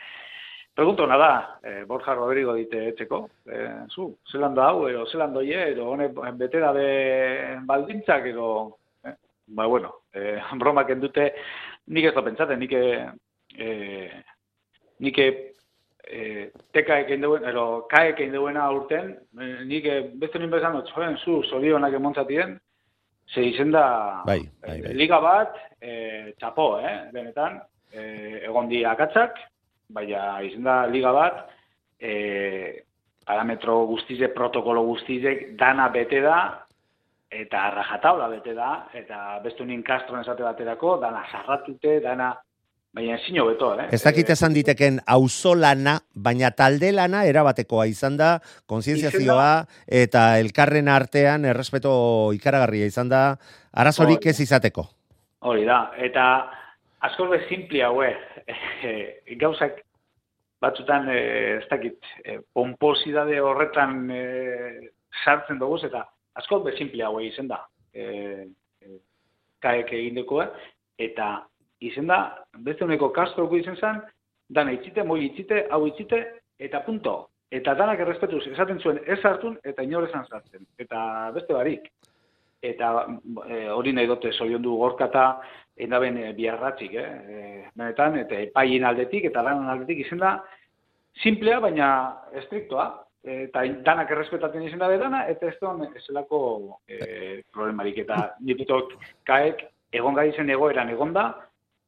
pregunto 0.77 1.07
nada, 1.07 1.59
eh, 1.63 1.85
Borja 1.87 2.13
Rodrigo 2.13 2.53
dite 2.53 2.89
etxeko, 2.91 3.31
eh, 3.49 3.87
zu, 3.89 4.11
zelan 4.31 4.55
da 4.55 4.67
hau, 4.69 4.83
edo 4.91 5.07
zelan 5.09 5.33
doie, 5.33 5.71
edo 5.73 5.87
hone 5.89 6.11
bete 6.37 6.61
dabe 6.61 6.85
baldintzak, 7.65 8.27
edo, 8.29 8.49
eh? 9.03 9.15
ba, 9.57 9.65
bueno, 9.65 9.95
eh, 10.13 10.37
bromak 10.61 10.93
endute, 10.93 11.31
nik 11.89 12.11
ez 12.11 12.13
da 12.15 12.25
pentsaten, 12.27 12.61
nik, 12.61 12.77
eh, 12.77 13.09
eh, 13.57 14.21
nik 15.01 15.23
eh, 15.25 16.45
teka 16.77 17.01
ekin 17.07 17.25
duen, 17.25 17.49
edo 17.49 17.67
kae 17.89 18.13
ekin 18.13 18.37
duena 18.37 18.69
urten, 18.77 19.15
eh, 19.41 19.65
nik 19.65 19.89
eh, 19.89 19.99
beste 20.21 20.45
nien 20.45 20.53
bezan, 20.53 20.77
joen, 20.93 21.17
zu, 21.25 21.41
zorionak 21.49 21.97
emontzatien, 21.97 22.59
ze 23.33 23.49
izen 23.49 23.73
da, 23.73 23.89
Bai, 24.29 24.43
bai, 24.61 24.83
bai. 24.85 24.93
liga 24.95 25.25
bat, 25.25 25.57
eh, 25.81 26.35
txapo, 26.37 26.75
eh, 26.85 26.99
benetan, 27.17 27.63
eh, 27.97 28.43
egon 28.45 28.69
di 28.69 28.85
akatzak, 28.85 29.41
baina 29.89 30.41
izen 30.43 30.65
da 30.67 30.85
liga 30.87 31.13
bat, 31.13 31.47
eh, 32.01 32.85
parametro 33.27 33.85
guztize, 33.87 34.29
protokolo 34.35 34.83
guztizek, 34.87 35.57
dana 35.59 35.89
bete 35.89 36.21
da, 36.23 36.39
eta 37.31 37.71
rajatabla 37.75 38.29
bete 38.31 38.55
da, 38.55 38.89
eta 38.95 39.41
bestu 39.45 39.65
nien 39.67 39.83
kastron 39.83 40.21
esate 40.23 40.45
baterako, 40.47 40.97
dana 41.03 41.25
sarratute, 41.33 41.99
dana, 42.05 42.31
baina 42.97 43.17
ezin 43.19 43.41
beto, 43.45 43.73
eh? 43.81 43.89
Ez 43.93 44.03
dakit 44.05 44.31
esan 44.31 44.55
diteken 44.55 45.01
auzolana, 45.17 45.99
baina 46.15 46.51
talde 46.57 46.93
lana 46.93 47.25
erabatekoa 47.29 47.87
izan 47.91 48.17
da, 48.17 48.37
kontzientziazioa 48.67 49.67
eta 49.87 50.39
elkarren 50.39 50.89
artean 50.89 51.45
errespeto 51.45 52.33
ikaragarria 52.37 52.87
izan 52.87 53.11
da, 53.13 53.25
arazorik 53.73 54.25
ez 54.27 54.39
izateko. 54.41 54.87
Hori 55.47 55.67
da, 55.67 55.91
eta 55.99 56.25
askor 57.01 57.31
be 57.31 57.41
simple 57.49 57.83
haue, 57.85 58.09
e, 58.89 59.37
gauzak 59.41 59.83
batzutan, 60.63 61.09
e, 61.13 61.19
ez 61.59 61.69
dakit, 61.71 61.99
e, 62.25 62.39
pomposidade 62.57 63.41
horretan 63.41 64.11
e, 64.11 64.23
sartzen 65.25 65.61
dugu, 65.61 65.81
eta 65.87 66.07
askor 66.41 66.65
be 66.65 66.77
simple 66.79 67.05
haue 67.05 67.27
izen 67.29 67.49
da, 67.53 67.63
e, 67.93 68.49
e, 68.81 68.99
kaek 69.65 69.93
egindekoa, 69.93 70.49
eta 70.99 71.31
izen 71.85 72.09
da, 72.09 72.21
beste 72.65 72.85
uneko 72.85 73.11
kastroko 73.15 73.57
izen 73.59 73.77
zen, 73.77 74.03
dana 74.49 74.73
itzite, 74.77 75.05
moi 75.05 75.21
itzite, 75.27 75.67
hau 75.71 75.87
itzite, 75.89 76.23
eta 76.59 76.83
punto. 76.87 77.27
Eta 77.55 77.77
danak 77.79 78.01
errespetuz, 78.03 78.43
esaten 78.51 78.81
zuen 78.83 78.99
ez 79.07 79.21
hartun, 79.25 79.55
eta 79.65 79.85
inor 79.87 80.09
esan 80.09 80.25
sartzen. 80.27 80.67
Eta 80.83 81.31
beste 81.35 81.55
barik. 81.55 81.91
Eta 82.63 82.93
e, 83.49 83.67
hori 83.71 83.93
nahi 83.93 84.09
dute 84.09 84.33
zoriondu 84.33 84.77
gorkata, 84.81 85.27
endaben 85.77 86.17
e, 86.19 86.33
biarratzik, 86.37 86.95
eh? 86.95 87.07
E, 87.07 87.65
benetan, 87.77 88.17
eta 88.23 88.39
epaien 88.47 88.85
aldetik, 88.85 89.29
eta 89.31 89.43
lanan 89.45 89.69
aldetik 89.71 90.01
izen 90.07 90.23
da, 90.23 90.39
simplea, 91.23 91.61
baina 91.61 91.91
estriktoa. 92.43 93.03
eta 93.27 93.65
danak 93.83 94.11
errespetatzen 94.15 94.63
izan 94.63 94.79
da 94.79 94.89
dana, 94.97 95.25
eta 95.27 95.49
ez 95.49 95.57
da 95.61 95.73
ezelako 95.99 96.39
e, 96.87 97.43
problemarik. 97.53 97.99
Eta 97.99 98.15
nipetok 98.47 98.93
kaek 99.27 99.65
egon 99.93 100.15
gai 100.15 100.31
zen 100.37 100.51
egoeran 100.51 100.91
egonda, 100.91 101.25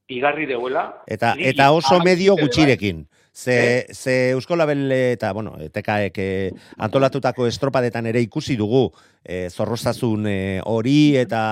igarri 0.08 0.46
deuela. 0.46 1.02
Eta, 1.06 1.34
eta 1.38 1.70
oso 1.72 2.00
medio 2.04 2.36
gutxirekin. 2.36 3.06
Ze, 3.38 3.86
ze 3.94 4.30
Eusko 4.32 4.56
Label 4.56 4.90
eta, 4.90 5.30
bueno, 5.32 5.52
tekaek 5.70 6.16
eh, 6.18 6.50
antolatutako 6.82 7.46
estropadetan 7.46 8.08
ere 8.10 8.18
ikusi 8.24 8.56
dugu 8.58 8.88
eh, 9.22 9.46
zorroztasun 9.50 10.26
eh, 10.26 10.60
hori 10.66 11.14
eta 11.20 11.42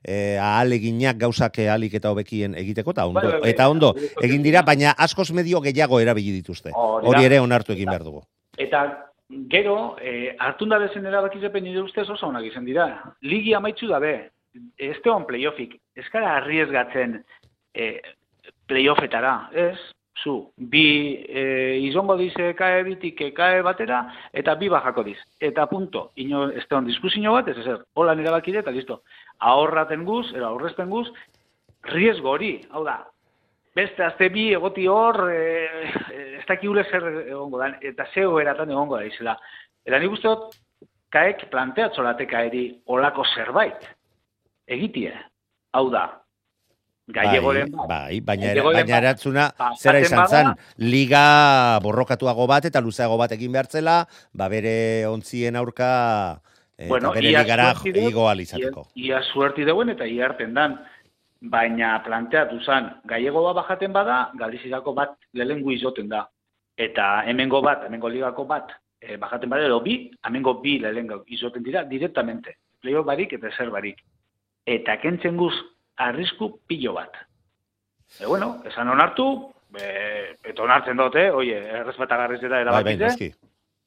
eh, 0.00 0.38
ahaleginak 0.40 1.18
gauzak 1.20 1.58
eh, 1.58 1.68
ahalik 1.68 1.98
eta 2.00 2.14
hobekien 2.14 2.54
egiteko, 2.56 2.94
eta 2.96 3.04
ondo, 3.04 3.20
Bai, 3.20 3.32
bai, 3.32 3.40
bai. 3.42 3.50
eta 3.50 3.68
ondo 3.68 3.92
egin 4.22 4.42
dira, 4.46 4.62
baina 4.62 4.94
askoz 4.96 5.32
medio 5.36 5.60
gehiago 5.60 6.00
erabili 6.00 6.32
dituzte. 6.38 6.72
Hori 6.72 7.26
ere 7.28 7.42
onartu 7.44 7.76
egin 7.76 7.92
behar 7.92 8.06
dugu. 8.08 8.24
Eta 8.56 8.86
gero, 9.52 9.96
e, 10.00 10.34
hartun 10.38 10.72
da 10.72 10.78
bezen 10.78 11.04
erabakizepen 11.06 11.64
nire 11.64 11.82
ustez 11.82 12.08
oso 12.08 12.28
onak 12.28 12.48
izan 12.48 12.64
dira. 12.64 12.88
Ligi 13.20 13.52
amaitzu 13.52 13.88
dabe, 13.90 14.14
ez 14.78 14.96
teon 15.04 15.26
playoffik, 15.28 15.76
ez 15.96 16.08
gara 16.12 16.38
arriesgatzen 16.38 17.18
e, 17.74 18.00
playoffetara, 18.68 19.34
ez? 19.52 19.76
Zu, 20.22 20.34
bi 20.56 20.84
e, 21.26 21.42
izongo 21.84 22.14
dize 22.16 22.52
kae 22.56 22.84
bitik 22.86 23.18
kae 23.36 23.62
batera, 23.66 24.04
eta 24.32 24.54
bi 24.60 24.70
bajako 24.72 25.02
diz. 25.08 25.18
Eta 25.42 25.66
punto, 25.66 26.06
ino, 26.22 26.46
ez 26.54 26.62
teon 26.70 26.86
diskusio 26.86 27.34
bat, 27.34 27.50
ez 27.50 27.58
ezer, 27.58 27.82
holan 27.98 28.22
erabakide 28.22 28.62
eta 28.62 28.72
listo. 28.72 29.00
Ahorraten 29.40 30.04
guz, 30.06 30.28
era 30.32 30.46
aurrezten 30.52 30.88
guz, 30.88 31.08
riesgo 31.90 32.30
hori, 32.36 32.54
hau 32.70 32.84
da, 32.86 33.00
beste 33.74 34.04
azte 34.06 34.30
bi 34.30 34.52
egoti 34.54 34.86
hor, 34.88 35.18
e, 35.34 35.66
e, 36.14 36.24
ez 36.38 36.46
dakigule 36.48 36.86
zer 36.90 37.08
egongo 37.26 37.58
da, 37.60 37.72
eta 37.82 38.06
zeo 38.14 38.38
eratan 38.40 38.70
egongo 38.70 39.00
da 39.00 39.08
izela. 39.08 39.36
Eta 39.84 39.98
nik 39.98 40.14
uste 40.14 40.30
dut, 40.30 40.54
kaek 41.14 41.48
planteatzolate 41.50 42.26
kaeri 42.30 42.68
olako 42.86 43.26
zerbait, 43.34 43.88
egitie. 44.66 45.12
Hau 45.74 45.88
da, 45.90 46.06
gallegoren 47.06 47.70
bai, 47.72 47.86
bai, 47.88 48.20
baina, 48.20 48.46
Gallegoren 48.48 48.78
baina 48.80 48.94
bat. 48.94 49.02
eratzuna 49.02 49.44
Ba, 49.58 49.70
zera 49.76 50.00
izan 50.00 50.26
zen, 50.26 50.50
liga 50.78 51.78
borrokatuago 51.84 52.46
bat 52.48 52.64
eta 52.64 52.80
luzeago 52.80 53.18
bat 53.20 53.32
egin 53.36 53.52
behartzela, 53.52 54.04
ba 54.32 54.48
bere 54.48 55.06
ontzien 55.06 55.56
aurka 55.56 56.40
eta 56.78 56.88
Bueno, 56.88 57.12
bere 57.12 57.30
ia 57.30 57.42
ligara 57.42 57.72
igo 57.84 58.28
alizateko. 58.28 58.88
Ia, 58.94 59.04
ia 59.06 59.22
suerti 59.32 59.64
deuen 59.64 59.92
eta 59.94 60.06
iarten 60.06 60.54
dan. 60.54 60.78
Baina 61.44 61.98
planteatu 62.00 62.56
zan, 62.64 62.88
gallegoa 63.04 63.52
bajaten 63.52 63.92
bada, 63.92 64.30
galizizako 64.40 64.94
bat 64.96 65.12
lehengu 65.36 65.74
izoten 65.74 66.08
da. 66.08 66.22
Eta 66.76 67.24
hemengo 67.28 67.60
bat, 67.62 67.84
hemengo 67.84 68.08
ligako 68.08 68.46
bat, 68.48 68.72
e, 68.98 69.18
bajaten 69.20 69.50
bada, 69.52 69.66
edo 69.68 69.82
bi, 69.84 69.98
hemengo 70.24 70.54
bi 70.62 70.78
lehengu 70.80 71.20
izoten 71.28 71.62
dira 71.62 71.84
directamente. 71.84 72.56
Playoff 72.80 73.04
barik 73.06 73.36
eta 73.36 73.52
zer 73.58 73.68
barik. 73.70 74.00
Eta 74.64 74.96
kentzen 75.02 75.36
guz, 75.36 75.52
arrisku 75.96 76.60
pilo 76.66 76.94
bat. 76.94 77.16
E, 78.20 78.26
bueno, 78.26 78.62
esan 78.66 78.88
onartu, 78.88 79.26
e, 79.74 80.36
eta 80.44 80.62
onartzen 80.62 80.96
dute, 80.96 81.28
oie, 81.30 81.58
errespetagarriz 81.80 82.42
eta 82.42 82.62
Bai, 82.70 82.82
bai, 82.84 82.96
noski. 82.96 83.32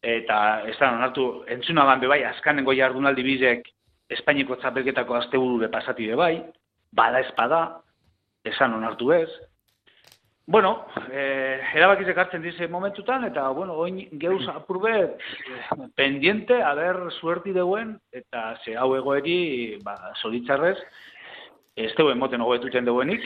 eta 0.01 0.37
da 0.79 0.91
onartu, 0.93 1.43
entzuna 1.47 1.85
ban 1.85 1.99
bai, 1.99 2.23
azkanengo 2.23 2.73
jardunaldi 2.73 3.23
bizek 3.23 3.67
Espainiko 4.09 4.55
txapelketako 4.55 5.15
asteburure 5.15 5.67
pasati 5.67 6.07
be 6.07 6.15
bai, 6.15 6.45
bada 6.91 7.19
espada, 7.19 7.81
esan 8.43 8.73
onartu 8.73 9.11
ez. 9.11 9.29
Bueno, 10.47 10.85
eh, 11.11 11.59
erabakizek 11.75 12.17
hartzen 12.17 12.41
dize 12.41 12.69
momentutan, 12.71 13.25
eta, 13.27 13.49
bueno, 13.49 13.73
oin 13.73 13.99
geuz 14.19 14.47
apurbe 14.55 15.17
pendiente, 15.95 16.61
haber 16.63 17.11
suerti 17.19 17.51
deuen, 17.51 17.97
eta 18.15 18.53
ze 18.63 18.77
hau 18.77 18.93
egoeri, 18.95 19.77
ba, 19.83 19.97
zoritzarrez, 20.21 20.77
ez 21.78 21.91
deuen 21.97 22.17
moten 22.17 22.41
hobetutzen 22.41 22.88
deuenik, 22.88 23.21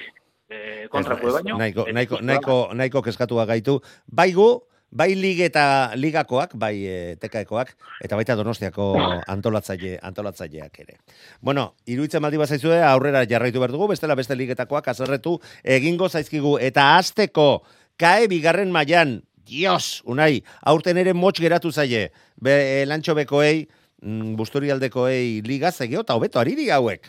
eh, 0.52 0.88
kontrako 0.92 1.30
ez, 1.30 1.38
baino. 1.40 1.58
Nahiko, 1.58 1.88
nahiko, 1.88 2.20
justu 2.20 2.28
nahiko, 2.28 2.58
nahiko 2.76 3.02
keskatua 3.06 3.46
gaitu. 3.48 3.80
Bai 4.12 4.32
gu, 4.36 4.50
bai 4.92 5.14
lig 5.16 5.40
eta 5.46 5.64
ligakoak, 5.96 6.58
bai 6.60 6.74
e, 6.84 6.98
tekaekoak, 7.22 7.72
eta 8.04 8.20
baita 8.20 8.36
donostiako 8.36 8.92
antolatzaile, 9.32 9.96
antolatzaileak 10.04 10.80
ere. 10.84 10.98
Bueno, 11.40 11.72
iruditzen 11.88 12.24
maldi 12.24 12.42
bazaizue, 12.42 12.82
aurrera 12.84 13.24
jarraitu 13.30 13.64
behar 13.64 13.72
dugu, 13.72 13.88
bestela 13.94 14.18
beste 14.20 14.36
ligetakoak 14.36 14.92
azerretu 14.92 15.38
egingo 15.64 16.10
zaizkigu. 16.10 16.58
Eta 16.60 16.98
azteko, 16.98 17.64
kae 17.96 18.28
bigarren 18.32 18.72
mailan 18.72 19.22
Dios, 19.48 20.02
unai, 20.06 20.44
aurten 20.68 21.00
ere 21.00 21.16
motx 21.16 21.42
geratu 21.44 21.72
zaie, 21.72 22.10
be, 22.36 22.52
e, 22.52 22.86
lantxo 22.86 23.16
bekoei, 23.16 23.66
mm, 24.04 24.36
busturialdekoei 24.36 25.42
ligaz 25.48 25.78
egio, 25.88 26.04
eta 26.04 26.20
hobeto 26.20 26.40
ariri 26.40 26.70
hauek. 26.70 27.08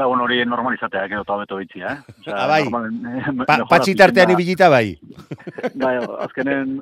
Ba, 0.00 0.06
bueno, 0.06 0.24
hori 0.24 0.38
normalizatea, 0.48 1.02
gero 1.12 1.20
eta 1.26 1.34
hobeto 1.34 1.56
bitzia, 1.60 1.90
eh? 1.92 2.12
Osea, 2.22 2.34
Ah, 2.38 2.46
bai. 2.48 2.62
normal- 2.64 3.44
Pa, 3.46 3.56
patxitartean 3.68 4.30
ibilita 4.32 4.70
bai. 4.72 4.94
Bai, 5.82 5.90
azkenen 6.24 6.78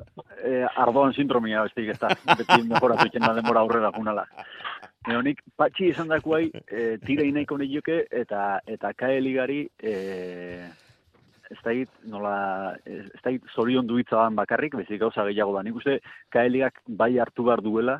eh, 0.47 0.63
ardoan 0.79 1.11
sindromia 1.13 1.65
besteik 1.65 1.89
ez 1.91 1.97
da. 1.99 2.13
Beti 2.39 2.61
mejoratu 2.69 3.09
da 3.19 3.33
denbora 3.35 3.59
aurrera 3.65 3.89
junala. 3.91 4.23
Neonik, 5.09 5.41
patxi 5.59 5.89
esan 5.91 6.07
dakuai, 6.07 6.45
eh, 6.71 6.95
tira 7.03 7.25
inaiko 7.27 7.57
nioke 7.59 8.05
eta 8.21 8.61
eta 8.67 8.93
kae 8.95 9.19
ligari 9.19 9.65
eh, 9.83 10.69
ez 11.51 11.57
da 11.65 11.73
hit, 11.75 11.89
nola, 12.07 12.75
ez 12.85 13.19
da 13.23 13.31
hit 13.35 13.43
zorion 13.53 13.87
duitzaban 13.87 14.35
bakarrik, 14.39 14.75
bezik 14.79 15.01
gauza 15.01 15.25
gehiago 15.27 15.57
da. 15.57 15.63
Nik 15.67 15.75
uste 15.75 15.99
kae 16.31 16.47
ligak 16.47 16.79
bai 16.87 17.17
hartu 17.19 17.43
behar 17.51 17.59
duela, 17.65 17.99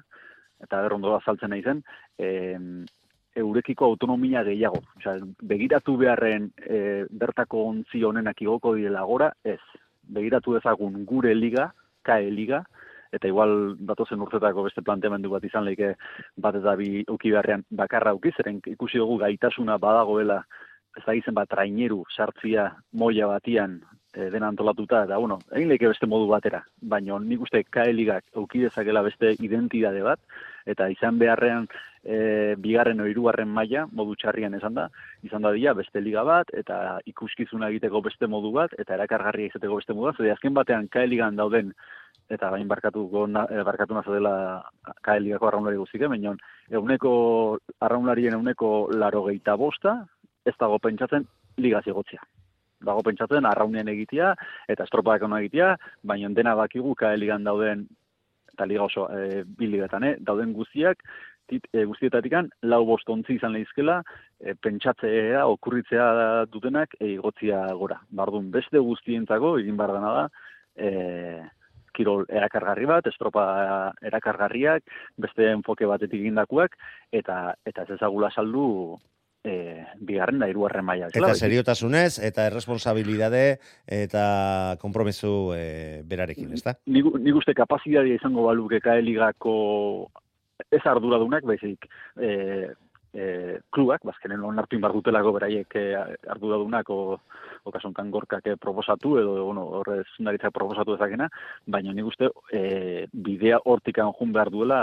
eta 0.64 0.80
berrondo 0.84 1.18
azaltzen 1.20 1.50
nahi 1.52 1.64
zen, 1.68 1.84
eh, 2.20 2.56
eurekiko 3.36 3.86
autonomia 3.86 4.44
gehiago. 4.44 4.82
Osea, 4.98 5.18
begiratu 5.44 5.96
beharren 5.98 6.50
e, 6.58 7.06
bertako 7.10 7.66
ontzi 7.74 8.04
honenak 8.04 8.42
igoko 8.42 8.76
direla 8.76 9.04
gora, 9.06 9.32
ez. 9.44 9.62
Begiratu 10.10 10.56
dezagun 10.58 11.04
gure 11.06 11.36
liga, 11.36 11.70
kae 12.04 12.32
liga, 12.32 12.64
eta 13.14 13.28
igual 13.28 13.76
datozen 13.80 14.22
urtetako 14.22 14.66
beste 14.68 14.82
planteamendu 14.86 15.32
bat 15.34 15.46
izan 15.46 15.66
leike 15.66 15.94
bat 16.38 16.56
eta 16.60 16.76
bi 16.78 17.04
uki 17.10 17.32
beharrean 17.34 17.64
bakarra 17.70 18.14
uki, 18.18 18.34
zeren 18.38 18.62
ikusi 18.66 19.02
dugu 19.02 19.18
gaitasuna 19.22 19.78
badagoela 19.82 20.44
ez 20.98 21.06
da 21.06 21.16
izen 21.18 21.36
bat 21.38 21.50
traineru 21.50 22.04
sartzia 22.16 22.70
moia 22.94 23.28
batian 23.30 23.80
e, 24.14 24.30
dena 24.34 24.50
antolatuta, 24.50 25.04
eta 25.06 25.18
bueno, 25.22 25.40
egin 25.56 25.70
leike 25.72 25.90
beste 25.92 26.10
modu 26.10 26.28
batera, 26.30 26.64
baina 26.82 27.20
nik 27.24 27.46
uste 27.46 27.64
kae 27.70 27.94
ligak 27.94 28.26
euki 28.36 28.66
dezakela 28.66 29.04
beste 29.06 29.36
identidade 29.40 30.02
bat, 30.06 30.20
eta 30.66 30.90
izan 30.90 31.20
beharrean 31.22 31.70
e, 32.04 32.56
bigarren 32.58 33.02
hirugarren 33.06 33.50
maila 33.50 33.86
modu 33.92 34.16
txarrian 34.16 34.56
esan 34.56 34.76
da, 34.78 34.88
izan 35.24 35.46
da 35.46 35.52
dia 35.56 35.74
beste 35.74 36.02
liga 36.02 36.24
bat 36.24 36.52
eta 36.54 37.00
ikuskizuna 37.12 37.70
egiteko 37.70 38.02
beste 38.02 38.28
modu 38.28 38.52
bat 38.56 38.74
eta 38.78 38.96
erakargarria 38.96 39.52
izateko 39.52 39.80
beste 39.82 39.94
modu 39.94 40.12
bat, 40.12 40.18
zede 40.18 40.32
azken 40.34 40.54
batean 40.54 40.88
kae 40.88 41.08
ligan 41.08 41.36
dauden 41.40 41.74
eta 42.30 42.52
bain 42.54 42.68
barkatuko 42.68 43.26
na, 43.28 43.46
eh, 43.50 43.64
barkatu 43.66 43.96
nazo 43.98 44.14
dela 44.14 44.64
kae 45.02 45.20
ligako 45.20 45.48
arraunlari 45.48 45.78
guztike, 45.78 46.08
baina 46.08 46.36
euneko 46.70 47.14
arraunlarien 47.82 48.38
euneko 48.38 48.90
laro 48.94 49.24
geita 49.26 49.56
bosta, 49.58 50.04
ez 50.46 50.54
dago 50.60 50.78
pentsatzen 50.80 51.26
liga 51.58 51.82
zigotzea. 51.82 52.22
Dago 52.86 53.02
pentsatzen 53.04 53.46
arraunean 53.46 53.90
egitea 53.92 54.36
eta 54.68 54.86
estropadak 54.86 55.26
ona 55.28 55.42
egitea, 55.42 55.74
baina 56.04 56.30
dena 56.30 56.56
bakigu 56.56 56.94
kae 56.96 57.18
ligan 57.18 57.44
dauden 57.44 57.88
eta 58.54 58.66
liga 58.66 58.84
oso 58.84 59.08
e, 59.10 59.44
bi 59.44 59.68
ligatan, 59.68 60.04
eh, 60.04 60.16
dauden 60.20 60.54
guztiak 60.54 61.04
tit, 61.50 61.68
e, 61.74 61.84
guztietatikan 61.90 62.50
lau 62.72 62.84
bost 62.88 63.10
ontzi 63.10 63.36
izan 63.38 63.54
lehizkela, 63.56 64.00
e, 64.40 64.56
pentsatzea, 64.62 65.46
okurritzea 65.56 66.10
dutenak 66.54 66.96
e, 67.00 67.14
igotzia 67.16 67.66
gora. 67.80 68.00
Bardun, 68.10 68.52
beste 68.54 68.82
guztientzako 68.84 69.58
egin 69.64 69.78
behar 69.80 69.96
dena 69.98 70.16
da, 70.20 70.26
e, 70.78 70.92
kirol 71.96 72.26
erakargarri 72.32 72.88
bat, 72.90 73.08
estropa 73.12 73.46
erakargarriak, 74.06 74.86
beste 75.20 75.50
enfoke 75.52 75.90
batetik 75.90 76.22
egindakoak, 76.22 76.78
eta 77.12 77.56
eta 77.68 77.86
ez 77.88 77.98
ezagula 77.98 78.30
saldu 78.32 78.68
e, 79.44 79.84
bigarren 80.06 80.40
da 80.42 80.50
hirugarren 80.50 80.86
maila. 80.86 81.10
Eta 81.16 81.34
seriotasunez, 81.36 82.20
eta 82.26 82.48
erresponsabilidade, 82.50 83.44
eta 84.00 84.24
kompromisu 84.82 85.34
e, 85.56 85.66
berarekin, 86.08 86.54
ezta? 86.58 86.76
nik, 86.88 87.12
nik 87.20 87.40
uste 87.42 87.56
kapazitatea 87.58 88.20
izango 88.20 88.48
baluke 88.48 88.82
kae 88.84 89.04
ligako 89.06 89.56
ez 90.72 90.82
arduradunak, 90.86 91.46
baizik 91.48 91.88
e, 92.20 92.30
e, 93.14 93.58
klubak, 93.74 94.04
bazkenen 94.06 94.44
onartu 94.46 94.78
inbar 94.78 94.94
dutelako 94.94 95.34
beraiek 95.38 95.76
e, 95.80 95.86
arduradunak 96.30 96.90
o, 96.94 97.18
o 97.64 97.74
kasonkan 97.74 98.12
gorkak 98.12 98.48
e, 98.48 98.58
proposatu 98.62 99.18
edo 99.22 99.46
bueno, 99.46 99.66
horre 99.80 100.02
zundaritzak 100.16 100.54
proposatu 100.56 100.98
ezakena, 100.98 101.30
baina 101.68 101.94
nik 101.94 102.12
uste 102.12 102.30
e, 102.54 103.08
bidea 103.14 103.62
hortikan 103.66 104.14
jun 104.20 104.34
behar 104.36 104.52
duela 104.54 104.82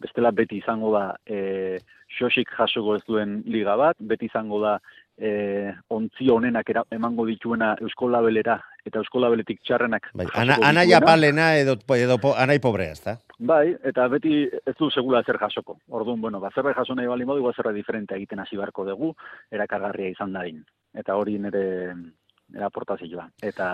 bestela 0.00 0.32
beti 0.34 0.58
izango 0.62 0.92
da 0.94 1.04
e, 1.26 1.78
xosik 2.18 2.50
jasoko 2.58 2.96
ez 2.98 3.04
duen 3.08 3.40
liga 3.46 3.76
bat, 3.80 3.98
beti 3.98 4.28
izango 4.30 4.60
da 4.62 4.78
e, 5.16 5.72
ontzi 5.94 6.28
honenak 6.30 6.68
era, 6.70 6.82
emango 6.94 7.26
dituena 7.26 7.74
Eusko 7.80 8.08
Labelera 8.10 8.58
eta 8.84 9.00
Eusko 9.00 9.20
Labeletik 9.22 9.60
txarrenak. 9.64 10.10
Bai, 10.14 10.26
ana, 10.34 10.58
anai 10.60 10.86
dituena. 10.86 11.06
apalena 11.06 11.46
edo, 11.56 11.76
edo 11.96 12.18
po, 12.20 12.34
anai 12.36 12.58
pobrea, 12.60 12.92
ezta? 12.92 13.16
Bai, 13.38 13.74
eta 13.84 14.06
beti 14.12 14.44
ez 14.44 14.76
du 14.78 14.90
segula 14.90 15.22
zer 15.24 15.38
jasoko. 15.40 15.78
Orduan, 15.88 16.20
bueno, 16.20 16.40
ba, 16.40 16.50
zerbait 16.54 16.76
jaso 16.76 16.94
nahi 16.94 17.08
bali 17.10 17.24
modu, 17.24 17.44
ba, 17.46 17.54
zerbait 17.56 17.76
diferente 17.76 18.16
egiten 18.16 18.42
hasi 18.42 18.58
beharko 18.60 18.84
dugu, 18.88 19.14
erakargarria 19.50 20.12
izan 20.12 20.34
dadin. 20.36 20.60
Eta 20.94 21.16
hori 21.16 21.38
nire 21.38 21.64
nire 21.94 22.66
aportazioa. 22.66 23.28
Eta, 23.42 23.68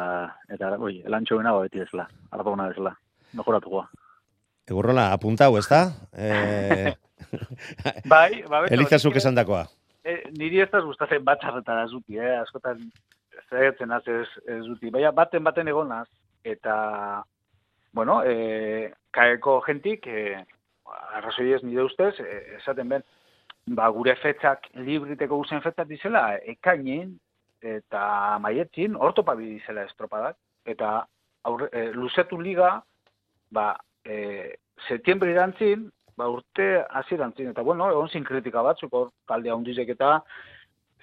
eta 0.48 0.76
oi, 0.78 1.00
elantxoena 1.06 1.52
ba, 1.56 1.66
beti 1.66 1.82
ezla, 1.82 2.06
ardona 2.30 2.70
ezla, 2.70 2.94
mejoratuko. 3.34 3.86
Egurrola, 4.70 5.10
apuntau, 5.12 5.56
ezta? 5.58 5.88
E, 7.20 7.28
Bai, 8.08 8.40
ba, 8.48 8.62
beto, 8.62 8.72
Elizazuk 8.72 9.18
esan 9.20 9.36
dakoa. 9.36 9.66
E, 10.04 10.16
niri 10.38 10.62
ez 10.64 10.70
da 10.72 10.80
gustatzen 10.80 11.24
batxarretara 11.24 11.86
zuti, 11.88 12.18
eh? 12.18 12.38
askotan 12.40 12.80
zaitzen 13.50 13.90
az 13.92 14.06
ez, 14.08 14.28
ez 14.46 14.62
zuti. 14.64 14.90
Baina 14.90 15.10
baten 15.12 15.44
baten 15.44 15.68
egonaz, 15.68 16.06
eta, 16.44 17.22
bueno, 17.92 18.20
e, 18.24 18.92
kaeko 19.16 19.58
jentik, 19.66 20.06
e, 20.06 20.40
arrazoi 21.18 21.52
ez 21.52 21.62
nire 21.66 21.84
ustez, 21.84 22.14
e, 22.20 22.38
esaten 22.58 22.88
ben, 22.94 23.04
ba, 23.76 23.90
gure 23.92 24.16
fetzak, 24.22 24.70
libriteko 24.74 25.42
guzen 25.42 25.60
fetzak 25.64 25.88
dizela, 25.90 26.24
ekainin, 26.54 27.12
eta 27.60 28.38
maietzin, 28.40 28.96
ortopabi 28.96 29.56
dizela 29.58 29.84
estropadak, 29.84 30.38
eta 30.64 31.04
aurre, 31.44 31.68
e, 31.72 31.90
luzetu 31.92 32.40
liga, 32.40 32.78
ba, 33.52 33.74
e, 34.04 34.56
setiembre 34.88 35.34
irantzin, 35.34 35.90
ba, 36.20 36.28
urte 36.28 36.68
hasierantzin, 37.00 37.50
eta 37.54 37.64
bueno, 37.66 37.88
egon 37.90 38.10
zin 38.12 38.26
kritika 38.26 38.62
batzuk, 38.66 38.92
hor, 38.94 39.10
talde 39.28 39.52
handizek 39.52 39.94
eta 39.96 40.18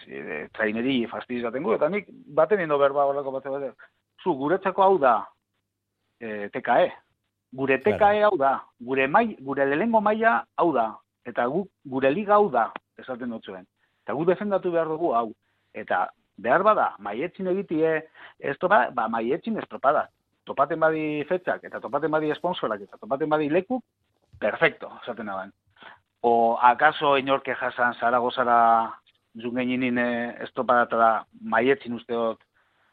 e, 0.05 0.45
traineri 0.55 0.99
fastidiz 1.11 1.43
baten 1.47 1.65
gu, 1.65 1.73
eta 1.77 1.89
nik 1.89 2.09
baten 2.37 2.61
indo 2.63 2.77
berba 2.81 3.07
horreko 3.09 3.33
bat 3.35 3.49
zu, 4.23 4.33
guretzako 4.33 4.83
hau 4.83 4.97
da, 5.01 5.17
e, 6.19 6.49
TKE. 6.53 6.91
Gure 7.57 7.77
TKE 7.79 8.23
hau 8.27 8.35
da, 8.37 8.57
gure, 8.83 9.07
mai, 9.07 9.27
gure 9.41 9.65
lehengo 9.65 10.01
maila 10.03 10.41
hau 10.57 10.71
da, 10.75 10.89
eta 11.25 11.45
gu, 11.47 11.63
gure 11.85 12.11
liga 12.11 12.35
hau 12.35 12.49
da, 12.51 12.69
esaten 12.99 13.31
dut 13.33 13.45
zuen. 13.45 13.65
Eta 14.03 14.15
gu 14.17 14.25
defendatu 14.27 14.71
behar 14.71 14.89
dugu 14.91 15.13
hau. 15.15 15.29
Eta 15.75 16.07
behar 16.37 16.63
bada, 16.63 16.91
maietzin 17.03 17.49
egitie, 17.53 18.01
ez 18.39 18.57
topa, 18.61 18.87
ba, 18.95 19.07
maietzin 19.11 19.57
estropada. 19.61 20.07
Topaten 20.47 20.79
badi 20.79 21.23
fetzak, 21.27 21.63
eta 21.67 21.81
topaten 21.83 22.11
badi 22.11 22.31
sponsorak, 22.37 22.85
eta 22.85 22.99
topaten 23.01 23.29
badi 23.29 23.49
lekuk, 23.51 23.83
perfecto, 24.39 24.91
esaten 25.03 25.25
naban. 25.25 25.53
O 26.21 26.57
akaso 26.61 27.17
inorke 27.17 27.55
jasan 27.55 27.93
Zaragozara 27.95 28.99
jungeninin 29.35 29.97
eh, 29.97 30.35
estropadatara 30.43 31.25
maietzin 31.41 31.93
uste 31.93 32.13
dut 32.13 32.41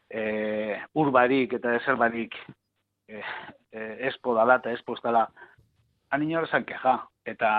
eh, 0.09 0.77
urbarik 0.93 1.53
eta 1.57 1.73
eserbarik 1.75 2.35
eh, 3.07 3.23
eh, 3.71 4.07
espo 4.11 4.35
dala 4.35 4.59
eta 4.61 4.71
espo 4.71 4.93
ez 4.93 5.01
dala 5.03 5.27
han 6.11 6.23
inor 6.23 6.45
esan 6.47 6.65
keja. 6.65 6.99
Eta 7.25 7.49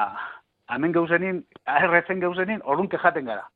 hemen 0.72 0.92
gauzenin, 0.92 1.42
erretzen 1.66 2.20
gauzenin, 2.20 2.62
orrun 2.64 2.88
kejaten 2.88 3.26
gara. 3.26 3.46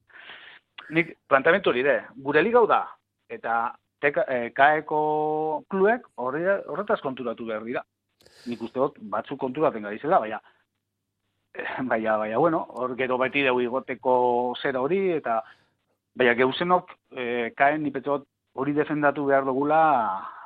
Nik 0.90 1.14
plantamentu 1.30 1.70
hori 1.70 1.84
de, 1.86 2.00
gure 2.24 2.42
ligau 2.42 2.66
da, 2.66 2.82
eta 3.30 3.72
teka, 4.02 4.24
eh, 4.28 4.50
kaeko 4.56 5.00
kluek 5.70 6.06
horretaz 6.16 7.00
konturatu 7.04 7.46
behar 7.46 7.64
dira. 7.64 7.84
Nik 8.46 8.62
uste 8.62 8.78
dut 8.80 8.98
batzuk 9.12 9.38
konturaten 9.40 9.82
gara 9.82 9.96
izela, 9.96 10.20
baina 10.20 10.40
eh, 11.54 11.82
baina, 11.92 12.16
baina, 12.18 12.38
bueno, 12.38 12.64
hor 12.68 12.96
gero 12.96 13.18
beti 13.18 13.44
dugu 13.46 13.64
igoteko 13.66 14.14
zera 14.62 14.80
hori, 14.80 15.00
eta 15.18 15.40
baina 16.16 16.34
geuzenok 16.38 16.94
eh, 17.16 17.50
kaen 17.56 17.82
nipetot 17.82 18.26
hori 18.54 18.72
defendatu 18.76 19.26
behar 19.26 19.44
dugula 19.44 19.80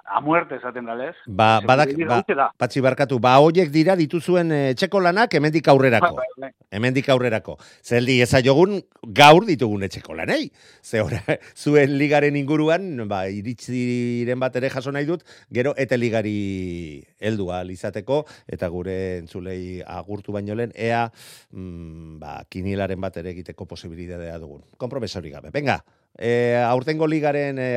a 0.05 0.21
muerte 0.21 0.57
esaten 0.57 0.85
dalez. 0.85 1.15
Ba, 1.27 1.61
badak, 1.65 1.95
ba, 2.07 2.51
patxi 2.59 2.81
barkatu, 2.85 3.19
ba, 3.19 3.39
hoiek 3.41 3.71
dira 3.73 3.97
dituzuen 3.97 4.53
eh, 4.53 4.71
etxeko 4.75 5.01
lanak 5.01 5.35
hemendik 5.35 5.69
aurrerako. 5.73 6.15
Bai, 6.19 6.27
bai, 6.37 6.51
bai. 6.51 6.67
Hemendik 6.77 7.09
aurrerako. 7.09 7.57
Zeldi 7.83 8.21
ezaiogun 8.25 8.81
gaur 9.17 9.47
ditugun 9.49 9.87
etxeko 9.89 10.17
lanei. 10.19 10.51
Ze 10.83 11.01
ora, 11.03 11.21
zuen 11.63 11.97
ligaren 11.99 12.37
inguruan, 12.37 13.09
ba, 13.09 13.25
iritsiren 13.33 14.41
bat 14.41 14.57
ere 14.61 14.71
jaso 14.75 14.93
nahi 14.93 15.09
dut, 15.09 15.25
gero 15.53 15.75
eta 15.81 15.97
ligari 15.97 17.03
heldua 17.19 17.63
izateko 17.75 18.25
eta 18.47 18.69
gure 18.69 18.97
entzulei 19.19 19.83
agurtu 19.87 20.33
baino 20.33 20.55
lehen, 20.55 20.73
ea 20.77 21.07
mm, 21.09 22.19
ba, 22.21 22.39
kinilaren 22.51 23.01
bat 23.01 23.17
ere 23.23 23.33
egiteko 23.33 23.67
posibilitatea 23.67 24.39
dugun. 24.39 24.63
Kompromesori 24.77 25.33
gabe. 25.33 25.51
Venga, 25.55 25.81
e, 26.19 26.57
aurtengo 26.61 27.07
ligaren 27.07 27.59
e, 27.59 27.71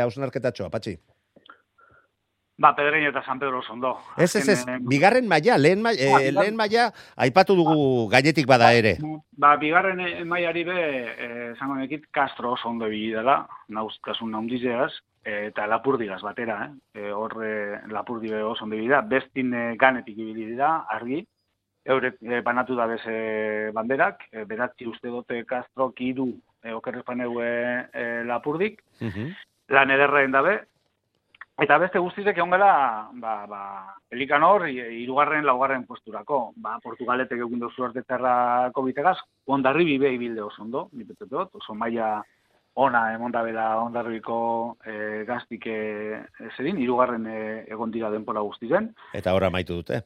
patxi. 0.71 0.97
Ba, 2.59 2.75
Pedreño 2.75 3.09
eta 3.09 3.23
San 3.23 3.37
Pedro 3.37 3.61
ondo. 3.69 3.99
Ez, 4.17 4.35
ez, 4.35 4.47
ez, 4.49 4.67
eh, 4.67 4.77
bigarren 4.81 5.27
maila, 5.27 5.57
lehen, 5.59 5.79
ma, 5.81 5.89
Ah, 5.89 5.93
e, 5.93 6.07
bigarren- 6.07 6.33
lehen 6.41 6.55
maila, 6.55 6.91
aipatu 7.15 7.55
dugu 7.55 8.09
gainetik 8.09 8.47
bada 8.47 8.73
ere. 8.73 8.97
Ba, 9.31 9.55
bigarren 9.57 9.99
eh, 9.99 10.23
mailari 10.25 10.63
be, 10.63 10.73
eh, 10.73 11.51
esango 11.53 11.75
nekit, 11.75 12.07
Castro 12.11 12.53
oso 12.53 12.67
ondo 12.69 12.87
ibili 12.87 13.11
dela, 13.13 13.47
nauzkasun 13.69 14.31
naundizeaz, 14.31 14.91
eh, 15.23 15.47
eta 15.51 15.67
lapurdigaz 15.67 16.21
batera, 16.23 16.65
eh? 16.65 17.01
eh 17.03 17.11
hor 17.13 17.35
eh, 17.45 17.79
lapurdi 17.89 18.29
be 18.29 18.41
oso 18.41 18.63
ondo 18.63 18.75
ibili 18.75 18.89
da, 18.89 19.01
bestin 19.01 19.53
eh, 19.53 19.75
ganetik 19.77 20.17
ibili 20.17 20.45
dira, 20.47 20.85
argi, 20.89 21.27
eurek 21.85 22.17
eh, 22.23 22.41
banatu 22.41 22.75
da 22.75 22.87
bez 22.87 23.01
eh, 23.05 23.69
banderak, 23.71 24.23
eh, 24.31 24.45
beratzi 24.45 24.87
uste 24.87 25.07
dute 25.13 25.43
Castro 25.45 25.91
kidu 25.93 26.33
eh, 26.63 26.73
okerrezpaneu 26.73 27.37
eh, 27.39 27.85
eh, 27.93 28.23
lapurdik, 28.25 28.81
Mhm. 28.99 29.29
lan 29.69 29.91
ederren 29.91 30.31
dabe, 30.31 30.57
Eta 31.57 31.77
beste 31.81 31.97
guztizek 31.97 32.37
egon 32.37 32.51
gara, 32.53 33.07
ba, 33.17 33.31
ba, 33.49 33.61
elikan 34.13 34.43
hor, 34.45 34.67
i- 34.69 34.77
hirugarren, 35.01 35.45
laugarren 35.45 35.85
posturako. 35.89 36.51
Ba, 36.55 36.75
Portugaletek 36.83 37.39
egin 37.41 37.59
dozu 37.63 37.83
arte 37.87 38.03
txarrako 38.05 38.83
bitegaz, 38.85 39.17
ondarri 39.47 39.85
bibe 39.85 40.11
ibilde 40.13 40.43
oso 40.45 40.61
ondo, 40.61 40.87
nipetet 40.93 41.29
dut, 41.31 41.49
oso 41.57 41.73
maila 41.73 42.21
ona 42.77 43.07
emondabela 43.15 43.79
ondarribiko 43.81 44.77
e, 44.85 45.23
gaztik 45.25 45.65
e, 45.65 46.19
zerin, 46.55 46.77
hirugarren 46.77 47.25
e, 47.25 47.39
egon 47.73 47.89
dira 47.89 48.11
denpora 48.13 48.43
guztizen, 48.45 48.91
Eta 49.17 49.33
horra 49.33 49.49
maitu 49.49 49.79
dute. 49.81 50.03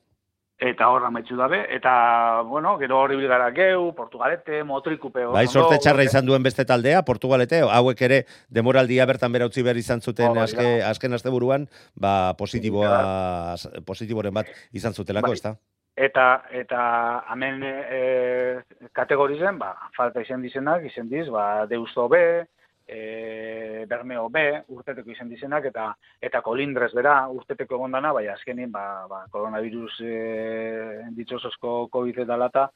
Eta 0.61 0.87
horra 0.93 1.09
maitzu 1.09 1.35
dabe, 1.35 1.63
eta, 1.73 2.43
bueno, 2.45 2.75
gero 2.77 2.99
hori 3.01 3.15
bil 3.17 3.27
gara 3.27 3.49
geu, 3.55 3.87
Portugalete, 3.97 4.61
motrikupe 4.63 5.25
Bai, 5.33 5.47
sorte 5.49 5.79
txarra 5.81 6.05
izan 6.05 6.27
duen 6.27 6.45
beste 6.45 6.67
taldea, 6.69 7.01
Portugalete, 7.07 7.63
hauek 7.65 8.03
ere 8.05 8.21
demoraldia 8.53 9.07
bertan 9.09 9.33
bera 9.33 9.47
utzi 9.49 9.65
behar 9.65 9.79
izan 9.81 10.05
zuten 10.05 10.37
da. 10.37 10.45
azke, 10.45 10.67
azken 10.85 11.17
asteburuan, 11.17 11.65
ba, 11.97 12.35
positiboa, 12.37 13.57
positiboren 13.89 14.37
bat 14.37 14.53
izan 14.71 14.93
zutelako, 14.93 15.33
Bai. 15.33 15.39
ezta? 15.41 15.55
Eta, 15.97 16.27
eta 16.53 16.81
hemen 17.33 17.65
e, 17.65 18.01
kategorizen, 18.93 19.57
ba, 19.59 19.73
falta 19.97 20.21
izen 20.21 20.45
dizenak, 20.45 20.85
izen 20.85 21.09
diz, 21.09 21.25
ba, 21.33 21.65
Deusto 21.69 22.05
B, 22.07 22.21
e, 22.91 23.85
Bermeo 23.89 24.27
B, 24.29 24.43
urteteko 24.75 25.11
izen 25.13 25.29
dizenak, 25.31 25.69
eta 25.71 25.87
eta 26.21 26.41
kolindrez 26.45 26.91
bera, 26.93 27.15
urteteko 27.31 27.79
egondana, 27.79 28.11
bai, 28.17 28.27
azkenin, 28.33 28.71
ba, 28.71 29.07
ba, 29.09 29.23
koronavirus 29.31 30.01
e, 30.03 30.15
ditxosozko 31.17 31.87
COVID 31.93 32.21
eta 32.25 32.37
lata, 32.37 32.67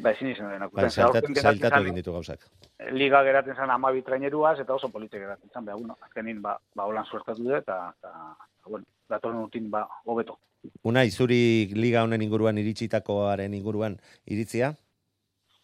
ba, 0.00 0.14
ezin 0.14 0.32
izan 0.32 0.50
denak. 0.54 0.72
Aurten 0.72 1.36
zailtatu, 1.36 1.82
egin 1.84 2.00
ditu 2.00 2.16
gauzak. 2.16 2.48
Liga 2.96 3.22
geratzen 3.28 3.56
zen 3.60 3.76
amabi 3.76 4.02
traineruaz, 4.06 4.58
eta 4.64 4.74
oso 4.78 4.90
politxe 4.94 5.20
geratzen 5.20 5.52
zen, 5.52 5.68
beha, 5.68 5.76
bueno, 5.76 5.98
azkenin, 6.08 6.42
ba, 6.42 6.56
ba, 6.74 6.88
holan 6.88 7.06
suertatu 7.06 7.44
dut, 7.44 7.60
eta, 7.60 7.80
eta, 7.98 8.36
bueno, 8.66 8.88
datorren 9.10 9.44
urtin, 9.44 9.70
ba, 9.70 9.86
hobeto. 10.06 10.40
Una, 10.88 11.04
izuri 11.06 11.70
liga 11.76 12.02
honen 12.02 12.22
inguruan 12.24 12.58
iritsitakoaren 12.58 13.54
inguruan 13.54 14.00
iritzia? 14.26 14.74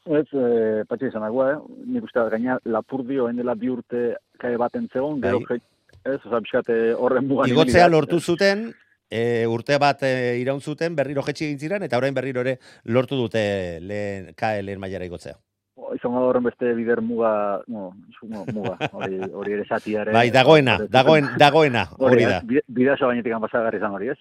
Ez, 0.05 0.27
e, 0.37 0.85
patxe 0.85 1.09
izan 1.09 1.25
dagoa, 1.25 1.55
eh? 1.55 1.61
nik 1.95 2.05
uste 2.05 2.23
gaina 2.29 2.59
lapurdi 2.69 3.17
oen 3.25 3.39
dela 3.41 3.55
bi 3.57 3.71
urte 3.73 4.03
kae 4.41 4.59
baten 4.61 4.85
zegoen, 4.93 5.23
gero 5.23 5.41
Bai. 5.49 5.57
ez, 6.05 6.19
oza, 6.19 6.43
pixkate 6.45 6.77
horren 6.93 7.25
mugan. 7.25 7.49
Igotzea 7.49 7.87
lortu 7.89 8.19
zuten, 8.21 8.67
e, 9.09 9.47
urte 9.49 9.79
bat 9.81 10.03
e, 10.05 10.37
iraun 10.43 10.61
zuten, 10.61 10.93
berriro 10.99 11.25
jetxi 11.25 11.47
egin 11.47 11.63
ziren, 11.63 11.87
eta 11.87 11.97
orain 11.97 12.13
berriro 12.17 12.45
ere 12.45 12.59
lortu 12.85 13.17
dute 13.17 13.45
lehen, 13.81 14.35
kae 14.37 14.61
lehen 14.63 14.83
mailara 14.83 15.09
igotzea. 15.09 15.39
O, 15.81 15.95
Izan 15.97 16.13
da 16.13 16.27
horren 16.27 16.45
beste 16.45 16.75
bider 16.77 17.01
muga, 17.01 17.63
no, 17.67 17.95
muga, 18.29 18.77
hori, 18.93 19.23
hori 19.33 19.57
ere 19.57 19.65
zatiare. 19.65 20.13
Bai, 20.13 20.29
dagoena, 20.35 20.77
dagoen, 20.85 21.33
dagoena, 21.41 21.87
hori 21.97 22.29
da. 22.29 22.43
Bidazo 22.45 23.09
gainetik 23.09 23.41
pasagarri 23.47 23.81
izan 23.81 23.97
hori 23.97 24.13
ez. 24.13 24.21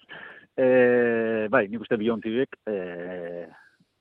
E, 0.56 0.66
bai, 1.52 1.66
nik 1.68 1.84
uste 1.84 2.00
biontibek, 2.00 2.56
e, 2.64 2.80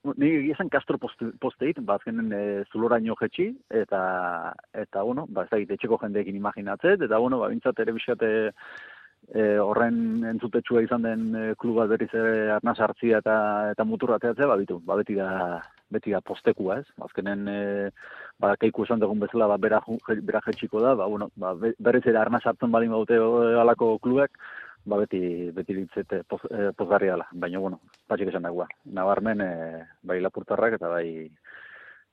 nik 0.04 0.34
egia 0.40 0.56
esan 0.58 0.70
Castro 0.70 0.98
poste, 1.00 1.30
posteit, 1.40 1.80
ba, 1.88 1.98
azkenen 2.00 2.32
e, 2.36 2.42
zuloraino 2.72 3.16
jetxi, 3.20 3.50
eta, 3.84 4.02
eta, 4.74 5.04
bueno, 5.04 5.26
ba, 5.30 5.46
ez 5.46 5.52
da, 5.54 5.76
etxeko 5.76 6.00
jendeekin 6.02 6.40
imaginatzet, 6.40 7.06
eta, 7.08 7.20
bueno, 7.24 7.40
ba, 7.40 7.50
bintzat 7.54 7.80
ere 7.80 7.96
bisate 7.96 8.32
e, 9.32 9.46
horren 9.64 10.26
entzutetsua 10.34 10.84
izan 10.84 11.06
den 11.08 11.30
e, 11.36 11.46
klub 11.60 11.80
bat 11.80 11.94
berriz 11.94 12.10
ere 12.12 12.52
arnaz 12.58 12.78
hartzia 12.84 13.22
eta, 13.24 13.38
eta 13.72 13.88
muturra 13.88 14.20
teatzea, 14.20 14.50
ba, 14.52 14.60
bitu, 14.60 14.80
ba, 14.86 14.98
beti 15.00 15.16
da, 15.20 15.30
beti 15.94 16.14
da 16.16 16.22
postekua, 16.26 16.82
ez? 16.82 17.06
Azkenen, 17.08 17.48
e, 17.48 17.62
ba, 18.44 18.56
kaiku 18.60 18.88
esan 18.88 19.02
dugun 19.04 19.24
bezala, 19.24 19.48
ba, 19.52 19.60
bera, 19.62 19.80
bera 20.28 20.44
jetxiko 20.48 20.84
da, 20.84 20.96
ba, 21.00 21.08
bueno, 21.08 21.30
ba, 21.40 21.54
be- 21.60 21.76
berriz 21.80 22.04
ere 22.10 22.20
arna 22.20 22.42
sartzen 22.44 22.72
balin 22.74 22.92
baute 22.92 23.16
eh, 23.20 23.56
halako 23.62 23.96
klubek, 24.04 24.36
ba, 24.86 24.98
beti, 24.98 25.52
beti 25.56 25.74
ditzete 25.74 26.24
poz, 26.28 26.42
eh, 26.52 26.72
pozgarri 26.78 27.08
dela. 27.08 27.28
Baina, 27.32 27.60
bueno, 27.60 27.82
patxik 28.08 28.30
esan 28.34 28.44
dagoa. 28.44 28.68
Nabarmen, 28.86 29.42
eh, 29.42 29.84
bai 30.04 30.20
lapurtarrak 30.22 30.74
eta 30.80 30.88
bai 30.88 31.30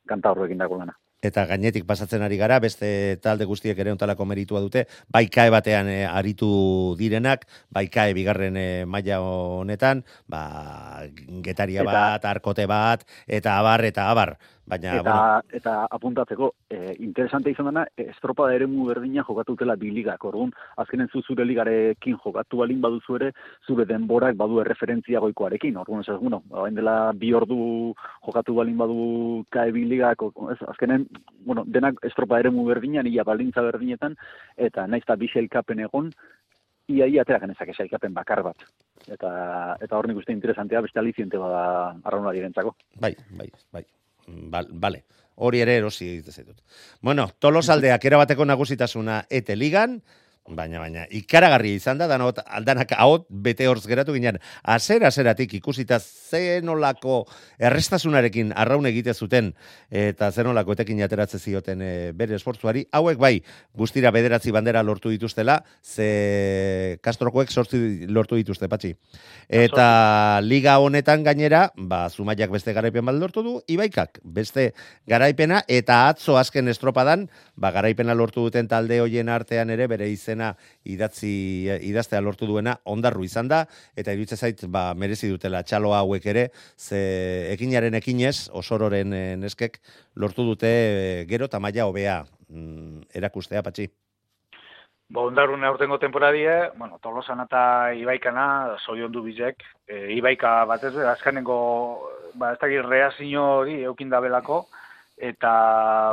kanta 0.06 0.30
horrekin 0.32 0.58
dago 0.58 0.78
lana. 0.78 0.96
eta 1.22 1.42
gainetik 1.44 1.84
pasatzen 1.84 2.22
ari 2.24 2.38
gara, 2.40 2.56
beste 2.64 3.18
talde 3.20 3.44
guztiek 3.44 3.76
ere 3.78 3.92
ontalako 3.92 4.24
meritua 4.24 4.60
dute, 4.64 4.86
bai 5.12 5.26
kae 5.28 5.50
batean 5.52 5.86
eh, 5.92 6.06
aritu 6.08 6.96
direnak, 6.96 7.44
bai 7.68 7.88
kae 7.92 8.14
bigarren 8.16 8.56
eh, 8.56 8.86
maila 8.86 9.18
honetan, 9.20 10.00
ba, 10.26 11.02
getaria 11.44 11.82
Eta- 11.82 11.92
bat, 11.92 12.24
arkote 12.24 12.64
bat, 12.66 13.04
eta 13.28 13.58
abar, 13.58 13.84
eta 13.84 14.08
abar. 14.10 14.38
Baina, 14.70 14.92
Eta, 15.00 15.02
bueno, 15.02 15.56
eta 15.58 15.72
apuntatzeko, 15.90 16.48
e, 16.70 16.94
interesante 17.02 17.50
izan 17.50 17.66
dena, 17.72 17.82
e, 17.96 18.04
estropada 18.12 18.54
eremu 18.54 18.84
berdina 18.86 19.24
jokatu 19.26 19.56
dutela 19.56 19.74
bi 19.76 19.90
ligak, 19.90 20.24
orduan, 20.28 20.52
azkenen 20.78 21.10
zu 21.10 21.22
zure 21.26 21.44
ligarekin 21.44 22.18
jokatu 22.22 22.60
balin 22.62 22.80
baduzu 22.84 23.16
ere, 23.18 23.32
zure 23.66 23.86
denborak 23.90 24.38
badu 24.38 24.60
erreferentzia 24.62 25.22
goikoarekin, 25.26 25.80
orduan, 25.82 26.06
ez, 26.06 26.16
bueno, 26.22 26.42
hain 26.62 26.78
dela 26.78 26.96
bi 27.18 27.32
ordu 27.34 27.58
jokatu 28.28 28.54
balin 28.60 28.78
badu 28.78 29.44
kae 29.50 29.74
bi 29.74 29.84
ligak, 29.90 30.22
ez, 30.54 30.58
azkenen, 30.70 31.08
bueno, 31.46 31.66
denak 31.66 31.98
estropa 32.06 32.38
eremu 32.38 32.68
berdinan, 32.70 33.10
ia 33.10 33.26
balintza 33.26 33.66
berdinetan, 33.66 34.14
eta 34.56 34.86
naiz 34.86 35.02
eta 35.02 35.18
bi 35.18 35.34
sailkapen 35.34 35.86
egon, 35.88 36.14
ia 36.94 37.10
ia 37.10 37.22
atera 37.26 37.42
genezake 37.42 37.74
sailkapen 37.74 38.14
bakar 38.14 38.44
bat. 38.46 38.68
Eta, 39.08 39.30
eta 39.80 39.96
hor 39.98 40.06
nik 40.06 40.22
uste 40.22 40.30
interesantea, 40.36 40.82
beste 40.86 41.02
aliziente 41.02 41.38
bada 41.42 41.96
arraunarirentzako. 42.04 42.76
bai, 43.02 43.16
bai, 43.34 43.50
bai. 43.72 43.84
Bale. 44.30 45.04
Hori 45.40 45.62
ere 45.64 45.76
erosi 45.80 46.06
egite 46.08 46.32
zaitut. 46.32 46.58
Bueno, 47.00 47.30
tolosaldeak 47.40 48.04
erabateko 48.04 48.44
nagusitasuna 48.44 49.22
ete 49.30 49.56
ligan, 49.56 50.02
baina, 50.48 50.80
baina, 50.80 51.04
ikaragarria 51.14 51.78
izan 51.78 51.98
da, 52.00 52.06
danot, 52.10 52.40
aldanak 52.46 52.92
ahot 52.96 53.26
bete 53.30 53.66
horz 53.68 53.84
geratu 53.86 54.14
ginen, 54.16 54.38
azer, 54.62 55.04
azeratik 55.06 55.52
ikusita 55.60 56.00
zenolako 56.00 57.24
errestasunarekin 57.58 58.52
arraun 58.58 58.88
egite 58.90 59.14
zuten, 59.14 59.52
eta 59.90 60.30
zenolako 60.32 60.74
etekin 60.76 61.02
ateratze 61.04 61.38
zioten 61.38 61.82
e, 61.82 61.92
bere 62.16 62.36
esfortzuari, 62.38 62.86
hauek 62.96 63.20
bai, 63.20 63.34
guztira 63.76 64.10
bederatzi 64.14 64.52
bandera 64.54 64.82
lortu 64.82 65.12
dituztela, 65.12 65.60
ze 65.82 66.98
Castrokoek 67.02 67.50
sortzi 67.50 68.06
lortu 68.08 68.38
dituzte, 68.38 68.68
patxi. 68.68 68.94
Eta 69.48 70.40
liga 70.42 70.78
honetan 70.82 71.24
gainera, 71.26 71.68
ba, 71.76 72.06
Zumaiak 72.10 72.50
beste 72.50 72.74
garaipen 72.74 73.06
bat 73.06 73.18
lortu 73.18 73.44
du, 73.46 73.56
Ibaikak 73.70 74.20
beste 74.24 74.70
garaipena, 75.08 75.62
eta 75.68 76.02
atzo 76.08 76.38
azken 76.40 76.68
estropadan, 76.72 77.28
ba, 77.56 77.70
garaipena 77.74 78.16
lortu 78.18 78.44
duten 78.46 78.68
talde 78.70 79.00
hoien 79.00 79.30
artean 79.30 79.70
ere 79.70 79.86
bere 79.90 80.08
izena 80.30 80.54
idatzi, 80.84 81.68
idaztea 81.90 82.20
lortu 82.22 82.46
duena 82.46 82.76
ondarru 82.84 83.24
izan 83.26 83.48
da, 83.50 83.64
eta 83.96 84.14
iruditzen 84.14 84.38
zait, 84.38 84.64
ba, 84.70 84.92
merezi 84.94 85.30
dutela 85.30 85.62
txalo 85.62 85.92
hauek 85.96 86.26
ere, 86.26 86.50
ze 86.78 87.52
ekinaren 87.52 87.94
ekinez, 87.98 88.50
osororen 88.52 89.12
eh, 89.12 89.36
neskek, 89.36 89.80
lortu 90.16 90.46
dute 90.46 90.70
eh, 90.70 91.24
gero 91.28 91.50
eta 91.50 91.60
maila 91.60 91.88
hobea 91.90 92.22
mm, 92.48 93.10
erakustea, 93.14 93.62
patxi. 93.62 93.90
Ba, 95.10 95.24
ondarrune 95.26 95.66
aurtengo 95.66 95.98
temporadie, 95.98 96.70
bueno, 96.78 97.00
Tolosan 97.02 97.42
eta 97.42 97.90
Ibaikana, 97.98 98.76
zoriondu 98.86 99.24
bizek, 99.24 99.64
e, 99.88 100.12
Ibaika 100.14 100.60
batez, 100.70 100.92
azkanengo, 101.02 101.56
ba, 102.38 102.52
ez 102.54 102.60
dakit 102.60 102.86
reazio 102.86 103.42
hori 103.56 103.80
eukin 103.90 104.12
dabelako, 104.12 104.60
eta... 105.20 105.52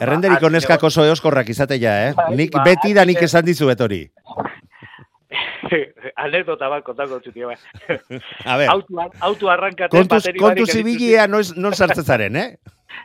Errenderiko 0.03 0.49
ba, 0.49 0.53
neskak 0.57 0.83
oso 0.83 1.05
eoskorrak 1.07 1.47
izateia, 1.49 1.93
eh? 2.09 2.13
Bai, 2.17 2.35
Nik 2.35 2.51
ba, 2.57 2.63
beti 2.67 2.91
da 2.93 3.05
nik 3.07 3.17
azken- 3.17 3.29
esan 3.31 3.45
dizuet 3.47 3.79
hori. 3.81 4.03
Anekdota 6.23 6.69
bat 6.71 6.83
kontako 6.85 7.19
txuti, 7.23 7.43
bai. 7.47 7.55
A 8.51 8.57
ber, 8.59 8.69
Autu, 8.71 8.99
autu 9.29 9.49
arrankate, 9.51 9.91
kontuz, 9.95 10.21
bateri 10.21 10.39
kontu 10.39 10.65
barik 10.65 10.73
zibilia 10.75 11.27
non 11.27 11.73
sartzen 11.73 12.03
zaren, 12.03 12.35
eh? 12.35 12.57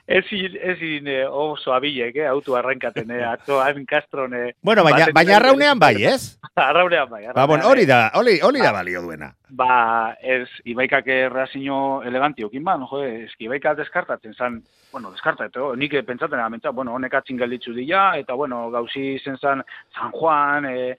Ezin, 0.07 0.57
ezin 0.61 1.07
eh, 1.07 1.27
oso 1.31 1.71
abilek, 1.73 2.17
eh, 2.17 2.27
autu 2.27 2.57
arrankaten, 2.59 3.11
eh, 3.15 3.23
atzoan 3.23 3.85
Castron, 3.87 4.35
eh, 4.35 4.55
Bueno, 4.61 4.83
baina, 4.83 5.07
baina 5.15 5.37
arraunean 5.37 5.79
bai, 5.79 5.95
ez? 6.03 6.41
arraunean 6.57 7.09
bai. 7.09 7.23
Ba, 7.29 7.47
bueno, 7.47 7.63
arraunean, 7.63 7.71
hori 7.71 7.83
eh. 7.83 7.87
da, 7.87 8.11
hori, 8.19 8.35
hori 8.43 8.61
da 8.61 8.73
balio 8.73 9.03
duena. 9.03 9.31
Ba, 9.49 10.17
ez, 10.21 10.49
Ibaikak 10.65 11.07
errazino 11.07 12.03
elegantiokin 12.03 12.65
ba, 12.67 12.77
no, 12.77 12.89
jode, 12.91 13.29
eski 13.29 13.47
Ibaika 13.47 13.77
deskartatzen 13.79 14.35
zan, 14.35 14.59
bueno, 14.91 15.13
deskartatu, 15.15 15.71
nik 15.79 15.95
pentsaten 16.05 16.43
amentza, 16.43 16.75
bueno, 16.75 16.97
honek 16.99 17.15
atzin 17.21 17.39
gelditzu 17.39 17.73
dira, 17.73 18.17
eta, 18.19 18.35
bueno, 18.35 18.65
gauzi 18.75 19.21
zen 19.23 19.39
zan 19.39 19.63
San 19.95 20.11
Juan, 20.11 20.67
e, 20.67 20.99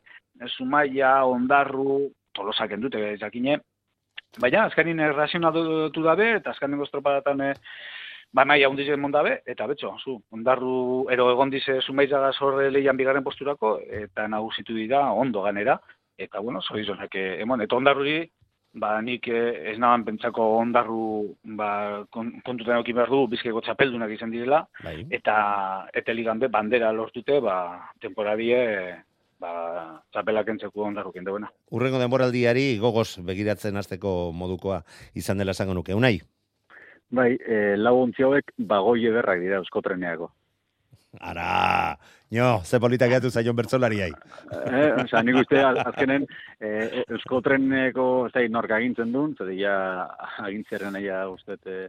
Zumaia, 0.56 1.26
Ondarru, 1.26 2.06
tolosak 2.34 2.72
endute, 2.72 3.18
jakine, 3.20 3.60
baina, 4.40 4.64
azkanin 4.70 5.04
errazionatu 5.12 5.92
dabe, 6.08 6.38
eta 6.40 6.56
azkanin 6.56 6.88
estropadatan, 6.88 7.50
e, 7.52 7.54
ba, 8.34 8.46
maia 8.46 8.70
hundiz 8.70 8.88
emon 8.90 9.14
dabe, 9.14 9.38
eta 9.46 9.68
betxo, 9.70 9.96
zu, 10.04 10.18
Ondarru, 10.34 11.06
ero 11.14 11.30
egon 11.32 11.54
dize 11.54 11.80
Zumaizaga 11.82 12.34
zorre 12.34 12.70
lehian 12.72 12.98
bigarren 12.98 13.24
posturako, 13.24 13.78
eta 14.04 14.28
nagusitu 14.28 14.74
dira, 14.74 15.06
ondo 15.14 15.44
ganera, 15.46 15.80
eta, 16.18 16.40
bueno, 16.40 16.62
zorizonak 16.62 17.16
emon, 17.16 17.62
eta 17.62 17.78
Ondarruri, 17.78 18.24
ba, 18.74 18.98
nik 19.06 19.28
eh, 19.30 19.72
ez 19.72 19.78
naban 19.78 20.04
pentsako 20.08 20.46
ondarru 20.58 21.06
ba, 21.58 22.04
kon, 22.14 22.34
kontutan 22.46 22.80
eukin 22.80 22.98
behar 22.98 23.12
du 23.14 23.24
bizkaiko 23.30 23.62
txapeldunak 23.62 24.12
izan 24.16 24.34
direla, 24.34 24.64
Bai. 24.84 25.04
eta 25.14 25.36
eta 25.94 26.16
ligan 26.18 26.42
be 26.42 26.50
bandera 26.50 26.92
lortute, 26.92 27.40
ba, 27.44 27.58
temporadie 28.02 28.60
ba, 29.44 29.54
txapelak 30.14 30.50
entzeko 30.56 30.88
ondarrukin 30.90 31.28
duena. 31.28 31.52
Urrengo 31.72 32.02
denboraldiari 32.02 32.80
gogoz 32.82 33.20
begiratzen 33.28 33.78
hasteko 33.78 34.32
modukoa 34.34 34.82
izan 35.14 35.38
dela 35.38 35.54
esango 35.54 35.78
nuke. 35.78 35.94
Unai, 35.94 36.18
Bai, 37.14 37.34
e, 37.46 37.76
lau 37.78 38.00
ontzi 38.02 38.24
hauek 38.26 38.54
bagoi 38.58 39.04
ederrak 39.12 39.40
dira 39.44 39.60
euskotreneako. 39.62 40.32
ara, 41.22 41.96
nio, 42.34 42.62
ze 42.66 42.80
polita 42.82 43.06
gehiatu 43.06 43.30
zaion 43.30 43.56
bertzolariai. 43.56 44.10
Eh, 44.66 45.04
osea, 45.04 45.22
nik 45.24 45.36
uste 45.44 45.60
az- 45.62 45.78
azkenen 45.86 46.26
e, 46.60 47.04
euskotreneko 47.08 48.26
ez 48.26 48.32
da 48.34 48.42
nork 48.50 48.72
agintzen 48.72 49.12
duen, 49.14 49.36
zede 49.38 49.54
ja 49.60 50.08
agintzeren 50.42 50.96
aia 50.96 51.28
uste 51.30 51.60
e, 51.66 51.88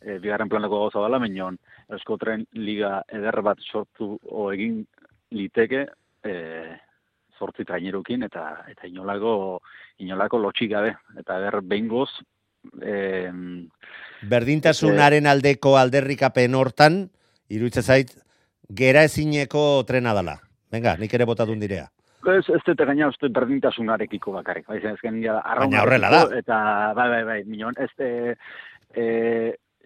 e, 0.00 0.18
bigarren 0.18 0.48
planeko 0.48 0.78
gauza 0.86 1.02
dela, 1.04 1.18
menion 1.18 1.58
euskotren 1.90 2.46
liga 2.52 3.02
eder 3.08 3.42
bat 3.42 3.60
sortu 3.60 4.18
o 4.24 4.50
egin 4.52 4.86
liteke 5.30 5.86
e, 6.24 6.34
zortzi 7.38 7.64
trainerukin 7.68 8.22
eta 8.22 8.64
eta 8.72 8.86
inolako 8.88 9.60
inolako 9.98 10.38
lotxik 10.38 10.70
gabe 10.70 10.94
eta 11.18 11.36
eder 11.42 11.60
behingoz 11.60 12.08
e, 12.82 12.96
Berdintasunaren 14.26 15.26
aldeko 15.26 15.76
alderrikapen 15.76 16.54
hortan, 16.54 17.04
iruditzen 17.52 17.84
zait, 17.84 18.14
gera 18.68 19.04
ezineko 19.06 19.84
trena 19.86 20.14
dala. 20.16 20.38
Venga, 20.72 20.96
nik 20.98 21.12
ere 21.14 21.28
botadun 21.28 21.60
direa. 21.62 21.86
Ez, 22.26 22.48
ez 22.50 22.62
dute 22.66 22.86
gaina 22.88 23.06
uste 23.12 23.28
berdintasunarekiko 23.30 24.32
bakarrik. 24.34 24.66
Bai, 24.66 24.80
ezken 24.90 25.20
ja, 25.22 25.36
Baina 25.60 25.84
horrela 25.84 26.10
da. 26.10 26.24
Eta, 26.34 26.56
bai, 26.96 27.06
bai, 27.12 27.22
bai, 27.28 27.38
minon, 27.46 27.76
ez 27.78 27.92
e, 28.02 28.34
e, 28.90 29.04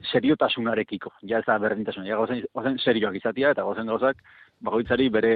seriotasunarekiko. 0.09 1.13
Ja 1.29 1.41
ez 1.43 1.47
da 1.47 1.59
berdintasun. 1.61 2.07
Ja 2.09 2.17
gozen, 2.17 2.41
gozen 2.57 2.79
serioak 2.81 3.19
izatia 3.21 3.53
eta 3.53 3.67
gozen 3.67 3.91
gauzak 3.93 4.23
bakoitzari 4.65 5.09
bere, 5.13 5.35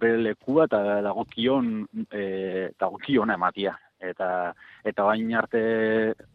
bere 0.00 0.20
lekua 0.20 0.68
eta 0.68 0.82
dagokion, 1.04 1.72
e, 2.10 2.70
dagokiona 2.80 3.38
ematia. 3.40 3.74
Eta, 4.04 4.52
eta 4.84 5.04
bain 5.06 5.30
arte 5.34 5.60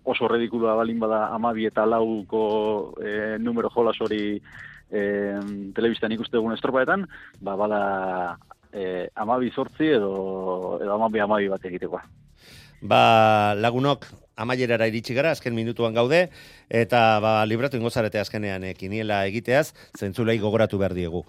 oso 0.04 0.28
redikula 0.28 0.74
balin 0.80 1.00
bada 1.00 1.28
amabi 1.36 1.68
eta 1.70 1.86
lauko 1.86 2.96
e, 2.98 3.38
numero 3.40 3.70
jolas 3.70 4.00
hori 4.02 4.40
e, 4.90 5.02
telebistan 5.76 6.16
ikustegun 6.16 6.56
estropaetan, 6.56 7.06
ba, 7.42 7.56
bada 7.56 7.82
e, 8.74 9.10
amabi 9.16 9.52
sortzi 9.52 9.92
edo, 9.98 10.80
edo 10.82 10.96
amabi 10.96 11.22
amabi 11.22 11.52
bat 11.52 11.70
egitekoa. 11.70 12.02
Ba, 12.82 13.56
lagunok, 13.60 14.08
amaierara 14.40 14.88
iritsi 14.88 15.14
gara, 15.18 15.34
azken 15.36 15.56
minutuan 15.56 15.94
gaude, 15.94 16.30
eta 16.70 17.20
ba, 17.24 17.34
libratu 17.46 17.78
ingozarete 17.78 18.22
azkenean 18.22 18.64
e, 18.64 18.74
kiniela 18.78 19.26
egiteaz, 19.28 19.74
zentzulei 20.00 20.40
gogoratu 20.40 20.80
behar 20.80 20.96
diegu. 20.96 21.26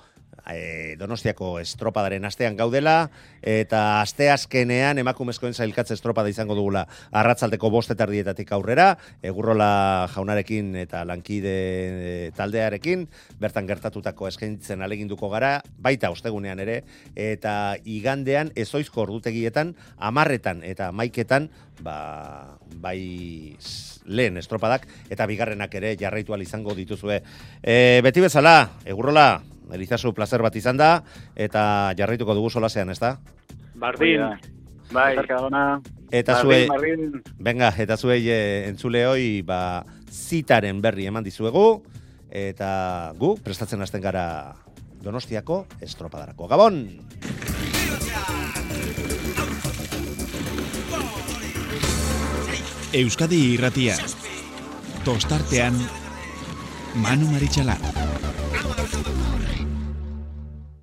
E, 0.48 0.96
donostiako 1.00 1.58
estropadaren 1.60 2.24
astean 2.24 2.56
gaudela, 2.56 3.10
eta 3.42 4.00
aste 4.00 4.30
azkenean 4.32 4.98
emakumezkoen 5.02 5.54
zailkatze 5.54 5.94
estropada 5.94 6.32
izango 6.32 6.56
dugula 6.58 6.86
arratzaldeko 7.12 7.70
bostetardietatik 7.70 8.52
aurrera, 8.56 8.94
egurrola 9.22 10.08
jaunarekin 10.14 10.74
eta 10.82 11.04
lankide 11.08 11.54
e, 11.54 12.30
taldearekin, 12.36 13.06
bertan 13.40 13.68
gertatutako 13.68 14.28
eskaintzen 14.30 14.82
aleginduko 14.82 15.30
gara, 15.32 15.58
baita 15.78 16.10
ostegunean 16.10 16.60
ere, 16.62 16.82
eta 17.14 17.76
igandean 17.84 18.52
ezoizko 18.58 19.04
ordutegietan, 19.06 19.74
amarretan 19.98 20.64
eta 20.66 20.90
maiketan, 20.92 21.50
ba, 21.84 22.58
bai 22.80 23.56
lehen 24.10 24.36
estropadak 24.40 24.86
eta 25.10 25.26
bigarrenak 25.30 25.74
ere 25.78 25.94
jarraitu 26.00 26.36
izango 26.40 26.74
dituzue. 26.74 27.22
E, 27.62 28.00
beti 28.02 28.20
bezala, 28.20 28.70
egurrola, 28.84 29.42
Elizazu 29.74 30.12
placer 30.16 30.42
bat 30.42 30.56
izan 30.56 30.76
da, 30.80 31.02
eta 31.36 31.92
jarraituko 31.98 32.34
dugu 32.34 32.50
solasean, 32.50 32.90
ez 32.90 32.98
da? 33.00 33.16
Bardin, 33.74 34.26
bai. 34.92 35.14
Zerka 35.16 35.40
dona. 35.40 35.64
Eta 36.10 36.40
bardin. 36.42 37.22
venga, 37.38 37.72
eta 37.78 37.96
zuei 37.96 38.24
e, 38.28 38.68
entzuleoi, 38.68 39.42
ba, 39.46 39.84
zitaren 40.10 40.80
berri 40.82 41.06
eman 41.06 41.24
dizuegu, 41.24 41.82
eta 42.30 43.12
gu 43.18 43.36
prestatzen 43.44 43.80
hasten 43.82 44.02
gara 44.02 44.54
Donostiako 45.00 45.64
estropadarako. 45.80 46.46
Gabon! 46.48 46.84
Euskadi 52.92 53.38
irratia. 53.54 53.94
Tostartean 55.06 55.78
Manu 57.00 57.30
Maritxalar. 57.30 57.78